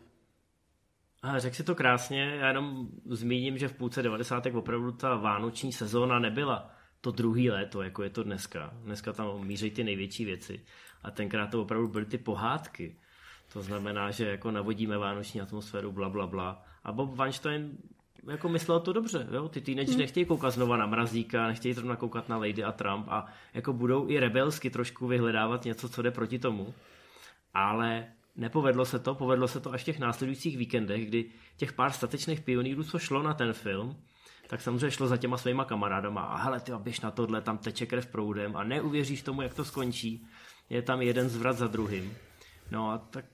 Řekl 1.37 1.55
si 1.55 1.63
to 1.63 1.75
krásně, 1.75 2.35
já 2.39 2.47
jenom 2.47 2.87
zmíním, 3.09 3.57
že 3.57 3.67
v 3.67 3.73
půlce 3.73 4.01
90. 4.01 4.45
opravdu 4.53 4.91
ta 4.91 5.15
vánoční 5.15 5.71
sezóna 5.71 6.19
nebyla 6.19 6.71
to 7.01 7.11
druhý 7.11 7.49
léto, 7.49 7.81
jako 7.81 8.03
je 8.03 8.09
to 8.09 8.23
dneska. 8.23 8.73
Dneska 8.83 9.13
tam 9.13 9.47
míří 9.47 9.71
ty 9.71 9.83
největší 9.83 10.25
věci. 10.25 10.61
A 11.03 11.11
tenkrát 11.11 11.47
to 11.47 11.61
opravdu 11.61 11.87
byly 11.87 12.05
ty 12.05 12.17
pohádky. 12.17 12.95
To 13.53 13.61
znamená, 13.61 14.11
že 14.11 14.29
jako 14.29 14.51
navodíme 14.51 14.97
vánoční 14.97 15.41
atmosféru, 15.41 15.91
bla, 15.91 16.09
bla, 16.09 16.27
bla. 16.27 16.65
A 16.83 16.91
Bob 16.91 17.15
Weinstein 17.15 17.77
jako 18.27 18.49
myslel 18.49 18.79
to 18.79 18.93
dobře, 18.93 19.27
jo? 19.31 19.49
ty 19.49 19.61
teenageři 19.61 19.91
hmm. 19.91 20.01
nechtějí 20.01 20.25
koukat 20.25 20.53
znova 20.53 20.77
na 20.77 20.85
Mrazíka, 20.85 21.47
nechtějí 21.47 21.73
zrovna 21.73 21.95
koukat 21.95 22.29
na 22.29 22.37
Lady 22.37 22.63
a 22.63 22.71
Trump 22.71 23.05
a 23.09 23.25
jako 23.53 23.73
budou 23.73 24.09
i 24.09 24.19
rebelsky 24.19 24.69
trošku 24.69 25.07
vyhledávat 25.07 25.65
něco, 25.65 25.89
co 25.89 26.01
jde 26.01 26.11
proti 26.11 26.39
tomu. 26.39 26.73
Ale 27.53 28.07
nepovedlo 28.35 28.85
se 28.85 28.99
to, 28.99 29.15
povedlo 29.15 29.47
se 29.47 29.59
to 29.59 29.73
až 29.73 29.81
v 29.81 29.85
těch 29.85 29.99
následujících 29.99 30.57
víkendech, 30.57 31.07
kdy 31.07 31.29
těch 31.57 31.73
pár 31.73 31.91
statečných 31.91 32.41
pionýrů, 32.41 32.83
co 32.83 32.99
šlo 32.99 33.23
na 33.23 33.33
ten 33.33 33.53
film, 33.53 33.97
tak 34.47 34.61
samozřejmě 34.61 34.91
šlo 34.91 35.07
za 35.07 35.17
těma 35.17 35.37
svýma 35.37 35.65
kamarádama 35.65 36.21
a 36.21 36.37
hele, 36.37 36.59
ty 36.59 36.71
běž 36.77 37.01
na 37.01 37.11
tohle, 37.11 37.41
tam 37.41 37.57
teče 37.57 37.85
krev 37.85 38.07
proudem 38.07 38.55
a 38.55 38.63
neuvěříš 38.63 39.21
tomu, 39.21 39.41
jak 39.41 39.53
to 39.53 39.65
skončí. 39.65 40.27
Je 40.69 40.81
tam 40.81 41.01
jeden 41.01 41.29
zvrat 41.29 41.57
za 41.57 41.67
druhým. 41.67 42.13
No 42.71 42.89
a 42.89 42.97
tak 42.97 43.25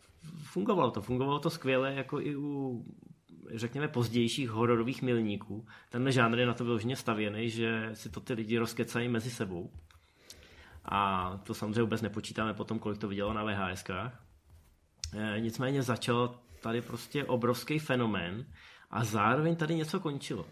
fungovalo 0.44 0.92
to, 0.92 1.02
fungovalo 1.02 1.40
to 1.40 1.50
skvěle, 1.50 1.94
jako 1.94 2.22
i 2.22 2.36
u 2.36 2.84
řekněme, 3.54 3.88
pozdějších 3.88 4.50
hororových 4.50 5.02
milníků. 5.02 5.66
Tenhle 5.90 6.12
žánr 6.12 6.40
je 6.40 6.46
na 6.46 6.54
to 6.54 6.64
vyloženě 6.64 6.96
stavěný, 6.96 7.50
že 7.50 7.90
si 7.94 8.10
to 8.10 8.20
ty 8.20 8.34
lidi 8.34 8.58
rozkecají 8.58 9.08
mezi 9.08 9.32
sebou. 9.32 9.72
A 10.86 11.32
to 11.44 11.54
samozřejmě 11.54 11.82
vůbec 11.82 12.02
nepočítáme 12.02 12.54
potom, 12.54 12.80
kolik 12.80 12.98
to 12.98 13.08
vidělo 13.08 13.34
na 13.34 13.44
VHSkách. 13.44 14.24
E, 15.14 15.40
nicméně 15.40 15.84
začal 15.84 16.40
tady 16.62 16.82
prostě 16.82 17.26
obrovský 17.26 17.80
fenomén 17.80 18.46
a 18.92 19.04
zároveň 19.04 19.56
tady 19.56 19.76
něco 19.76 20.00
končilo. 20.00 20.46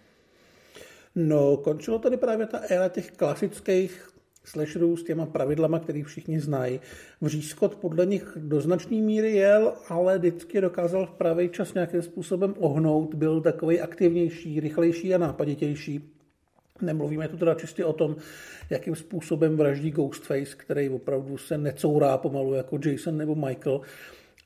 No, 1.15 1.57
končilo 1.57 1.99
tady 1.99 2.17
právě 2.17 2.47
ta 2.47 2.59
éra 2.69 2.89
těch 2.89 3.11
klasických 3.11 4.14
slasherů 4.45 4.97
s 4.97 5.03
těma 5.03 5.25
pravidlama, 5.25 5.79
který 5.79 6.03
všichni 6.03 6.39
znají. 6.39 6.79
Vřízkot 7.21 7.75
podle 7.75 8.05
nich 8.05 8.37
do 8.39 8.61
značné 8.61 8.97
míry 8.97 9.35
jel, 9.35 9.73
ale 9.89 10.17
vždycky 10.17 10.61
dokázal 10.61 11.05
v 11.05 11.11
pravý 11.11 11.49
čas 11.49 11.73
nějakým 11.73 12.01
způsobem 12.01 12.53
ohnout, 12.59 13.15
byl 13.15 13.41
takový 13.41 13.81
aktivnější, 13.81 14.59
rychlejší 14.59 15.15
a 15.15 15.17
nápaditější. 15.17 16.11
Nemluvíme 16.81 17.27
tu 17.27 17.37
teda 17.37 17.53
čistě 17.53 17.85
o 17.85 17.93
tom, 17.93 18.15
jakým 18.69 18.95
způsobem 18.95 19.57
vraždí 19.57 19.91
Ghostface, 19.91 20.55
který 20.57 20.89
opravdu 20.89 21.37
se 21.37 21.57
necourá 21.57 22.17
pomalu 22.17 22.53
jako 22.53 22.79
Jason 22.85 23.17
nebo 23.17 23.35
Michael, 23.35 23.81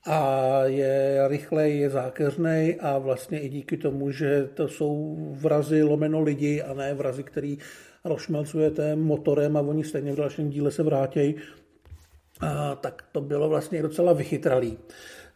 a 0.05 0.62
je 0.65 1.27
rychlej, 1.27 1.77
je 1.77 1.89
zákeřný 1.89 2.75
a 2.79 2.97
vlastně 2.97 3.39
i 3.39 3.49
díky 3.49 3.77
tomu, 3.77 4.12
že 4.12 4.49
to 4.53 4.67
jsou 4.67 5.17
vrazy 5.31 5.83
lomeno 5.83 6.21
lidi 6.21 6.62
a 6.62 6.73
ne 6.73 6.93
vrazy, 6.93 7.23
který 7.23 7.57
rozšmelcujete 8.05 8.95
motorem 8.95 9.57
a 9.57 9.62
oni 9.62 9.83
stejně 9.83 10.13
v 10.13 10.15
dalším 10.15 10.49
díle 10.49 10.71
se 10.71 10.83
vrátějí, 10.83 11.35
a 12.39 12.75
tak 12.75 13.05
to 13.12 13.21
bylo 13.21 13.49
vlastně 13.49 13.81
docela 13.81 14.13
vychytralý. 14.13 14.77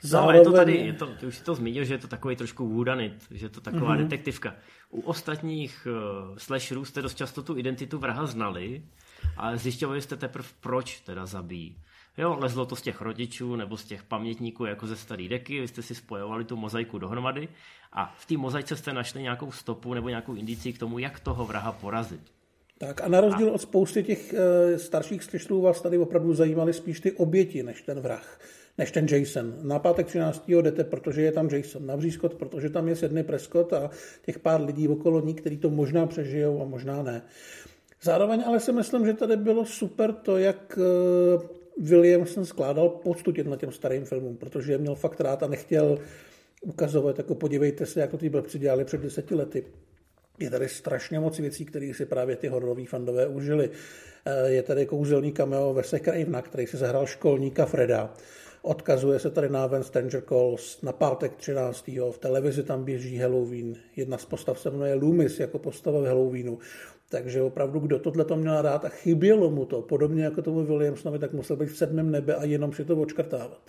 Zároveň... 0.02 0.36
No, 0.36 0.42
je 0.42 0.46
to 0.46 0.52
tady, 0.52 0.78
je 0.78 0.94
to, 0.94 1.08
ty 1.08 1.26
už 1.26 1.38
si 1.38 1.44
to 1.44 1.56
zmínil, 1.56 1.84
že 1.84 1.94
je 1.94 1.98
to 1.98 2.08
takový 2.08 2.36
trošku 2.36 2.68
whodunit, 2.68 3.28
že 3.32 3.46
je 3.46 3.50
to 3.50 3.62
taková 3.62 3.96
mm-hmm. 3.96 4.04
detektivka. 4.04 4.56
U 4.90 5.02
ostatních 5.02 5.88
uh, 5.88 6.38
slasherů 6.38 6.86
jste 6.86 7.02
dost 7.02 7.16
často 7.16 7.44
tu 7.44 7.58
identitu 7.58 7.98
vraha 7.98 8.26
znali, 8.26 8.84
ale 9.38 9.58
zjišťovali 9.58 10.02
jste 10.02 10.16
teprve, 10.16 10.48
proč 10.60 11.00
teda 11.00 11.26
zabíjí. 11.26 11.78
Jo, 12.18 12.38
lezlo 12.40 12.66
to 12.66 12.76
z 12.76 12.82
těch 12.82 13.02
rodičů 13.02 13.56
nebo 13.56 13.78
z 13.78 13.86
těch 13.86 14.04
pamětníků 14.04 14.66
jako 14.66 14.88
ze 14.88 14.96
starý 14.96 15.30
deky, 15.30 15.60
vy 15.62 15.68
jste 15.68 15.82
si 15.82 15.96
spojovali 15.96 16.46
tu 16.46 16.56
mozaiku 16.56 17.00
dohromady 17.00 17.48
a 17.94 18.16
v 18.18 18.26
té 18.26 18.38
mozaice 18.38 18.76
jste 18.76 18.94
našli 18.94 19.22
nějakou 19.22 19.52
stopu 19.52 19.94
nebo 19.94 20.10
nějakou 20.10 20.36
indici 20.36 20.74
k 20.74 20.80
tomu, 20.80 21.00
jak 21.00 21.20
toho 21.20 21.46
vraha 21.46 21.72
porazit. 21.72 22.22
Tak 22.88 23.02
a 23.02 23.08
na 23.08 23.22
rozdíl 23.22 23.50
od 23.50 23.62
spousty 23.62 24.04
těch 24.04 24.34
e, 24.34 24.80
starších 24.80 25.24
slasherů 25.24 25.62
vás 25.62 25.82
tady 25.82 25.98
opravdu 25.98 26.34
zajímaly 26.34 26.74
spíš 26.74 27.00
ty 27.00 27.12
oběti 27.12 27.64
než 27.64 27.82
ten 27.82 28.00
vrah, 28.00 28.40
než 28.78 28.92
ten 28.92 29.06
Jason. 29.06 29.56
Na 29.62 29.80
pátek 29.80 30.08
13. 30.08 30.50
jdete, 30.50 30.84
protože 30.84 31.22
je 31.22 31.32
tam 31.32 31.50
Jason. 31.50 31.86
Na 31.86 31.96
Vřízkot, 31.96 32.34
protože 32.34 32.70
tam 32.70 32.88
je 32.88 32.96
Sedny 32.96 33.24
Prescott 33.24 33.74
a 33.74 33.90
těch 34.26 34.40
pár 34.40 34.62
lidí 34.62 34.88
okolo 34.88 35.22
ní, 35.22 35.34
kteří 35.34 35.58
to 35.58 35.70
možná 35.70 36.08
přežijou 36.08 36.62
a 36.62 36.66
možná 36.66 37.04
ne. 37.04 37.22
Zároveň 38.02 38.44
ale 38.46 38.60
si 38.60 38.72
myslím, 38.72 39.06
že 39.06 39.14
tady 39.14 39.38
bylo 39.38 39.66
super 39.66 40.14
to, 40.14 40.38
jak 40.38 40.78
e, 40.78 41.48
Williamson 41.78 42.46
skládal 42.46 42.90
poctu 42.90 43.32
těm 43.32 43.58
těm 43.58 43.72
starým 43.72 44.06
filmům, 44.06 44.38
protože 44.38 44.72
je 44.72 44.78
měl 44.78 44.96
fakt 44.96 45.22
rád 45.22 45.44
a 45.44 45.48
nechtěl 45.48 46.00
ukazovat, 46.62 47.18
jako 47.18 47.36
podívejte 47.36 47.86
se, 47.86 48.00
jak 48.00 48.12
to 48.12 48.18
ty 48.18 48.30
blbci 48.30 48.60
dělali 48.60 48.86
před 48.86 49.02
deseti 49.02 49.36
lety. 49.36 49.64
Je 50.40 50.50
tady 50.50 50.70
strašně 50.70 51.20
moc 51.20 51.40
věcí, 51.40 51.66
které 51.66 51.92
si 51.94 52.06
právě 52.06 52.36
ty 52.36 52.48
hororoví 52.48 52.86
fandové 52.86 53.28
užili. 53.28 53.70
Eh, 54.26 54.50
je 54.50 54.64
tady 54.64 54.86
kouzelný 54.86 55.32
cameo 55.32 55.74
Vese 55.74 56.00
Cravena, 56.00 56.42
který 56.42 56.68
si 56.68 56.78
zahrál 56.78 57.06
školníka 57.06 57.66
Freda. 57.66 58.14
Odkazuje 58.62 59.20
se 59.20 59.32
tady 59.32 59.50
na 59.50 59.68
When 59.68 59.84
Stranger 59.84 60.22
Calls 60.22 60.82
na 60.82 60.92
pátek 60.92 61.36
13. 61.36 62.12
V 62.12 62.18
televizi 62.18 62.64
tam 62.64 62.84
běží 62.84 63.18
Halloween. 63.18 63.76
Jedna 63.96 64.18
z 64.18 64.26
postav 64.26 64.60
se 64.60 64.70
jmenuje 64.70 64.94
Loomis 64.94 65.40
jako 65.40 65.60
postava 65.60 66.02
v 66.02 66.06
Halloweenu. 66.06 66.60
Takže 67.10 67.42
opravdu, 67.42 67.80
kdo 67.80 68.00
tohle 68.00 68.26
to 68.26 68.36
měl 68.36 68.62
rád 68.62 68.86
a 68.86 68.90
chybělo 68.90 69.50
mu 69.50 69.66
to, 69.66 69.82
podobně 69.82 70.24
jako 70.24 70.42
tomu 70.42 70.64
Williamsonovi, 70.64 71.20
tak 71.20 71.34
musel 71.34 71.56
být 71.56 71.70
v 71.70 71.78
sedmém 71.78 72.12
nebe 72.12 72.36
a 72.36 72.44
jenom 72.44 72.74
si 72.74 72.86
to 72.86 72.96
očkrtávat. 72.96 73.62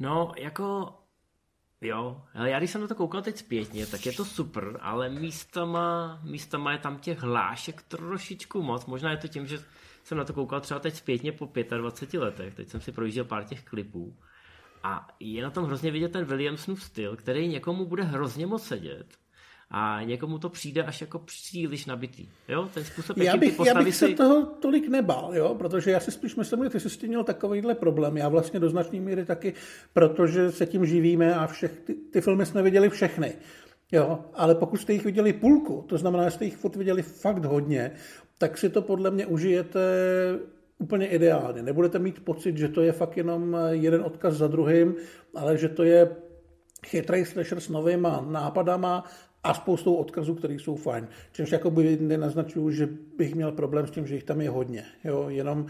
No, 0.00 0.32
jako 0.38 0.88
Jo, 1.84 2.22
ale 2.34 2.50
já 2.50 2.58
když 2.58 2.70
jsem 2.70 2.80
na 2.80 2.86
to 2.86 2.94
koukal 2.94 3.22
teď 3.22 3.36
zpětně, 3.36 3.86
tak 3.86 4.06
je 4.06 4.12
to 4.12 4.24
super, 4.24 4.78
ale 4.80 5.08
místama, 5.08 6.18
místama 6.22 6.72
je 6.72 6.78
tam 6.78 6.98
těch 6.98 7.18
hlášek 7.22 7.82
trošičku 7.82 8.62
moc. 8.62 8.86
Možná 8.86 9.10
je 9.10 9.16
to 9.16 9.28
tím, 9.28 9.46
že 9.46 9.58
jsem 10.04 10.18
na 10.18 10.24
to 10.24 10.32
koukal 10.32 10.60
třeba 10.60 10.80
teď 10.80 10.94
zpětně 10.94 11.32
po 11.32 11.52
25 11.78 12.20
letech, 12.20 12.54
teď 12.54 12.68
jsem 12.68 12.80
si 12.80 12.92
projížděl 12.92 13.24
pár 13.24 13.44
těch 13.44 13.64
klipů. 13.64 14.16
A 14.82 15.08
je 15.20 15.42
na 15.42 15.50
tom 15.50 15.64
hrozně 15.64 15.90
vidět 15.90 16.12
ten 16.12 16.24
Williamsonův 16.24 16.82
styl, 16.82 17.16
který 17.16 17.48
někomu 17.48 17.86
bude 17.86 18.02
hrozně 18.02 18.46
moc 18.46 18.66
sedět 18.66 19.06
a 19.76 20.02
někomu 20.02 20.38
to 20.38 20.48
přijde 20.48 20.82
až 20.82 21.00
jako 21.00 21.18
příliš 21.18 21.86
nabitý. 21.86 22.28
Jo? 22.48 22.68
Ten 22.74 22.84
způsob, 22.84 23.16
já 23.16 23.36
bych, 23.36 23.60
já 23.66 23.82
bych 23.82 23.96
se 23.96 24.06
si... 24.06 24.14
toho 24.14 24.46
tolik 24.46 24.88
nebál, 24.88 25.36
jo? 25.36 25.54
protože 25.54 25.90
já 25.90 26.00
si 26.00 26.10
spíš 26.10 26.36
myslím, 26.36 26.64
že 26.64 26.70
ty 26.70 26.80
jsi 26.80 26.90
s 26.90 26.96
tím 26.96 27.08
měl 27.08 27.24
takovýhle 27.24 27.74
problém. 27.74 28.16
Já 28.16 28.28
vlastně 28.28 28.60
do 28.60 28.70
značné 28.70 29.00
míry 29.00 29.24
taky, 29.24 29.54
protože 29.92 30.52
se 30.52 30.66
tím 30.66 30.86
živíme 30.86 31.34
a 31.34 31.46
všech, 31.46 31.80
ty, 31.84 31.94
ty 31.94 32.20
filmy 32.20 32.46
jsme 32.46 32.62
viděli 32.62 32.90
všechny. 32.90 33.32
Jo, 33.92 34.24
ale 34.34 34.54
pokud 34.54 34.76
jste 34.76 34.92
jich 34.92 35.04
viděli 35.04 35.32
půlku, 35.32 35.84
to 35.88 35.98
znamená, 35.98 36.24
že 36.24 36.30
jste 36.30 36.44
jich 36.44 36.56
furt 36.56 36.76
viděli 36.76 37.02
fakt 37.02 37.44
hodně, 37.44 37.90
tak 38.38 38.58
si 38.58 38.68
to 38.68 38.82
podle 38.82 39.10
mě 39.10 39.26
užijete 39.26 39.80
úplně 40.78 41.06
ideálně. 41.06 41.62
Nebudete 41.62 41.98
mít 41.98 42.24
pocit, 42.24 42.56
že 42.58 42.68
to 42.68 42.80
je 42.80 42.92
fakt 42.92 43.16
jenom 43.16 43.56
jeden 43.70 44.00
odkaz 44.00 44.34
za 44.34 44.46
druhým, 44.46 44.94
ale 45.34 45.58
že 45.58 45.68
to 45.68 45.82
je 45.82 46.16
chytrý 46.86 47.24
slasher 47.24 47.60
s 47.60 47.68
novýma 47.68 48.26
nápadama 48.30 49.04
a 49.44 49.54
spoustou 49.54 49.94
odkazů, 49.94 50.34
které 50.34 50.54
jsou 50.54 50.76
fajn. 50.76 51.08
Čímž 51.32 51.52
jakoby 51.52 51.98
nenaznačuju, 52.00 52.70
že 52.70 52.88
bych 53.16 53.34
měl 53.34 53.52
problém 53.52 53.86
s 53.86 53.90
tím, 53.90 54.06
že 54.06 54.14
jich 54.14 54.24
tam 54.24 54.40
je 54.40 54.50
hodně. 54.50 54.84
Jo, 55.04 55.26
jenom 55.28 55.66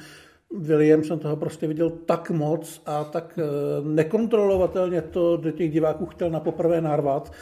William 0.59 1.05
jsem 1.05 1.19
toho 1.19 1.37
prostě 1.37 1.67
viděl 1.67 1.91
tak 1.91 2.31
moc 2.31 2.83
a 2.87 3.05
tak 3.05 3.39
eh, 3.39 3.45
nekontrolovatelně 3.89 5.03
to 5.03 5.37
do 5.37 5.51
těch 5.51 5.73
diváků 5.73 6.07
chtěl 6.07 6.31
na 6.31 6.41
poprvé 6.41 6.81
narvat, 6.81 7.33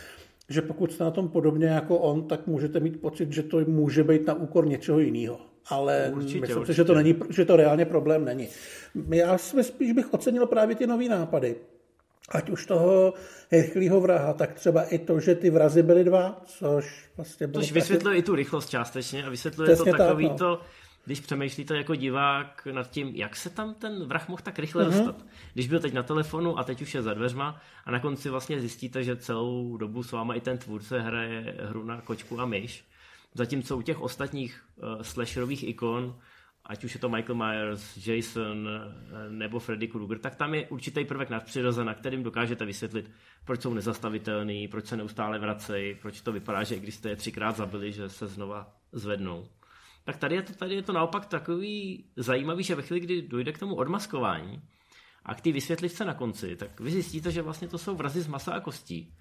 že 0.48 0.62
pokud 0.62 0.92
jste 0.92 1.04
na 1.04 1.10
tom 1.10 1.28
podobně 1.28 1.66
jako 1.66 1.98
on, 1.98 2.28
tak 2.28 2.46
můžete 2.46 2.80
mít 2.80 3.00
pocit, 3.00 3.32
že 3.32 3.42
to 3.42 3.60
může 3.66 4.04
být 4.04 4.26
na 4.26 4.34
úkor 4.34 4.66
něčeho 4.66 4.98
jiného. 4.98 5.38
Ale 5.68 6.12
určitě, 6.14 6.40
myslím 6.40 6.58
určitě. 6.58 6.72
si, 6.72 6.76
že 6.76 6.84
to, 6.84 6.94
není, 6.94 7.14
že 7.30 7.44
to 7.44 7.56
reálně 7.56 7.84
problém 7.84 8.24
není. 8.24 8.48
Já 9.10 9.38
spíš 9.38 9.92
bych 9.92 10.14
ocenil 10.14 10.46
právě 10.46 10.76
ty 10.76 10.86
nové 10.86 11.08
nápady 11.08 11.56
ať 12.32 12.50
už 12.50 12.66
toho 12.66 13.14
rychlého 13.52 14.00
vraha, 14.00 14.32
tak 14.32 14.52
třeba 14.52 14.82
i 14.82 14.98
to, 14.98 15.20
že 15.20 15.34
ty 15.34 15.50
vrazy 15.50 15.82
byly 15.82 16.04
dva, 16.04 16.40
což 16.44 17.10
vlastně 17.16 17.46
bylo 17.46 17.62
Což 17.62 17.72
vysvětluje 17.72 18.14
taky... 18.14 18.18
i 18.18 18.22
tu 18.22 18.34
rychlost 18.34 18.68
částečně 18.68 19.24
a 19.24 19.30
vysvětluje 19.30 19.74
Přesně 19.74 19.92
to 19.92 19.98
takový 19.98 20.28
tak, 20.28 20.32
no. 20.32 20.38
to, 20.38 20.60
když 21.04 21.20
přemýšlíte 21.20 21.76
jako 21.76 21.94
divák 21.94 22.68
nad 22.72 22.90
tím, 22.90 23.08
jak 23.08 23.36
se 23.36 23.50
tam 23.50 23.74
ten 23.74 24.04
vrah 24.06 24.28
mohl 24.28 24.42
tak 24.42 24.58
rychle 24.58 24.84
uh-huh. 24.84 24.92
dostat. 24.92 25.24
Když 25.54 25.68
byl 25.68 25.80
teď 25.80 25.92
na 25.92 26.02
telefonu 26.02 26.58
a 26.58 26.64
teď 26.64 26.82
už 26.82 26.94
je 26.94 27.02
za 27.02 27.14
dveřma 27.14 27.60
a 27.84 27.90
na 27.90 28.00
konci 28.00 28.28
vlastně 28.28 28.60
zjistíte, 28.60 29.04
že 29.04 29.16
celou 29.16 29.76
dobu 29.76 30.02
s 30.02 30.12
váma 30.12 30.34
i 30.34 30.40
ten 30.40 30.58
tvůrce 30.58 31.00
hraje 31.00 31.54
hru 31.60 31.84
na 31.84 32.00
kočku 32.00 32.40
a 32.40 32.46
myš. 32.46 32.84
Zatímco 33.34 33.76
u 33.76 33.82
těch 33.82 34.00
ostatních 34.00 34.64
uh, 34.76 35.02
slasherových 35.02 35.68
ikon 35.68 36.14
ať 36.66 36.84
už 36.84 36.94
je 36.94 37.00
to 37.00 37.08
Michael 37.08 37.34
Myers, 37.34 38.06
Jason 38.06 38.68
eh, 38.68 39.30
nebo 39.30 39.58
Freddy 39.58 39.88
Krueger, 39.88 40.18
tak 40.18 40.34
tam 40.34 40.54
je 40.54 40.68
určitý 40.68 41.04
prvek 41.04 41.30
nadpřirozena, 41.30 41.94
kterým 41.94 42.22
dokážete 42.22 42.64
vysvětlit, 42.64 43.10
proč 43.44 43.62
jsou 43.62 43.74
nezastavitelný, 43.74 44.68
proč 44.68 44.86
se 44.86 44.96
neustále 44.96 45.38
vracejí, 45.38 45.94
proč 45.94 46.20
to 46.20 46.32
vypadá, 46.32 46.62
že 46.62 46.78
když 46.78 46.94
jste 46.94 47.08
je 47.08 47.16
třikrát 47.16 47.56
zabili, 47.56 47.92
že 47.92 48.08
se 48.08 48.26
znova 48.26 48.76
zvednou. 48.92 49.48
Tak 50.04 50.16
tady 50.16 50.34
je 50.34 50.42
to, 50.42 50.54
tady 50.54 50.74
je 50.74 50.82
to 50.82 50.92
naopak 50.92 51.26
takový 51.26 52.04
zajímavý, 52.16 52.64
že 52.64 52.74
ve 52.74 52.82
chvíli, 52.82 53.00
kdy 53.00 53.22
dojde 53.22 53.52
k 53.52 53.58
tomu 53.58 53.74
odmaskování 53.74 54.62
a 55.24 55.34
k 55.34 55.40
té 55.40 55.52
vysvětlivce 55.52 56.04
na 56.04 56.14
konci, 56.14 56.56
tak 56.56 56.80
vy 56.80 56.90
zjistíte, 56.90 57.30
že 57.30 57.42
vlastně 57.42 57.68
to 57.68 57.78
jsou 57.78 57.94
vrazy 57.94 58.20
z 58.20 58.26
masa 58.26 58.52
a 58.52 58.60
kostí. 58.60 59.14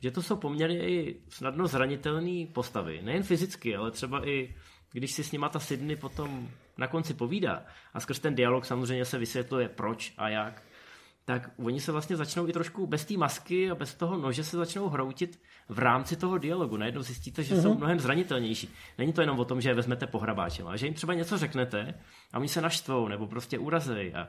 Že 0.00 0.10
to 0.10 0.22
jsou 0.22 0.36
poměrně 0.36 0.88
i 0.88 1.20
snadno 1.28 1.66
zranitelné 1.66 2.46
postavy. 2.52 3.02
Nejen 3.02 3.22
fyzicky, 3.22 3.76
ale 3.76 3.90
třeba 3.90 4.28
i 4.28 4.54
když 4.98 5.12
si 5.12 5.24
s 5.24 5.32
nima 5.32 5.48
ta 5.48 5.58
Sydney 5.58 5.96
potom 5.96 6.48
na 6.78 6.86
konci 6.86 7.14
povídá 7.14 7.64
a 7.94 8.00
skrz 8.00 8.18
ten 8.18 8.34
dialog 8.34 8.64
samozřejmě 8.64 9.04
se 9.04 9.18
vysvětluje 9.18 9.68
proč 9.68 10.14
a 10.18 10.28
jak, 10.28 10.62
tak 11.24 11.50
oni 11.56 11.80
se 11.80 11.92
vlastně 11.92 12.16
začnou 12.16 12.48
i 12.48 12.52
trošku 12.52 12.86
bez 12.86 13.04
té 13.04 13.16
masky 13.16 13.70
a 13.70 13.74
bez 13.74 13.94
toho 13.94 14.18
nože 14.18 14.44
se 14.44 14.56
začnou 14.56 14.88
hroutit 14.88 15.40
v 15.68 15.78
rámci 15.78 16.16
toho 16.16 16.38
dialogu. 16.38 16.76
Najednou 16.76 17.02
zjistíte, 17.02 17.42
že 17.42 17.54
mm-hmm. 17.54 17.62
jsou 17.62 17.68
mhm. 17.68 17.78
mnohem 17.78 18.00
zranitelnější. 18.00 18.68
Není 18.98 19.12
to 19.12 19.20
jenom 19.20 19.38
o 19.38 19.44
tom, 19.44 19.60
že 19.60 19.68
je 19.70 19.74
vezmete 19.74 20.06
pohrabáčem, 20.06 20.66
ale 20.66 20.78
že 20.78 20.86
jim 20.86 20.94
třeba 20.94 21.14
něco 21.14 21.38
řeknete 21.38 21.94
a 22.32 22.38
oni 22.38 22.48
se 22.48 22.60
naštvou 22.60 23.08
nebo 23.08 23.26
prostě 23.26 23.58
urazí. 23.58 24.14
A 24.14 24.28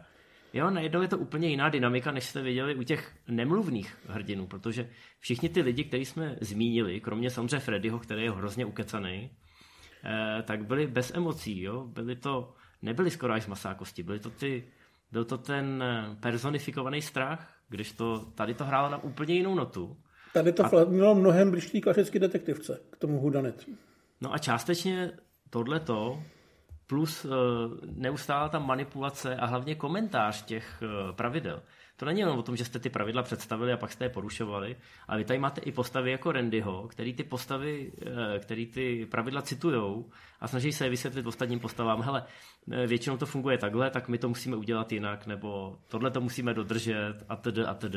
jo, 0.54 0.70
najednou 0.70 1.02
je 1.02 1.08
to 1.08 1.18
úplně 1.18 1.48
jiná 1.48 1.70
dynamika, 1.70 2.12
než 2.12 2.24
jste 2.24 2.42
viděli 2.42 2.76
u 2.76 2.84
těch 2.84 3.16
nemluvných 3.28 3.98
hrdinů, 4.08 4.48
protože 4.48 4.90
všichni 5.20 5.50
ty 5.50 5.62
lidi, 5.62 5.84
který 5.84 6.06
jsme 6.06 6.36
zmínili, 6.42 7.02
kromě 7.02 7.30
samozřejmě 7.30 7.60
Freddyho, 7.60 8.00
který 8.00 8.24
je 8.24 8.32
hrozně 8.32 8.66
ukecaný, 8.66 9.30
tak 10.44 10.66
byli 10.66 10.88
bez 10.88 11.12
emocí, 11.16 11.62
jo? 11.62 11.88
Byli 11.88 12.16
to, 12.16 12.54
nebyli 12.82 13.12
skoro 13.12 13.34
až 13.34 13.48
masákosti, 13.48 14.04
byli 14.04 14.20
to 14.20 14.30
ty, 14.30 14.64
byl 15.12 15.26
to 15.26 15.38
ten 15.38 15.84
eh, 15.84 16.16
personifikovaný 16.20 17.02
strach, 17.02 17.54
když 17.70 17.92
to, 17.92 18.20
tady 18.20 18.54
to 18.54 18.66
hrálo 18.66 18.90
na 18.90 19.04
úplně 19.04 19.34
jinou 19.34 19.56
notu. 19.56 19.98
Tady 20.34 20.54
to 20.54 20.66
a, 20.66 20.86
mělo 20.86 21.16
mnohem 21.16 21.52
blížší 21.52 21.82
klasický 21.82 22.20
detektivce 22.20 22.80
k 22.90 22.98
tomu 22.98 23.20
hudanet. 23.20 23.66
No 24.22 24.34
a 24.34 24.38
částečně 24.38 25.12
tohleto 25.50 26.24
plus 26.88 27.26
uh, 27.26 27.32
neustále 27.84 28.50
ta 28.50 28.60
manipulace 28.60 29.36
a 29.36 29.46
hlavně 29.46 29.76
komentář 29.76 30.46
těch 30.46 30.84
pravidel. 31.16 31.64
To 31.98 32.06
není 32.06 32.20
jenom 32.20 32.38
o 32.38 32.44
tom, 32.44 32.56
že 32.56 32.66
jste 32.66 32.80
ty 32.80 32.90
pravidla 32.90 33.24
představili 33.24 33.74
a 33.74 33.78
pak 33.78 33.92
jste 33.92 34.06
je 34.06 34.10
porušovali, 34.10 34.78
ale 35.08 35.18
vy 35.18 35.26
tady 35.26 35.40
máte 35.40 35.62
i 35.62 35.72
postavy 35.72 36.12
jako 36.12 36.32
Randyho, 36.32 36.88
který 36.88 37.14
ty 37.14 37.24
postavy, 37.24 37.92
uh, 37.92 38.12
který 38.40 38.66
ty 38.66 39.06
pravidla 39.06 39.42
citujou 39.42 40.10
a 40.40 40.48
snaží 40.48 40.72
se 40.72 40.86
je 40.86 40.90
vysvětlit 40.90 41.28
ostatním 41.28 41.60
postavám. 41.60 42.02
Hele, 42.02 42.24
většinou 42.88 43.18
to 43.18 43.26
funguje 43.26 43.58
takhle, 43.58 43.90
tak 43.90 44.10
my 44.10 44.18
to 44.18 44.30
musíme 44.30 44.56
udělat 44.56 44.92
jinak, 44.92 45.28
nebo 45.28 45.80
tohle 45.88 46.12
to 46.12 46.22
musíme 46.22 46.54
dodržet 46.54 47.14
a 47.30 47.36
td. 47.36 47.60
a 47.68 47.74
td. 47.74 47.96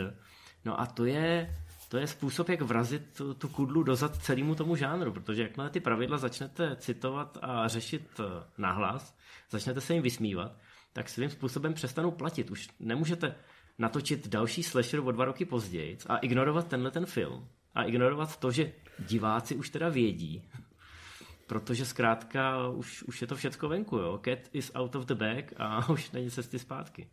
No 0.65 0.81
a 0.81 0.87
to 0.87 1.05
je 1.05 1.55
to 1.89 1.99
je 1.99 2.07
způsob, 2.07 2.49
jak 2.49 2.61
vrazit 2.61 3.17
tu, 3.17 3.35
tu 3.35 3.49
kudlu 3.49 3.83
dozad 3.83 4.17
celému 4.17 4.55
tomu 4.55 4.77
žánru, 4.77 5.13
protože 5.13 5.43
jakmile 5.43 5.71
ty 5.71 5.81
pravidla 5.81 6.19
začnete 6.19 6.77
citovat 6.77 7.39
a 7.43 7.69
řešit 7.69 8.21
eh, 8.21 8.25
nahlas, 8.59 9.17
začnete 9.51 9.81
se 9.81 9.95
jim 9.95 10.03
vysmívat, 10.03 10.53
tak 10.93 11.09
svým 11.09 11.31
způsobem 11.31 11.75
přestanou 11.75 12.11
platit. 12.11 12.51
Už 12.51 12.69
nemůžete 12.81 13.35
natočit 13.79 14.29
další 14.29 14.63
slasher 14.63 15.01
o 15.01 15.13
dva 15.13 15.25
roky 15.25 15.45
později 15.45 15.99
a 16.07 16.17
ignorovat 16.17 16.69
tenhle 16.69 16.91
ten 16.91 17.07
film 17.07 17.49
a 17.75 17.83
ignorovat 17.83 18.37
to, 18.37 18.51
že 18.51 18.73
diváci 18.99 19.57
už 19.57 19.71
teda 19.71 19.89
vědí, 19.89 20.43
protože 21.47 21.85
zkrátka 21.85 22.69
už, 22.69 23.03
už 23.03 23.21
je 23.21 23.27
to 23.27 23.37
všecko 23.37 23.69
venku, 23.69 23.97
jo. 23.97 24.21
Cat 24.25 24.39
is 24.53 24.73
out 24.75 24.95
of 24.95 25.05
the 25.05 25.15
bag 25.15 25.53
a 25.57 25.89
už 25.93 26.11
není 26.11 26.31
cesty 26.31 26.59
zpátky. 26.59 27.09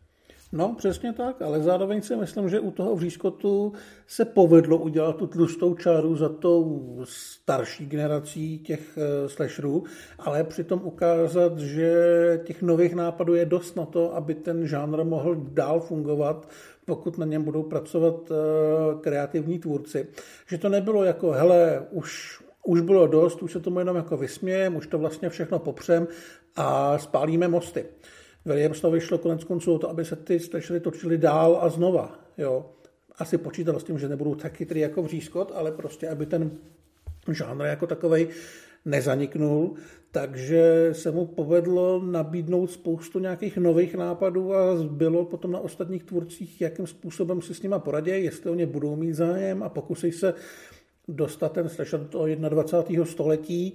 No, 0.52 0.74
přesně 0.78 1.12
tak, 1.12 1.42
ale 1.42 1.62
zároveň 1.62 2.02
si 2.02 2.16
myslím, 2.16 2.48
že 2.48 2.60
u 2.60 2.70
toho 2.70 2.96
vřízkotu 2.96 3.72
se 4.06 4.24
povedlo 4.24 4.78
udělat 4.78 5.16
tu 5.16 5.26
tlustou 5.26 5.74
čáru 5.74 6.16
za 6.16 6.28
tou 6.28 6.96
starší 7.04 7.86
generací 7.86 8.58
těch 8.58 8.96
uh, 8.96 9.28
slasherů, 9.28 9.84
ale 10.18 10.44
přitom 10.44 10.80
ukázat, 10.84 11.58
že 11.58 12.40
těch 12.44 12.62
nových 12.62 12.94
nápadů 12.94 13.34
je 13.34 13.46
dost 13.46 13.76
na 13.76 13.86
to, 13.86 14.16
aby 14.16 14.34
ten 14.34 14.66
žánr 14.66 15.04
mohl 15.04 15.34
dál 15.34 15.80
fungovat, 15.80 16.48
pokud 16.84 17.18
na 17.18 17.26
něm 17.26 17.42
budou 17.42 17.62
pracovat 17.62 18.30
uh, 18.30 18.36
kreativní 19.00 19.58
tvůrci. 19.58 20.06
Že 20.46 20.58
to 20.58 20.68
nebylo 20.68 21.04
jako, 21.04 21.30
hele, 21.30 21.86
už, 21.90 22.42
už 22.64 22.80
bylo 22.80 23.06
dost, 23.06 23.42
už 23.42 23.52
se 23.52 23.60
tomu 23.60 23.78
jenom 23.78 23.96
jako 23.96 24.16
vysmějem, 24.16 24.76
už 24.76 24.86
to 24.86 24.98
vlastně 24.98 25.28
všechno 25.28 25.58
popřem 25.58 26.08
a 26.56 26.98
spálíme 26.98 27.48
mosty. 27.48 27.84
Williamsovi 28.46 28.98
vyšlo 28.98 29.18
konec 29.18 29.44
konců 29.44 29.74
o 29.74 29.78
to, 29.78 29.90
aby 29.90 30.04
se 30.04 30.16
ty 30.16 30.40
slashery 30.40 30.80
točily 30.80 31.18
dál 31.18 31.58
a 31.60 31.68
znova. 31.68 32.18
Jo. 32.38 32.66
Asi 33.18 33.38
počítalo 33.38 33.80
s 33.80 33.84
tím, 33.84 33.98
že 33.98 34.08
nebudou 34.08 34.34
tak 34.34 34.56
chytrý 34.56 34.80
jako 34.80 35.02
vřízkot, 35.02 35.52
ale 35.54 35.72
prostě, 35.72 36.08
aby 36.08 36.26
ten 36.26 36.50
žánr 37.32 37.64
jako 37.64 37.86
takovej 37.86 38.28
nezaniknul, 38.84 39.74
takže 40.10 40.88
se 40.92 41.10
mu 41.10 41.26
povedlo 41.26 42.02
nabídnout 42.02 42.70
spoustu 42.70 43.18
nějakých 43.18 43.56
nových 43.56 43.94
nápadů 43.94 44.54
a 44.54 44.74
bylo 44.82 45.24
potom 45.24 45.52
na 45.52 45.60
ostatních 45.60 46.04
tvůrcích, 46.04 46.60
jakým 46.60 46.86
způsobem 46.86 47.42
si 47.42 47.54
s 47.54 47.62
nima 47.62 47.78
poradí, 47.78 48.10
jestli 48.10 48.50
o 48.50 48.54
ně 48.54 48.66
budou 48.66 48.96
mít 48.96 49.14
zájem 49.14 49.62
a 49.62 49.68
pokusí 49.68 50.12
se 50.12 50.34
dostat 51.08 51.52
ten 51.52 51.68
slasher 51.68 52.00
do 52.00 52.26
21. 52.48 53.04
století 53.04 53.74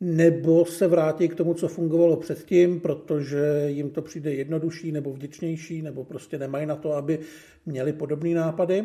nebo 0.00 0.64
se 0.64 0.86
vrátí 0.86 1.28
k 1.28 1.34
tomu, 1.34 1.54
co 1.54 1.68
fungovalo 1.68 2.16
předtím, 2.16 2.80
protože 2.80 3.64
jim 3.66 3.90
to 3.90 4.02
přijde 4.02 4.34
jednodušší 4.34 4.92
nebo 4.92 5.12
vděčnější, 5.12 5.82
nebo 5.82 6.04
prostě 6.04 6.38
nemají 6.38 6.66
na 6.66 6.76
to, 6.76 6.92
aby 6.92 7.18
měli 7.66 7.92
podobné 7.92 8.34
nápady. 8.34 8.84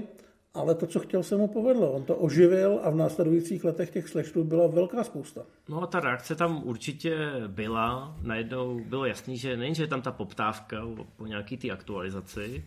Ale 0.55 0.75
to, 0.75 0.87
co 0.87 0.99
chtěl, 0.99 1.23
se 1.23 1.37
mu 1.37 1.47
povedlo. 1.47 1.91
On 1.91 2.03
to 2.03 2.15
oživil 2.15 2.79
a 2.83 2.89
v 2.89 2.95
následujících 2.95 3.63
letech 3.63 3.89
těch 3.89 4.07
slasherů 4.07 4.43
byla 4.43 4.67
velká 4.67 5.03
spousta. 5.03 5.45
No 5.69 5.83
a 5.83 5.87
ta 5.87 5.99
reakce 5.99 6.35
tam 6.35 6.61
určitě 6.65 7.17
byla. 7.47 8.17
Najednou 8.21 8.79
bylo 8.85 9.05
jasný, 9.05 9.37
že 9.37 9.57
nejenže 9.57 9.83
je 9.83 9.87
tam 9.87 10.01
ta 10.01 10.11
poptávka 10.11 10.87
po 11.17 11.27
nějaký 11.27 11.57
té 11.57 11.69
aktualizaci, 11.69 12.63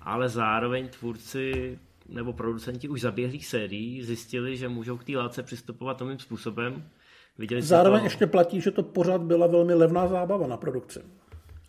ale 0.00 0.28
zároveň 0.28 0.88
tvůrci 0.88 1.78
nebo 2.08 2.32
producenti 2.32 2.88
už 2.88 3.00
zaběhlých 3.00 3.46
sérií 3.46 4.02
zjistili, 4.02 4.56
že 4.56 4.68
můžou 4.68 4.96
k 4.96 5.04
té 5.04 5.12
látce 5.16 5.42
přistupovat 5.42 6.00
novým 6.00 6.18
způsobem. 6.18 6.84
Viděli 7.38 7.62
Zároveň 7.62 8.00
to... 8.00 8.06
ještě 8.06 8.26
platí, 8.26 8.60
že 8.60 8.70
to 8.70 8.82
pořád 8.82 9.20
byla 9.20 9.46
velmi 9.46 9.74
levná 9.74 10.08
zábava 10.08 10.46
na 10.46 10.56
produkci. 10.56 11.00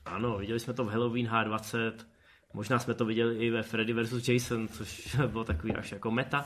Ano, 0.06 0.38
viděli 0.38 0.60
jsme 0.60 0.74
to 0.74 0.84
v 0.86 0.90
Halloween 0.90 1.28
H20, 1.28 1.94
možná 2.54 2.80
jsme 2.80 2.94
to 2.94 3.06
viděli 3.06 3.36
i 3.36 3.50
ve 3.50 3.64
Freddy 3.64 3.94
vs. 3.94 4.28
Jason, 4.28 4.68
což 4.68 5.16
bylo 5.28 5.44
takový 5.44 5.76
až 5.76 5.92
jako 5.92 6.12
meta. 6.12 6.46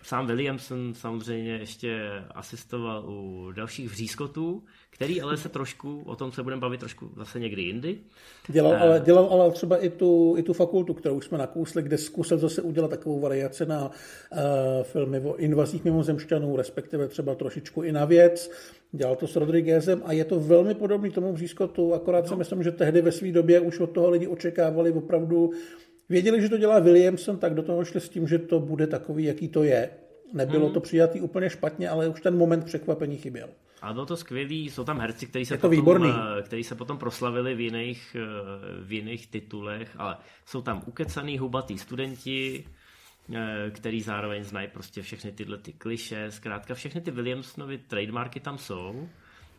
Eh, 0.00 0.04
sám 0.04 0.26
Williamson 0.26 0.94
samozřejmě 0.94 1.52
ještě 1.52 2.10
asistoval 2.34 3.04
u 3.08 3.52
dalších 3.52 3.88
vřízkotů, 3.88 4.62
který 4.90 5.22
ale 5.22 5.36
se 5.36 5.48
trošku, 5.48 6.02
o 6.06 6.16
tom 6.16 6.32
se 6.32 6.42
budeme 6.42 6.60
bavit 6.60 6.80
trošku 6.80 7.10
zase 7.16 7.40
někdy 7.40 7.62
jindy. 7.62 7.98
Dělal, 8.48 8.72
uh, 8.72 8.82
ale, 8.82 9.02
dělal 9.04 9.28
ale 9.30 9.50
třeba 9.50 9.76
i 9.76 9.90
tu, 9.90 10.34
i 10.38 10.42
tu 10.42 10.52
fakultu, 10.52 10.94
kterou 10.94 11.20
jsme 11.20 11.38
nakousli, 11.38 11.82
kde 11.82 11.98
zkusil 11.98 12.38
zase 12.38 12.62
udělat 12.62 12.90
takovou 12.90 13.20
variaci 13.20 13.66
na 13.66 13.86
uh, 13.88 14.38
filmy 14.82 15.20
o 15.20 15.36
invazích 15.36 15.84
mimozemšťanů, 15.84 16.56
respektive 16.56 17.08
třeba 17.08 17.34
trošičku 17.34 17.82
i 17.82 17.92
na 17.92 18.04
věc. 18.04 18.50
Dělal 18.92 19.16
to 19.16 19.26
s 19.26 19.36
Rodriguezem 19.36 20.02
a 20.04 20.12
je 20.12 20.24
to 20.24 20.40
velmi 20.40 20.74
podobný 20.74 21.10
tomu 21.10 21.32
vřízkotu, 21.32 21.94
akorát 21.94 22.24
no. 22.24 22.28
si 22.28 22.36
myslím, 22.36 22.62
že 22.62 22.72
tehdy 22.72 23.02
ve 23.02 23.12
své 23.12 23.32
době 23.32 23.60
už 23.60 23.80
od 23.80 23.90
toho 23.90 24.10
lidi 24.10 24.26
očekávali 24.26 24.92
opravdu 24.92 25.50
Věděli, 26.10 26.42
že 26.42 26.48
to 26.48 26.58
dělá 26.58 26.78
Williamson, 26.78 27.38
tak 27.38 27.54
do 27.54 27.62
toho 27.62 27.84
šli 27.84 28.00
s 28.00 28.08
tím, 28.08 28.28
že 28.28 28.38
to 28.38 28.60
bude 28.60 28.86
takový, 28.86 29.24
jaký 29.24 29.48
to 29.48 29.62
je. 29.62 29.90
Nebylo 30.32 30.64
hmm. 30.64 30.74
to 30.74 30.80
přijatý 30.80 31.20
úplně 31.20 31.50
špatně, 31.50 31.88
ale 31.88 32.08
už 32.08 32.20
ten 32.20 32.36
moment 32.36 32.64
překvapení 32.64 33.16
chyběl. 33.16 33.48
A 33.82 33.92
bylo 33.92 34.06
to 34.06 34.16
skvělý, 34.16 34.70
jsou 34.70 34.84
tam 34.84 34.98
herci, 35.00 35.26
kteří 35.26 35.44
se, 35.44 35.56
potom, 35.56 35.70
výborný. 35.70 36.10
Eh, 36.10 36.42
který 36.42 36.64
se 36.64 36.74
potom 36.74 36.98
proslavili 36.98 37.54
v 37.54 37.60
jiných, 37.60 38.16
eh, 38.20 38.84
v 38.84 38.92
jiných 38.92 39.26
titulech, 39.26 39.90
ale 39.96 40.16
jsou 40.46 40.62
tam 40.62 40.82
ukecaný 40.86 41.38
hubatý 41.38 41.78
studenti, 41.78 42.64
eh, 43.34 43.70
který 43.70 44.02
zároveň 44.02 44.44
znají 44.44 44.68
prostě 44.68 45.02
všechny 45.02 45.32
tyhle 45.32 45.58
ty 45.58 45.72
kliše, 45.72 46.30
zkrátka 46.30 46.74
všechny 46.74 47.00
ty 47.00 47.10
Williamsonovy 47.10 47.78
trademarky 47.78 48.40
tam 48.40 48.58
jsou 48.58 49.08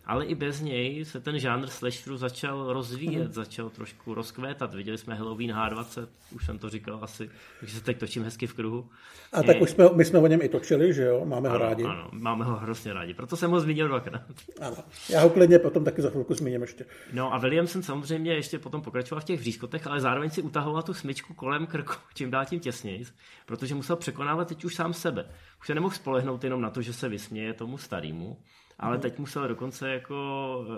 ale 0.06 0.26
i 0.26 0.36
bez 0.36 0.62
něj 0.62 1.06
se 1.06 1.20
ten 1.20 1.40
žánr 1.40 1.68
slasherů 1.68 2.18
začal 2.18 2.74
rozvíjet, 2.74 3.28
mm. 3.28 3.34
začal 3.34 3.70
trošku 3.70 4.14
rozkvétat. 4.14 4.74
Viděli 4.74 4.98
jsme 4.98 5.16
Halloween 5.16 5.52
H20, 5.52 6.08
už 6.36 6.46
jsem 6.46 6.60
to 6.60 6.70
říkal 6.70 7.00
asi, 7.02 7.30
takže 7.60 7.76
se 7.76 7.84
teď 7.84 8.00
točím 8.00 8.24
hezky 8.24 8.48
v 8.48 8.54
kruhu. 8.54 8.90
A 9.34 9.44
tak 9.44 9.62
už 9.62 9.70
jsme, 9.70 9.86
my 9.94 10.06
jsme 10.06 10.20
o 10.20 10.28
něm 10.28 10.42
i 10.42 10.50
točili, 10.50 10.94
že 10.94 11.04
jo? 11.04 11.26
Máme 11.26 11.50
ano, 11.50 11.60
ho 11.60 11.66
rádi. 11.66 11.84
Ano, 11.84 12.10
máme 12.12 12.46
ho 12.46 12.56
hrozně 12.56 12.94
rádi, 12.94 13.14
proto 13.14 13.38
jsem 13.38 13.52
ho 13.52 13.60
zmínil 13.60 13.88
dvakrát. 13.88 14.22
Ano, 14.62 14.78
já 15.10 15.22
ho 15.22 15.30
klidně 15.30 15.60
potom 15.60 15.84
taky 15.84 16.02
za 16.02 16.10
chvilku 16.10 16.34
zmíním 16.34 16.62
ještě. 16.62 16.86
No 17.14 17.34
a 17.34 17.38
Williamson 17.38 17.84
samozřejmě 17.84 18.34
ještě 18.34 18.60
potom 18.60 18.82
pokračoval 18.82 19.22
v 19.22 19.26
těch 19.26 19.40
vřízkotech, 19.40 19.88
ale 19.88 20.02
zároveň 20.02 20.30
si 20.30 20.42
utahoval 20.42 20.82
tu 20.84 20.94
smyčku 20.94 21.34
kolem 21.34 21.68
krku, 21.68 21.94
čím 22.14 22.32
dál 22.32 22.46
tím 22.46 22.60
těsněji, 22.60 23.04
protože 23.46 23.76
musel 23.76 23.96
překonávat 23.96 24.48
teď 24.48 24.66
už 24.66 24.76
sám 24.76 24.94
sebe. 24.94 25.26
Už 25.62 25.68
se 25.68 25.76
nemohl 25.76 25.96
spolehnout 25.96 26.44
jenom 26.44 26.62
na 26.62 26.70
to, 26.70 26.82
že 26.82 26.94
se 26.94 27.10
vysměje 27.10 27.54
tomu 27.54 27.78
starému, 27.78 28.38
ale 28.82 28.98
teď 28.98 29.20
musel 29.20 29.48
dokonce 29.48 29.90
jako 29.90 30.16
uh, 30.60 30.76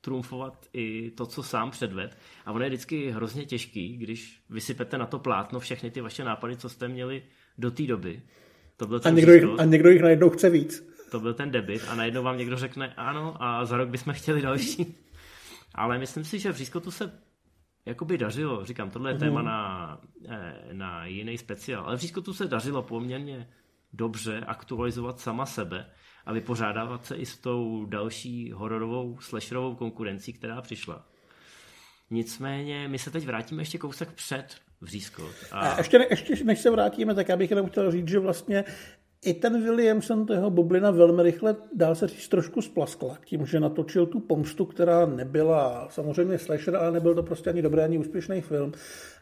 trumfovat 0.00 0.66
i 0.72 1.10
to, 1.10 1.26
co 1.26 1.42
sám 1.42 1.70
předved. 1.70 2.18
A 2.46 2.52
ono 2.52 2.64
je 2.64 2.70
vždycky 2.70 3.10
hrozně 3.10 3.44
těžký, 3.44 3.96
když 3.96 4.42
vysypete 4.50 4.98
na 4.98 5.06
to 5.06 5.18
plátno 5.18 5.60
všechny 5.60 5.90
ty 5.90 6.00
vaše 6.00 6.24
nápady, 6.24 6.56
co 6.56 6.68
jste 6.68 6.88
měli 6.88 7.22
do 7.58 7.70
té 7.70 7.82
doby. 7.82 8.22
To 8.76 8.86
byl 8.86 9.00
ten 9.00 9.12
a, 9.12 9.16
někdo 9.16 9.32
jich, 9.32 9.44
a 9.58 9.64
někdo 9.64 9.90
jich 9.90 10.02
najednou 10.02 10.30
chce 10.30 10.50
víc. 10.50 10.88
To 11.10 11.20
byl 11.20 11.34
ten 11.34 11.50
debit 11.50 11.82
a 11.88 11.94
najednou 11.94 12.22
vám 12.22 12.38
někdo 12.38 12.56
řekne 12.56 12.94
ano 12.94 13.42
a 13.42 13.64
za 13.64 13.76
rok 13.76 13.88
bychom 13.88 14.12
chtěli 14.12 14.42
další. 14.42 14.94
Ale 15.74 15.98
myslím 15.98 16.24
si, 16.24 16.38
že 16.38 16.52
v 16.52 16.56
Řískotu 16.56 16.90
se 16.90 17.12
jakoby 17.86 18.18
dařilo, 18.18 18.64
říkám, 18.64 18.90
tohle 18.90 19.10
je 19.10 19.14
mm. 19.14 19.20
téma 19.20 19.42
na, 19.42 20.00
eh, 20.28 20.68
na 20.72 21.06
jiný 21.06 21.38
speciál, 21.38 21.84
ale 21.86 21.96
v 21.96 22.00
Řískotu 22.00 22.32
se 22.32 22.48
dařilo 22.48 22.82
poměrně 22.82 23.48
dobře 23.92 24.40
aktualizovat 24.46 25.20
sama 25.20 25.46
sebe 25.46 25.86
a 26.28 26.32
vypořádávat 26.32 27.04
se 27.04 27.16
i 27.16 27.26
s 27.26 27.36
tou 27.36 27.84
další 27.84 28.52
hororovou 28.52 29.18
slasherovou 29.20 29.74
konkurencí, 29.74 30.32
která 30.32 30.62
přišla. 30.62 31.06
Nicméně 32.10 32.88
my 32.88 32.98
se 32.98 33.10
teď 33.10 33.26
vrátíme 33.26 33.62
ještě 33.62 33.78
kousek 33.78 34.12
před 34.12 34.44
vřízkot. 34.80 35.34
A... 35.52 35.60
a 35.60 35.78
ještě, 35.78 36.06
ještě 36.10 36.44
než 36.44 36.58
se 36.58 36.70
vrátíme, 36.70 37.14
tak 37.14 37.28
já 37.28 37.36
bych 37.36 37.50
jenom 37.50 37.66
chtěl 37.66 37.90
říct, 37.90 38.08
že 38.08 38.18
vlastně 38.18 38.64
i 39.24 39.34
ten 39.34 39.62
Williamson, 39.62 40.26
toho 40.26 40.50
bublina 40.50 40.90
velmi 40.90 41.22
rychle, 41.22 41.56
dá 41.74 41.94
se 41.94 42.08
říct, 42.08 42.28
trošku 42.28 42.62
splaskla 42.62 43.18
tím, 43.24 43.46
že 43.46 43.60
natočil 43.60 44.06
tu 44.06 44.20
pomstu, 44.20 44.64
která 44.64 45.06
nebyla 45.06 45.88
samozřejmě 45.90 46.38
slasher, 46.38 46.76
ale 46.76 46.92
nebyl 46.92 47.14
to 47.14 47.22
prostě 47.22 47.50
ani 47.50 47.62
dobrý, 47.62 47.80
ani 47.80 47.98
úspěšný 47.98 48.40
film. 48.40 48.72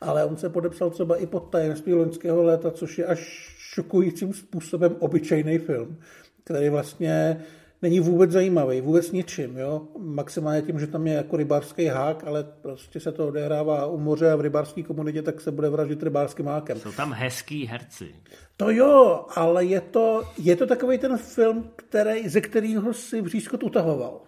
Ale 0.01 0.25
on 0.25 0.37
se 0.37 0.49
podepsal 0.49 0.91
třeba 0.91 1.17
i 1.17 1.27
pod 1.27 1.41
tajemství 1.41 1.95
loňského 1.95 2.43
léta, 2.43 2.71
což 2.71 2.99
je 2.99 3.07
až 3.07 3.19
šokujícím 3.59 4.33
způsobem 4.33 4.97
obyčejný 4.99 5.59
film 5.59 5.99
který 6.47 6.69
vlastně 6.69 7.45
není 7.83 8.01
vůbec 8.01 8.31
zajímavý, 8.31 8.81
vůbec 8.81 9.13
ničím. 9.13 9.59
Jo? 9.59 9.83
Maximálně 9.99 10.63
tím, 10.63 10.81
že 10.81 10.87
tam 10.87 11.07
je 11.07 11.15
jako 11.15 11.37
rybářský 11.37 11.87
hák, 11.87 12.25
ale 12.27 12.45
prostě 12.63 13.01
se 13.01 13.13
to 13.13 13.29
odehrává 13.29 13.87
u 13.87 13.99
moře 13.99 14.31
a 14.31 14.37
v 14.37 14.41
rybářské 14.41 14.83
komunitě, 14.83 15.23
tak 15.23 15.41
se 15.41 15.51
bude 15.51 15.69
vraždit 15.69 16.03
rybářským 16.03 16.47
hákem. 16.47 16.79
Jsou 16.79 16.93
tam 16.93 17.13
hezký 17.13 17.67
herci. 17.67 18.15
To 18.57 18.71
jo, 18.71 19.25
ale 19.37 19.65
je 19.65 19.81
to, 19.81 20.23
je 20.39 20.57
to 20.57 20.67
takový 20.67 20.99
ten 20.99 21.19
film, 21.19 21.71
který, 21.77 22.29
ze 22.29 22.41
kterého 22.41 22.95
si 22.95 23.23
Břízkot 23.23 23.63
utahoval. 23.63 24.21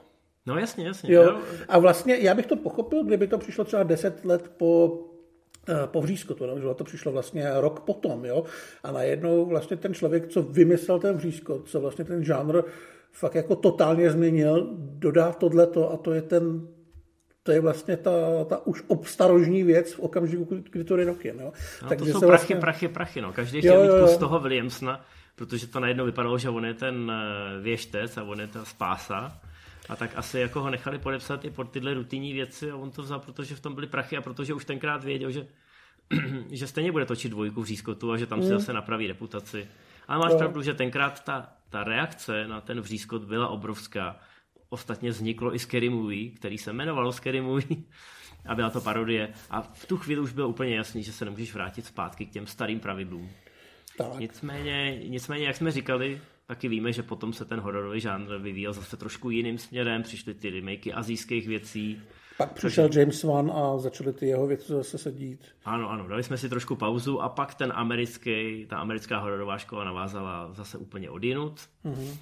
No 0.46 0.58
jasně, 0.58 0.86
jasně. 0.86 1.14
Jo. 1.14 1.38
A 1.68 1.78
vlastně 1.78 2.16
já 2.16 2.34
bych 2.34 2.46
to 2.46 2.56
pochopil, 2.56 3.04
kdyby 3.04 3.26
to 3.26 3.38
přišlo 3.38 3.64
třeba 3.64 3.82
deset 3.82 4.24
let 4.24 4.50
po 4.56 5.00
Eh, 5.68 5.86
po 5.86 6.00
vřízkotu, 6.00 6.46
no, 6.46 6.58
že 6.58 6.74
to 6.74 6.84
přišlo 6.84 7.12
vlastně 7.12 7.50
rok 7.54 7.80
potom, 7.80 8.24
jo, 8.24 8.44
a 8.82 8.92
najednou 8.92 9.46
vlastně 9.46 9.76
ten 9.76 9.94
člověk, 9.94 10.28
co 10.28 10.42
vymyslel 10.42 10.98
ten 10.98 11.16
vřízkot, 11.16 11.68
co 11.68 11.80
vlastně 11.80 12.04
ten 12.04 12.24
žánr 12.24 12.62
fakt 13.12 13.34
jako 13.34 13.56
totálně 13.56 14.10
změnil, 14.10 14.68
dodá 14.78 15.32
tohleto 15.32 15.92
a 15.92 15.96
to 15.96 16.12
je 16.12 16.22
ten 16.22 16.68
to 17.42 17.52
je 17.52 17.60
vlastně 17.60 17.96
ta, 17.96 18.10
ta 18.44 18.66
už 18.66 18.82
obstarožní 18.86 19.62
věc 19.62 19.92
v 19.92 20.00
okamžiku, 20.00 20.48
kdy 20.70 20.84
to 20.84 20.96
jde. 20.96 21.02
Jo. 21.02 21.52
No, 21.82 21.88
Takže 21.88 22.12
to 22.12 22.20
jsou 22.20 22.26
prachy, 22.26 22.26
vlastně... 22.26 22.56
prachy, 22.56 22.88
prachy. 22.88 23.20
No. 23.20 23.32
Každý 23.32 23.58
chtěl 23.58 23.82
mít 23.82 24.02
kus 24.02 24.16
toho 24.16 24.40
Williamsona, 24.40 25.04
protože 25.34 25.66
to 25.66 25.80
najednou 25.80 26.04
vypadalo, 26.04 26.38
že 26.38 26.48
on 26.48 26.64
je 26.64 26.74
ten 26.74 27.12
eh, 27.12 27.60
věštec 27.60 28.16
a 28.16 28.22
on 28.22 28.40
je 28.40 28.46
ta 28.46 28.64
spása. 28.64 29.40
A 29.88 29.96
tak 29.96 30.10
asi 30.16 30.38
jako 30.38 30.60
ho 30.60 30.70
nechali 30.70 30.98
podepsat 30.98 31.44
i 31.44 31.50
pod 31.50 31.70
tyhle 31.70 31.94
rutinní 31.94 32.32
věci 32.32 32.70
a 32.70 32.76
on 32.76 32.90
to 32.90 33.02
vzal, 33.02 33.20
protože 33.20 33.56
v 33.56 33.60
tom 33.60 33.74
byly 33.74 33.86
prachy 33.86 34.16
a 34.16 34.20
protože 34.20 34.54
už 34.54 34.64
tenkrát 34.64 35.04
věděl, 35.04 35.30
že, 35.30 35.46
že 36.50 36.66
stejně 36.66 36.92
bude 36.92 37.06
točit 37.06 37.28
dvojku 37.28 37.62
v 37.62 37.66
Řízkotu 37.66 38.12
a 38.12 38.16
že 38.16 38.26
tam 38.26 38.42
si 38.42 38.48
mm. 38.52 38.58
zase 38.58 38.72
napraví 38.72 39.06
reputaci. 39.06 39.68
Ale 40.08 40.18
máš 40.18 40.32
no. 40.32 40.38
pravdu, 40.38 40.62
že 40.62 40.74
tenkrát 40.74 41.24
ta, 41.24 41.52
ta 41.68 41.84
reakce 41.84 42.48
na 42.48 42.60
ten 42.60 42.80
vřízkot 42.80 43.24
byla 43.24 43.48
obrovská. 43.48 44.16
Ostatně 44.68 45.10
vzniklo 45.10 45.54
i 45.54 45.58
Scary 45.58 45.88
Movie, 45.88 46.30
který 46.30 46.58
se 46.58 46.70
jmenovalo 46.70 47.12
Scary 47.12 47.40
Movie 47.40 47.82
a 48.46 48.54
byla 48.54 48.70
to 48.70 48.80
parodie. 48.80 49.32
A 49.50 49.62
v 49.62 49.86
tu 49.86 49.96
chvíli 49.96 50.20
už 50.20 50.32
bylo 50.32 50.48
úplně 50.48 50.76
jasný, 50.76 51.02
že 51.02 51.12
se 51.12 51.24
nemůžeš 51.24 51.54
vrátit 51.54 51.86
zpátky 51.86 52.26
k 52.26 52.30
těm 52.30 52.46
starým 52.46 52.80
pravidlům. 52.80 53.30
Tak. 53.98 54.18
Nicméně, 54.18 54.98
nicméně, 55.04 55.46
jak 55.46 55.56
jsme 55.56 55.70
říkali, 55.70 56.20
taky 56.48 56.68
víme, 56.68 56.92
že 56.92 57.02
potom 57.02 57.32
se 57.32 57.44
ten 57.44 57.60
hororový 57.60 58.00
žánr 58.00 58.38
vyvíjel 58.38 58.72
zase 58.72 58.96
trošku 58.96 59.30
jiným 59.30 59.58
směrem, 59.58 60.02
přišly 60.02 60.34
ty 60.34 60.50
remakey 60.50 60.92
azijských 60.94 61.48
věcí. 61.48 62.02
Pak 62.36 62.52
přišel 62.52 62.84
Takže... 62.84 63.00
James 63.00 63.24
Wan 63.24 63.50
a 63.50 63.78
začaly 63.78 64.12
ty 64.12 64.26
jeho 64.26 64.46
věci 64.46 64.72
zase 64.72 64.98
sedít. 64.98 65.40
Ano, 65.64 65.90
ano, 65.90 66.08
dali 66.08 66.22
jsme 66.22 66.38
si 66.38 66.48
trošku 66.48 66.76
pauzu 66.76 67.20
a 67.20 67.28
pak 67.28 67.54
ten 67.54 67.72
americký, 67.74 68.66
ta 68.66 68.76
americká 68.76 69.18
hororová 69.18 69.58
škola 69.58 69.84
navázala 69.84 70.52
zase 70.52 70.78
úplně 70.78 71.10
odinut. 71.10 71.60
Mm-hmm. 71.84 72.16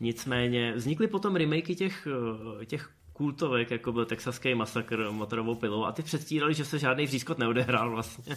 Nicméně 0.00 0.72
vznikly 0.72 1.06
potom 1.06 1.36
remakey 1.36 1.76
těch, 1.76 2.08
těch 2.66 2.90
kultovek, 3.18 3.70
jako 3.70 3.92
byl 3.92 4.06
texaský 4.06 4.54
masakr 4.54 5.10
motorovou 5.10 5.54
pilou 5.54 5.84
a 5.84 5.92
ty 5.92 6.02
předstírali, 6.02 6.54
že 6.54 6.64
se 6.64 6.78
žádný 6.78 7.04
vřízkot 7.04 7.38
neodehrál 7.38 7.90
vlastně 7.90 8.36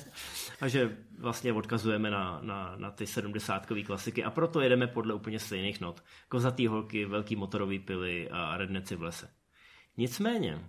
a 0.61 0.67
že 0.67 0.97
vlastně 1.19 1.53
odkazujeme 1.53 2.11
na, 2.11 2.39
na, 2.41 2.75
na 2.77 2.91
ty 2.91 3.07
sedmdesátkový 3.07 3.83
klasiky 3.83 4.23
a 4.23 4.31
proto 4.31 4.61
jedeme 4.61 4.87
podle 4.87 5.13
úplně 5.13 5.39
stejných 5.39 5.81
not. 5.81 6.03
Kozatý 6.29 6.67
holky, 6.67 7.05
velký 7.05 7.35
motorový 7.35 7.79
pily 7.79 8.29
a 8.29 8.57
redneci 8.57 8.95
v 8.95 9.01
lese. 9.01 9.29
Nicméně, 9.97 10.59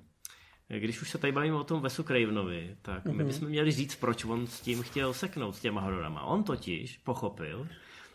když 0.68 1.02
už 1.02 1.10
se 1.10 1.18
tady 1.18 1.32
bavíme 1.32 1.56
o 1.56 1.64
tom 1.64 1.80
Vesu 1.80 2.02
Cravenovi, 2.02 2.76
tak 2.82 3.04
mm-hmm. 3.04 3.16
my 3.16 3.24
mhm. 3.24 3.26
bychom 3.26 3.48
měli 3.48 3.70
říct, 3.70 3.96
proč 3.96 4.24
on 4.24 4.46
s 4.46 4.60
tím 4.60 4.82
chtěl 4.82 5.14
seknout 5.14 5.56
s 5.56 5.60
těma 5.60 5.80
hororama. 5.80 6.22
On 6.22 6.44
totiž 6.44 6.98
pochopil, 6.98 7.68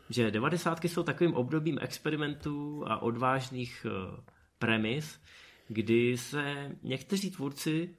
že 0.10 0.32
devadesátky 0.32 0.90
jsou 0.90 1.04
takovým 1.04 1.34
obdobím 1.34 1.78
experimentů 1.82 2.84
a 2.88 3.02
odvážných 3.02 3.86
uh, 3.86 4.20
premis, 4.60 5.20
kdy 5.68 6.18
se 6.18 6.72
někteří 6.84 7.32
tvůrci, 7.32 7.90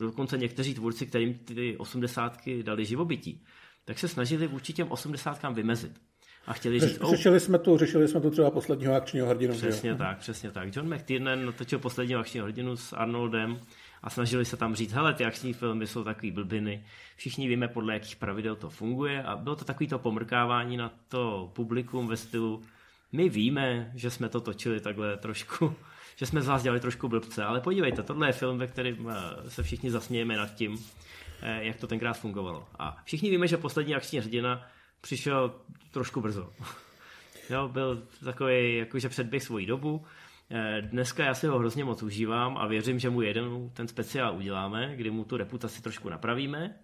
dokonce 0.00 0.38
někteří 0.38 0.74
tvůrci, 0.74 1.06
kterým 1.06 1.34
ty 1.34 1.76
osmdesátky 1.76 2.62
dali 2.62 2.84
živobytí, 2.84 3.44
tak 3.84 3.98
se 3.98 4.08
snažili 4.08 4.46
vůči 4.46 4.72
těm 4.72 4.92
osmdesátkám 4.92 5.54
vymezit. 5.54 6.00
A 6.46 6.52
chtěli 6.52 6.80
říct, 6.80 6.98
oh, 7.00 7.10
řešili, 7.10 7.40
jsme 7.40 7.58
tu, 7.58 7.78
řešili 7.78 8.08
jsme 8.08 8.20
tu 8.20 8.30
třeba 8.30 8.50
posledního 8.50 8.94
akčního 8.94 9.26
hrdinu. 9.26 9.54
Přesně 9.54 9.94
tak, 9.94 10.18
přesně 10.18 10.50
tak. 10.50 10.76
John 10.76 10.94
McTiernan 10.94 11.46
natočil 11.46 11.78
posledního 11.78 12.20
akčního 12.20 12.46
hrdinu 12.46 12.76
s 12.76 12.92
Arnoldem 12.92 13.60
a 14.02 14.10
snažili 14.10 14.44
se 14.44 14.56
tam 14.56 14.74
říct, 14.74 14.92
hele, 14.92 15.14
ty 15.14 15.24
akční 15.24 15.52
filmy 15.52 15.86
jsou 15.86 16.04
takový 16.04 16.30
blbiny, 16.30 16.84
všichni 17.16 17.48
víme, 17.48 17.68
podle 17.68 17.94
jakých 17.94 18.16
pravidel 18.16 18.56
to 18.56 18.70
funguje 18.70 19.22
a 19.22 19.36
bylo 19.36 19.56
to 19.56 19.64
takový 19.64 19.88
to 19.88 19.98
pomrkávání 19.98 20.76
na 20.76 20.92
to 21.08 21.50
publikum 21.54 22.08
ve 22.08 22.16
stylu, 22.16 22.62
my 23.12 23.28
víme, 23.28 23.92
že 23.94 24.10
jsme 24.10 24.28
to 24.28 24.40
točili 24.40 24.80
takhle 24.80 25.16
trošku, 25.16 25.74
že 26.16 26.26
jsme 26.26 26.42
z 26.42 26.46
vás 26.46 26.62
dělali 26.62 26.80
trošku 26.80 27.08
blbce, 27.08 27.44
ale 27.44 27.60
podívejte, 27.60 28.02
tohle 28.02 28.28
je 28.28 28.32
film, 28.32 28.58
ve 28.58 28.66
kterém 28.66 29.08
eh, 29.10 29.50
se 29.50 29.62
všichni 29.62 29.90
zasmějeme 29.90 30.36
nad 30.36 30.54
tím, 30.54 30.76
eh, 31.42 31.64
jak 31.64 31.76
to 31.76 31.86
tenkrát 31.86 32.14
fungovalo. 32.14 32.68
A 32.78 32.96
všichni 33.04 33.30
víme, 33.30 33.48
že 33.48 33.56
poslední 33.56 33.94
akční 33.94 34.18
hrdina 34.18 34.66
přišel 35.00 35.54
trošku 35.90 36.20
brzo. 36.20 36.52
jo, 37.50 37.68
byl 37.68 38.02
takový 38.24 38.76
jakože 38.76 39.08
předběh 39.08 39.42
svojí 39.42 39.66
dobu. 39.66 40.04
Eh, 40.50 40.82
dneska 40.82 41.24
já 41.24 41.34
si 41.34 41.46
ho 41.46 41.58
hrozně 41.58 41.84
moc 41.84 42.02
užívám 42.02 42.56
a 42.56 42.66
věřím, 42.66 42.98
že 42.98 43.10
mu 43.10 43.22
jeden 43.22 43.70
ten 43.70 43.88
speciál 43.88 44.36
uděláme, 44.36 44.96
kdy 44.96 45.10
mu 45.10 45.24
tu 45.24 45.36
reputaci 45.36 45.82
trošku 45.82 46.08
napravíme. 46.08 46.74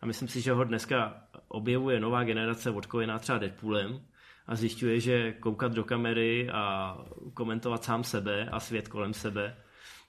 A 0.00 0.06
myslím 0.06 0.28
si, 0.28 0.40
že 0.40 0.52
ho 0.52 0.64
dneska 0.64 1.22
objevuje 1.48 2.00
nová 2.00 2.24
generace 2.24 2.70
odkojená 2.70 3.18
třeba 3.18 3.38
Deadpoolem, 3.38 4.00
a 4.46 4.56
zjišťuje, 4.56 5.00
že 5.00 5.32
koukat 5.32 5.72
do 5.72 5.84
kamery 5.84 6.50
a 6.50 6.96
komentovat 7.34 7.84
sám 7.84 8.04
sebe 8.04 8.48
a 8.52 8.60
svět 8.60 8.88
kolem 8.88 9.14
sebe 9.14 9.56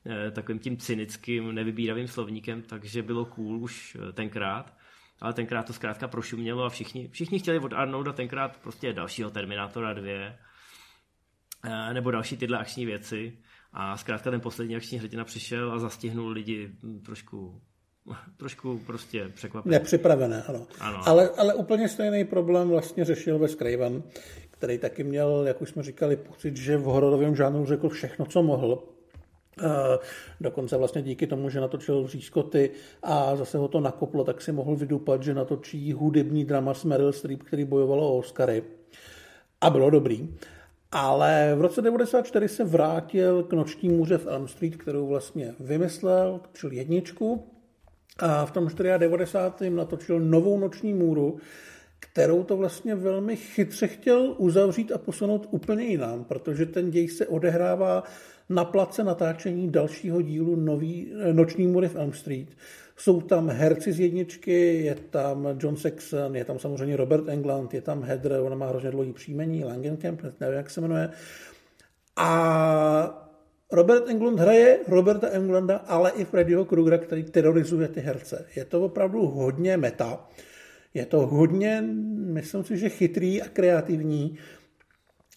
eh, 0.05 0.31
takovým 0.31 0.59
tím 0.59 0.77
cynickým, 0.77 1.55
nevybíravým 1.55 2.07
slovníkem, 2.07 2.61
takže 2.61 3.03
bylo 3.03 3.25
cool 3.25 3.63
už 3.63 3.97
eh, 3.99 4.11
tenkrát. 4.11 4.73
Ale 5.21 5.33
tenkrát 5.33 5.67
to 5.67 5.73
zkrátka 5.73 6.07
prošumělo 6.07 6.63
a 6.63 6.69
všichni, 6.69 7.07
všichni 7.07 7.39
chtěli 7.39 7.59
od 7.59 7.73
Arnolda 7.73 8.13
tenkrát 8.13 8.57
prostě 8.57 8.93
dalšího 8.93 9.29
Terminátora 9.29 9.93
2 9.93 10.05
eh, 10.07 11.93
nebo 11.93 12.11
další 12.11 12.37
tyhle 12.37 12.57
akční 12.57 12.85
věci. 12.85 13.37
A 13.73 13.97
zkrátka 13.97 14.31
ten 14.31 14.41
poslední 14.41 14.75
akční 14.75 14.99
hrdina 14.99 15.23
přišel 15.23 15.73
a 15.73 15.79
zastihnul 15.79 16.29
lidi 16.29 16.71
hm, 16.83 17.01
trošku 17.05 17.61
trošku 18.37 18.79
prostě 18.85 19.31
překvapené. 19.35 19.73
Nepřipravené, 19.73 20.43
ano. 20.43 20.67
ano. 20.79 21.01
Ale, 21.05 21.29
ale 21.29 21.53
úplně 21.53 21.89
stejný 21.89 22.25
problém 22.25 22.69
vlastně 22.69 23.05
řešil 23.05 23.39
ve 23.39 23.49
Craven, 23.49 24.03
který 24.49 24.77
taky 24.77 25.03
měl, 25.03 25.43
jak 25.47 25.61
už 25.61 25.69
jsme 25.69 25.83
říkali, 25.83 26.15
pocit, 26.15 26.57
že 26.57 26.77
v 26.77 26.83
hororovém 26.83 27.35
žánru 27.35 27.65
řekl 27.65 27.89
všechno, 27.89 28.25
co 28.25 28.43
mohl. 28.43 28.83
Dokonce 30.41 30.77
vlastně 30.77 31.01
díky 31.01 31.27
tomu, 31.27 31.49
že 31.49 31.61
natočil 31.61 32.07
Řízkoty 32.07 32.71
a 33.03 33.35
zase 33.35 33.57
ho 33.57 33.67
to 33.67 33.79
nakoplo, 33.79 34.23
tak 34.23 34.41
si 34.41 34.51
mohl 34.51 34.75
vydupat, 34.75 35.23
že 35.23 35.33
natočí 35.33 35.93
hudební 35.93 36.45
drama 36.45 36.73
s 36.73 36.83
Meryl 36.83 37.13
Streep, 37.13 37.43
který 37.43 37.65
bojovalo 37.65 38.13
o 38.13 38.17
Oscary. 38.17 38.63
A 39.61 39.69
bylo 39.69 39.89
dobrý. 39.89 40.35
Ale 40.91 41.53
v 41.55 41.61
roce 41.61 41.81
94 41.81 42.47
se 42.47 42.63
vrátil 42.63 43.43
k 43.43 43.53
noční 43.53 43.89
můře 43.89 44.17
v 44.17 44.27
Elm 44.27 44.47
Street, 44.47 44.75
kterou 44.75 45.07
vlastně 45.07 45.55
vymyslel, 45.59 46.39
točil 46.51 46.71
jedničku 46.71 47.51
a 48.19 48.45
v 48.45 48.51
tom 48.51 48.67
94. 48.97 49.69
natočil 49.69 50.19
novou 50.19 50.59
noční 50.59 50.93
můru, 50.93 51.37
kterou 51.99 52.43
to 52.43 52.57
vlastně 52.57 52.95
velmi 52.95 53.35
chytře 53.35 53.87
chtěl 53.87 54.35
uzavřít 54.37 54.91
a 54.91 54.97
posunout 54.97 55.47
úplně 55.51 55.83
jinam, 55.83 56.23
protože 56.23 56.65
ten 56.65 56.91
děj 56.91 57.07
se 57.07 57.27
odehrává 57.27 58.03
na 58.49 58.65
place 58.65 59.03
natáčení 59.03 59.71
dalšího 59.71 60.21
dílu 60.21 60.55
nový, 60.55 61.13
eh, 61.13 61.33
Noční 61.33 61.67
můry 61.67 61.87
v 61.87 61.95
Elm 61.95 62.13
Street. 62.13 62.49
Jsou 62.97 63.21
tam 63.21 63.49
herci 63.49 63.93
z 63.93 63.99
jedničky, 63.99 64.83
je 64.83 64.95
tam 65.09 65.47
John 65.59 65.75
Saxon, 65.75 66.35
je 66.35 66.45
tam 66.45 66.59
samozřejmě 66.59 66.97
Robert 66.97 67.29
England, 67.29 67.73
je 67.73 67.81
tam 67.81 68.03
Heather, 68.03 68.31
ona 68.41 68.55
má 68.55 68.67
hrozně 68.67 68.91
dlouhý 68.91 69.13
příjmení, 69.13 69.63
Langenkamp, 69.63 70.21
nevím, 70.39 70.57
jak 70.57 70.69
se 70.69 70.81
jmenuje. 70.81 71.09
A 72.15 73.30
Robert 73.71 74.09
Englund 74.09 74.39
hraje 74.39 74.79
Roberta 74.87 75.29
Englunda, 75.29 75.77
ale 75.77 76.11
i 76.11 76.25
Freddyho 76.25 76.65
Krugera, 76.65 76.97
který 76.97 77.23
terorizuje 77.23 77.87
ty 77.87 77.99
herce. 77.99 78.45
Je 78.55 78.65
to 78.65 78.81
opravdu 78.81 79.25
hodně 79.25 79.77
meta. 79.77 80.27
Je 80.93 81.05
to 81.05 81.27
hodně, 81.27 81.83
myslím 82.15 82.63
si, 82.63 82.77
že 82.77 82.89
chytrý 82.89 83.41
a 83.41 83.47
kreativní, 83.47 84.37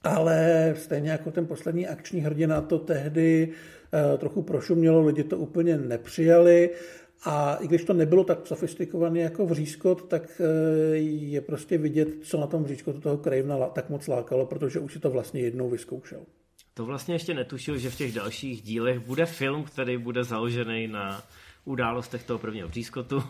ale 0.02 0.74
stejně 0.78 1.10
jako 1.10 1.30
ten 1.30 1.46
poslední 1.46 1.88
akční 1.88 2.20
hrdina 2.20 2.60
to 2.60 2.78
tehdy 2.78 3.48
uh, 3.48 4.18
trochu 4.18 4.42
prošumělo, 4.42 5.06
lidi 5.06 5.24
to 5.24 5.38
úplně 5.38 5.78
nepřijali 5.78 6.70
a 7.24 7.56
i 7.60 7.68
když 7.68 7.84
to 7.84 7.92
nebylo 7.92 8.24
tak 8.24 8.46
sofistikované 8.46 9.20
jako 9.20 9.46
v 9.46 9.52
Řízkot, 9.52 10.08
tak 10.08 10.40
uh, 10.40 10.46
je 11.30 11.40
prostě 11.40 11.78
vidět, 11.78 12.08
co 12.22 12.40
na 12.40 12.46
tom 12.46 12.66
Řízkotu 12.66 13.00
toho 13.00 13.16
Cravena 13.16 13.66
tak 13.66 13.90
moc 13.90 14.06
lákalo, 14.06 14.46
protože 14.46 14.78
už 14.78 14.92
si 14.92 14.98
to 14.98 15.10
vlastně 15.10 15.40
jednou 15.40 15.70
vyzkoušel. 15.70 16.20
To 16.74 16.84
vlastně 16.84 17.14
ještě 17.14 17.34
netušil, 17.34 17.78
že 17.78 17.90
v 17.90 17.96
těch 17.96 18.12
dalších 18.12 18.62
dílech 18.62 18.98
bude 18.98 19.26
film, 19.26 19.64
který 19.64 19.98
bude 19.98 20.24
založený 20.24 20.86
na 20.86 21.22
událostech 21.64 22.24
toho 22.24 22.38
prvního 22.38 22.68
přískotu. 22.68 23.24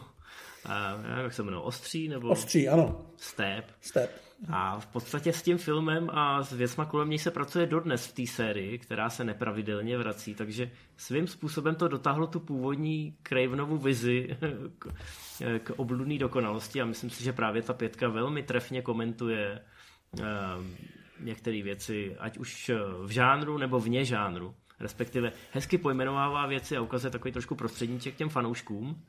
A, 0.64 1.02
jak 1.22 1.32
se 1.32 1.42
jmenuje, 1.42 1.62
Ostří? 1.62 2.08
Nebo... 2.08 2.28
Ostří, 2.28 2.68
ano. 2.68 3.06
Step. 3.16 3.64
Step. 3.80 4.10
A 4.48 4.80
v 4.80 4.86
podstatě 4.86 5.32
s 5.32 5.42
tím 5.42 5.58
filmem 5.58 6.10
a 6.10 6.42
s 6.42 6.52
věcma 6.52 6.84
kolem 6.84 7.10
něj 7.10 7.18
se 7.18 7.30
pracuje 7.30 7.66
dodnes 7.66 8.06
v 8.06 8.12
té 8.12 8.26
sérii, 8.26 8.78
která 8.78 9.10
se 9.10 9.24
nepravidelně 9.24 9.98
vrací, 9.98 10.34
takže 10.34 10.70
svým 10.96 11.26
způsobem 11.26 11.74
to 11.74 11.88
dotáhlo 11.88 12.26
tu 12.26 12.40
původní 12.40 13.16
Cravenovu 13.22 13.78
vizi 13.78 14.36
k, 14.78 14.88
k 15.58 15.70
obludné 15.76 16.18
dokonalosti 16.18 16.80
a 16.80 16.84
myslím 16.84 17.10
si, 17.10 17.24
že 17.24 17.32
právě 17.32 17.62
ta 17.62 17.72
pětka 17.72 18.08
velmi 18.08 18.42
trefně 18.42 18.82
komentuje 18.82 19.60
um, 20.12 20.76
některé 21.20 21.62
věci, 21.62 22.16
ať 22.18 22.38
už 22.38 22.68
eh, 22.68 22.76
v 23.04 23.10
žánru 23.10 23.58
nebo 23.58 23.80
vně 23.80 24.04
žánru. 24.04 24.54
Respektive 24.80 25.32
hezky 25.52 25.78
pojmenovává 25.78 26.46
věci 26.46 26.76
a 26.76 26.80
ukazuje 26.80 27.10
takový 27.10 27.32
trošku 27.32 27.54
prostředníček 27.54 28.14
těm 28.14 28.28
fanouškům, 28.28 29.02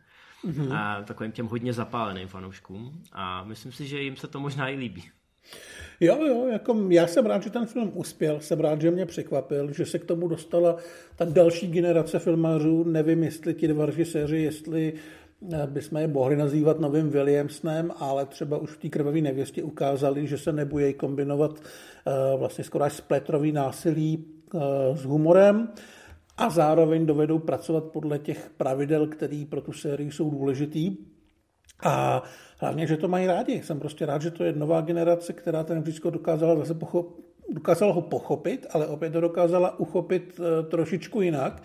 mm-hmm. 0.45 0.75
a 0.75 1.01
takovým 1.01 1.31
těm 1.31 1.47
hodně 1.47 1.73
zapáleným 1.73 2.27
fanouškům. 2.27 3.03
A 3.11 3.43
myslím 3.43 3.71
si, 3.71 3.87
že 3.87 4.01
jim 4.01 4.17
se 4.17 4.27
to 4.27 4.39
možná 4.39 4.69
i 4.69 4.75
líbí. 4.75 5.03
Jo, 5.99 6.25
jo, 6.27 6.47
jako 6.51 6.87
já 6.89 7.07
jsem 7.07 7.25
rád, 7.25 7.43
že 7.43 7.49
ten 7.49 7.65
film 7.65 7.91
uspěl, 7.93 8.39
jsem 8.39 8.59
rád, 8.59 8.81
že 8.81 8.91
mě 8.91 9.05
překvapil, 9.05 9.73
že 9.73 9.85
se 9.85 9.99
k 9.99 10.05
tomu 10.05 10.27
dostala 10.27 10.77
ta 11.15 11.25
další 11.25 11.67
generace 11.67 12.19
filmářů, 12.19 12.83
nevím, 12.83 13.23
jestli 13.23 13.53
ti 13.53 13.67
dva 13.67 13.85
režiséři, 13.85 14.37
jestli 14.37 14.93
bychom 15.65 15.97
je 15.97 16.07
mohli 16.07 16.35
nazývat 16.35 16.79
novým 16.79 17.09
Williamsnem, 17.09 17.91
ale 17.99 18.25
třeba 18.25 18.57
už 18.57 18.71
v 18.71 18.77
té 18.77 18.89
krvavé 18.89 19.21
nevěstě 19.21 19.63
ukázali, 19.63 20.27
že 20.27 20.37
se 20.37 20.51
nebojí 20.51 20.93
kombinovat 20.93 21.59
eh, 21.59 22.37
vlastně 22.37 22.63
skoro 22.63 22.83
až 22.83 22.93
spletrový 22.93 23.51
násilí 23.51 24.25
eh, 24.55 24.59
s 24.97 25.03
humorem 25.03 25.69
a 26.37 26.49
zároveň 26.49 27.05
dovedou 27.05 27.39
pracovat 27.39 27.83
podle 27.83 28.19
těch 28.19 28.49
pravidel, 28.57 29.07
které 29.07 29.45
pro 29.49 29.61
tu 29.61 29.73
sérii 29.73 30.11
jsou 30.11 30.29
důležitý. 30.29 30.97
A 31.83 32.23
hlavně, 32.57 32.87
že 32.87 32.97
to 32.97 33.07
mají 33.07 33.27
rádi. 33.27 33.63
Jsem 33.63 33.79
prostě 33.79 34.05
rád, 34.05 34.21
že 34.21 34.31
to 34.31 34.43
je 34.43 34.53
nová 34.53 34.81
generace, 34.81 35.33
která 35.33 35.63
ten 35.63 35.81
vždycky 35.81 36.11
dokázala 36.11 36.55
zase 36.55 36.73
pochop, 36.73 37.19
dokázala 37.49 37.93
ho 37.93 38.01
pochopit, 38.01 38.67
ale 38.69 38.87
opět 38.87 39.09
to 39.09 39.21
dokázala 39.21 39.79
uchopit 39.79 40.39
trošičku 40.69 41.21
jinak. 41.21 41.63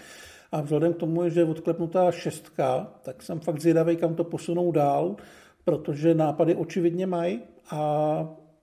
A 0.53 0.61
vzhledem 0.61 0.95
k 0.95 0.97
tomu, 0.97 1.29
že 1.29 1.41
je 1.41 1.45
odklepnutá 1.45 2.13
šestka, 2.13 2.93
tak 3.03 3.23
jsem 3.23 3.41
fakt 3.41 3.61
zvědavý, 3.61 3.97
kam 3.97 4.15
to 4.15 4.25
posunou 4.25 4.73
dál, 4.73 5.17
protože 5.65 6.15
nápady 6.15 6.55
očividně 6.55 7.07
mají 7.07 7.41
a 7.71 8.23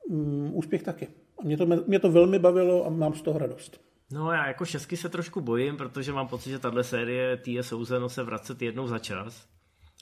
mm, 0.09 0.51
úspěch 0.53 0.83
taky. 0.83 1.07
A 1.39 1.43
mě 1.43 1.57
to, 1.57 1.65
mě 1.65 1.99
to 1.99 2.11
velmi 2.11 2.39
bavilo 2.39 2.85
a 2.85 2.89
mám 2.89 3.13
z 3.13 3.21
toho 3.21 3.39
radost. 3.39 3.81
No 4.11 4.31
já 4.31 4.47
jako 4.47 4.65
šestky 4.65 4.97
se 4.97 5.09
trošku 5.09 5.41
bojím, 5.41 5.77
protože 5.77 6.13
mám 6.13 6.27
pocit, 6.27 6.49
že 6.49 6.59
tahle 6.59 6.83
série 6.83 7.41
je 7.47 7.63
souzeno 7.63 8.09
se 8.09 8.23
vracet 8.23 8.61
jednou 8.61 8.87
za 8.87 8.99
čas 8.99 9.47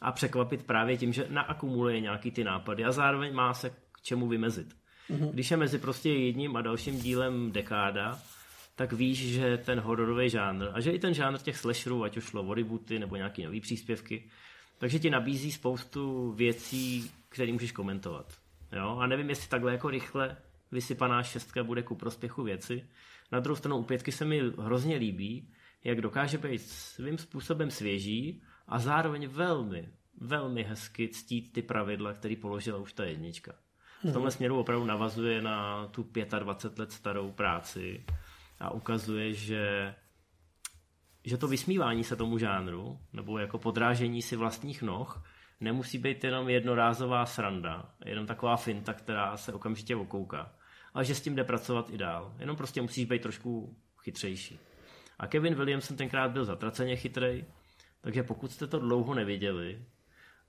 a 0.01 0.11
překvapit 0.11 0.63
právě 0.63 0.97
tím, 0.97 1.13
že 1.13 1.27
naakumuluje 1.29 1.99
nějaký 1.99 2.31
ty 2.31 2.43
nápady 2.43 2.85
a 2.85 2.91
zároveň 2.91 3.33
má 3.33 3.53
se 3.53 3.69
k 3.69 4.01
čemu 4.01 4.27
vymezit. 4.27 4.67
Mm-hmm. 5.09 5.29
Když 5.31 5.51
je 5.51 5.57
mezi 5.57 5.79
prostě 5.79 6.09
jedním 6.09 6.55
a 6.55 6.61
dalším 6.61 6.99
dílem 6.99 7.51
dekáda, 7.51 8.19
tak 8.75 8.93
víš, 8.93 9.33
že 9.33 9.57
ten 9.57 9.79
hororový 9.79 10.29
žánr 10.29 10.67
a 10.73 10.79
že 10.79 10.91
i 10.91 10.99
ten 10.99 11.13
žánr 11.13 11.39
těch 11.39 11.57
slasherů, 11.57 12.03
ať 12.03 12.17
už 12.17 12.23
šlo 12.23 12.43
o 12.43 12.53
rebooty 12.53 12.99
nebo 12.99 13.15
nějaký 13.15 13.43
nový 13.43 13.61
příspěvky, 13.61 14.29
takže 14.77 14.99
ti 14.99 15.09
nabízí 15.09 15.51
spoustu 15.51 16.31
věcí, 16.31 17.11
které 17.29 17.51
můžeš 17.51 17.71
komentovat. 17.71 18.33
Jo? 18.71 18.97
A 18.97 19.07
nevím, 19.07 19.29
jestli 19.29 19.49
takhle 19.49 19.71
jako 19.71 19.89
rychle 19.89 20.37
vysypaná 20.71 21.23
šestka 21.23 21.63
bude 21.63 21.83
ku 21.83 21.95
prospěchu 21.95 22.43
věci. 22.43 22.87
Na 23.31 23.39
druhou 23.39 23.55
stranu 23.55 23.77
u 23.77 23.83
pětky 23.83 24.11
se 24.11 24.25
mi 24.25 24.39
hrozně 24.57 24.95
líbí, 24.95 25.49
jak 25.83 26.01
dokáže 26.01 26.37
být 26.37 26.61
svým 26.61 27.17
způsobem 27.17 27.71
svěží 27.71 28.41
a 28.67 28.79
zároveň 28.79 29.27
velmi, 29.27 29.89
velmi 30.21 30.63
hezky 30.63 31.07
ctít 31.07 31.53
ty 31.53 31.61
pravidla, 31.61 32.13
které 32.13 32.35
položila 32.35 32.77
už 32.77 32.93
ta 32.93 33.05
jednička. 33.05 33.55
V 33.99 34.13
tomhle 34.13 34.29
mhm. 34.29 34.31
směru 34.31 34.59
opravdu 34.59 34.85
navazuje 34.85 35.41
na 35.41 35.87
tu 35.87 36.09
25 36.39 36.79
let 36.79 36.91
starou 36.91 37.31
práci 37.31 38.05
a 38.59 38.73
ukazuje, 38.73 39.33
že 39.33 39.95
že 41.27 41.37
to 41.37 41.47
vysmívání 41.47 42.03
se 42.03 42.15
tomu 42.15 42.37
žánru, 42.37 42.99
nebo 43.13 43.39
jako 43.39 43.57
podrážení 43.57 44.21
si 44.21 44.35
vlastních 44.35 44.81
noh, 44.81 45.23
nemusí 45.59 45.97
být 45.97 46.23
jenom 46.23 46.49
jednorázová 46.49 47.25
sranda, 47.25 47.89
jenom 48.05 48.25
taková 48.25 48.57
finta, 48.57 48.93
která 48.93 49.37
se 49.37 49.53
okamžitě 49.53 49.95
okouká, 49.95 50.53
ale 50.93 51.05
že 51.05 51.15
s 51.15 51.21
tím 51.21 51.35
jde 51.35 51.43
pracovat 51.43 51.89
i 51.89 51.97
dál. 51.97 52.33
Jenom 52.39 52.57
prostě 52.57 52.81
musíš 52.81 53.05
být 53.05 53.21
trošku 53.21 53.77
chytřejší. 54.03 54.59
A 55.19 55.27
Kevin 55.27 55.55
Williamson 55.55 55.97
tenkrát 55.97 56.31
byl 56.31 56.45
zatraceně 56.45 56.95
chytrej, 56.95 57.45
Takže 58.05 58.23
pokud 58.23 58.51
jste 58.51 58.67
to 58.67 58.79
dlouho 58.79 59.13
neviděli 59.13 59.79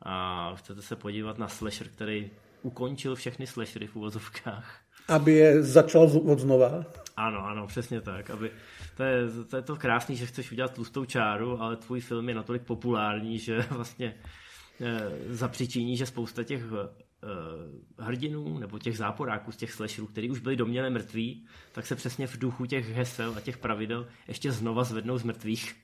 a 0.02 0.52
chcete 0.54 0.82
se 0.82 0.96
podívat 0.96 1.38
na 1.38 1.48
slasher, 1.48 1.88
který 1.88 2.30
ukončil 2.62 3.14
všechny 3.14 3.46
slashery 3.46 3.86
v 3.86 3.96
uvozovkách. 3.96 4.80
Aby 5.08 5.32
je 5.32 5.62
začal 5.62 6.02
od 6.02 6.38
znova. 6.38 6.84
Ano, 7.16 7.46
ano, 7.46 7.66
přesně 7.66 8.00
tak. 8.00 8.30
Aby, 8.30 8.50
to, 8.96 9.02
je, 9.02 9.44
to 9.50 9.56
je 9.56 9.62
to 9.62 9.76
krásný, 9.76 10.16
že 10.16 10.26
chceš 10.26 10.52
udělat 10.52 10.74
tlustou 10.74 11.04
čáru, 11.04 11.62
ale 11.62 11.76
tvůj 11.76 12.00
film 12.00 12.28
je 12.28 12.34
natolik 12.34 12.62
populární, 12.62 13.38
že 13.38 13.58
vlastně 13.70 14.14
e, 14.80 15.10
zapřičiní, 15.34 15.96
že 15.96 16.06
spousta 16.06 16.44
těch 16.44 16.62
e, 16.62 16.66
hrdinů 17.98 18.58
nebo 18.58 18.78
těch 18.78 18.96
záporáků 18.96 19.52
z 19.52 19.56
těch 19.56 19.72
slasherů, 19.72 20.06
kteří 20.06 20.30
už 20.30 20.40
byli 20.40 20.56
doměle 20.56 20.90
mrtví, 20.90 21.46
tak 21.72 21.86
se 21.86 21.96
přesně 21.96 22.26
v 22.26 22.38
duchu 22.38 22.66
těch 22.66 22.88
hesel 22.88 23.34
a 23.36 23.40
těch 23.40 23.58
pravidel 23.58 24.06
ještě 24.28 24.52
znova 24.52 24.84
zvednou 24.84 25.18
z 25.18 25.22
mrtvých 25.22 25.74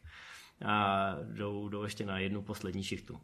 a 0.64 1.16
jdou, 1.22 1.68
jdou 1.68 1.82
ještě 1.82 2.06
na 2.06 2.18
jednu 2.18 2.42
poslední 2.42 2.82
šichtu. 2.82 3.20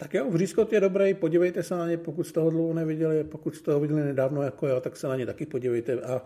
Tak 0.00 0.14
jo, 0.14 0.30
Vřízkot 0.30 0.72
je 0.72 0.80
dobrý, 0.80 1.14
podívejte 1.14 1.62
se 1.62 1.76
na 1.76 1.86
ně, 1.86 1.96
pokud 1.96 2.24
jste 2.24 2.40
ho 2.40 2.50
dlouho 2.50 2.74
neviděli, 2.74 3.24
pokud 3.24 3.54
jste 3.54 3.72
ho 3.72 3.80
viděli 3.80 4.02
nedávno 4.04 4.42
jako 4.42 4.66
já, 4.66 4.80
tak 4.80 4.96
se 4.96 5.08
na 5.08 5.16
ně 5.16 5.26
taky 5.26 5.46
podívejte 5.46 6.02
a 6.02 6.22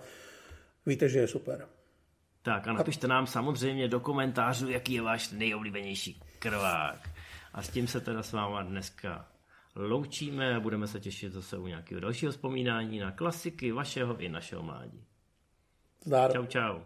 víte, 0.86 1.08
že 1.08 1.18
je 1.18 1.28
super. 1.28 1.66
Tak 2.42 2.68
a 2.68 2.72
napište 2.72 3.08
nám 3.08 3.26
samozřejmě 3.26 3.88
do 3.88 4.00
komentářů, 4.00 4.70
jaký 4.70 4.92
je 4.92 5.02
váš 5.02 5.30
nejoblíbenější 5.30 6.20
krvák. 6.38 7.10
A 7.52 7.62
s 7.62 7.68
tím 7.68 7.86
se 7.86 8.00
teda 8.00 8.22
s 8.22 8.32
váma 8.32 8.62
dneska 8.62 9.28
loučíme 9.76 10.56
a 10.56 10.60
budeme 10.60 10.86
se 10.86 11.00
těšit 11.00 11.32
zase 11.32 11.58
u 11.58 11.66
nějakého 11.66 12.00
dalšího 12.00 12.32
vzpomínání 12.32 12.98
na 12.98 13.10
klasiky 13.10 13.72
vašeho 13.72 14.16
i 14.16 14.28
našeho 14.28 14.62
mládí. 14.62 15.04
Zdar. 16.04 16.32
Čau, 16.32 16.46
čau. 16.46 16.80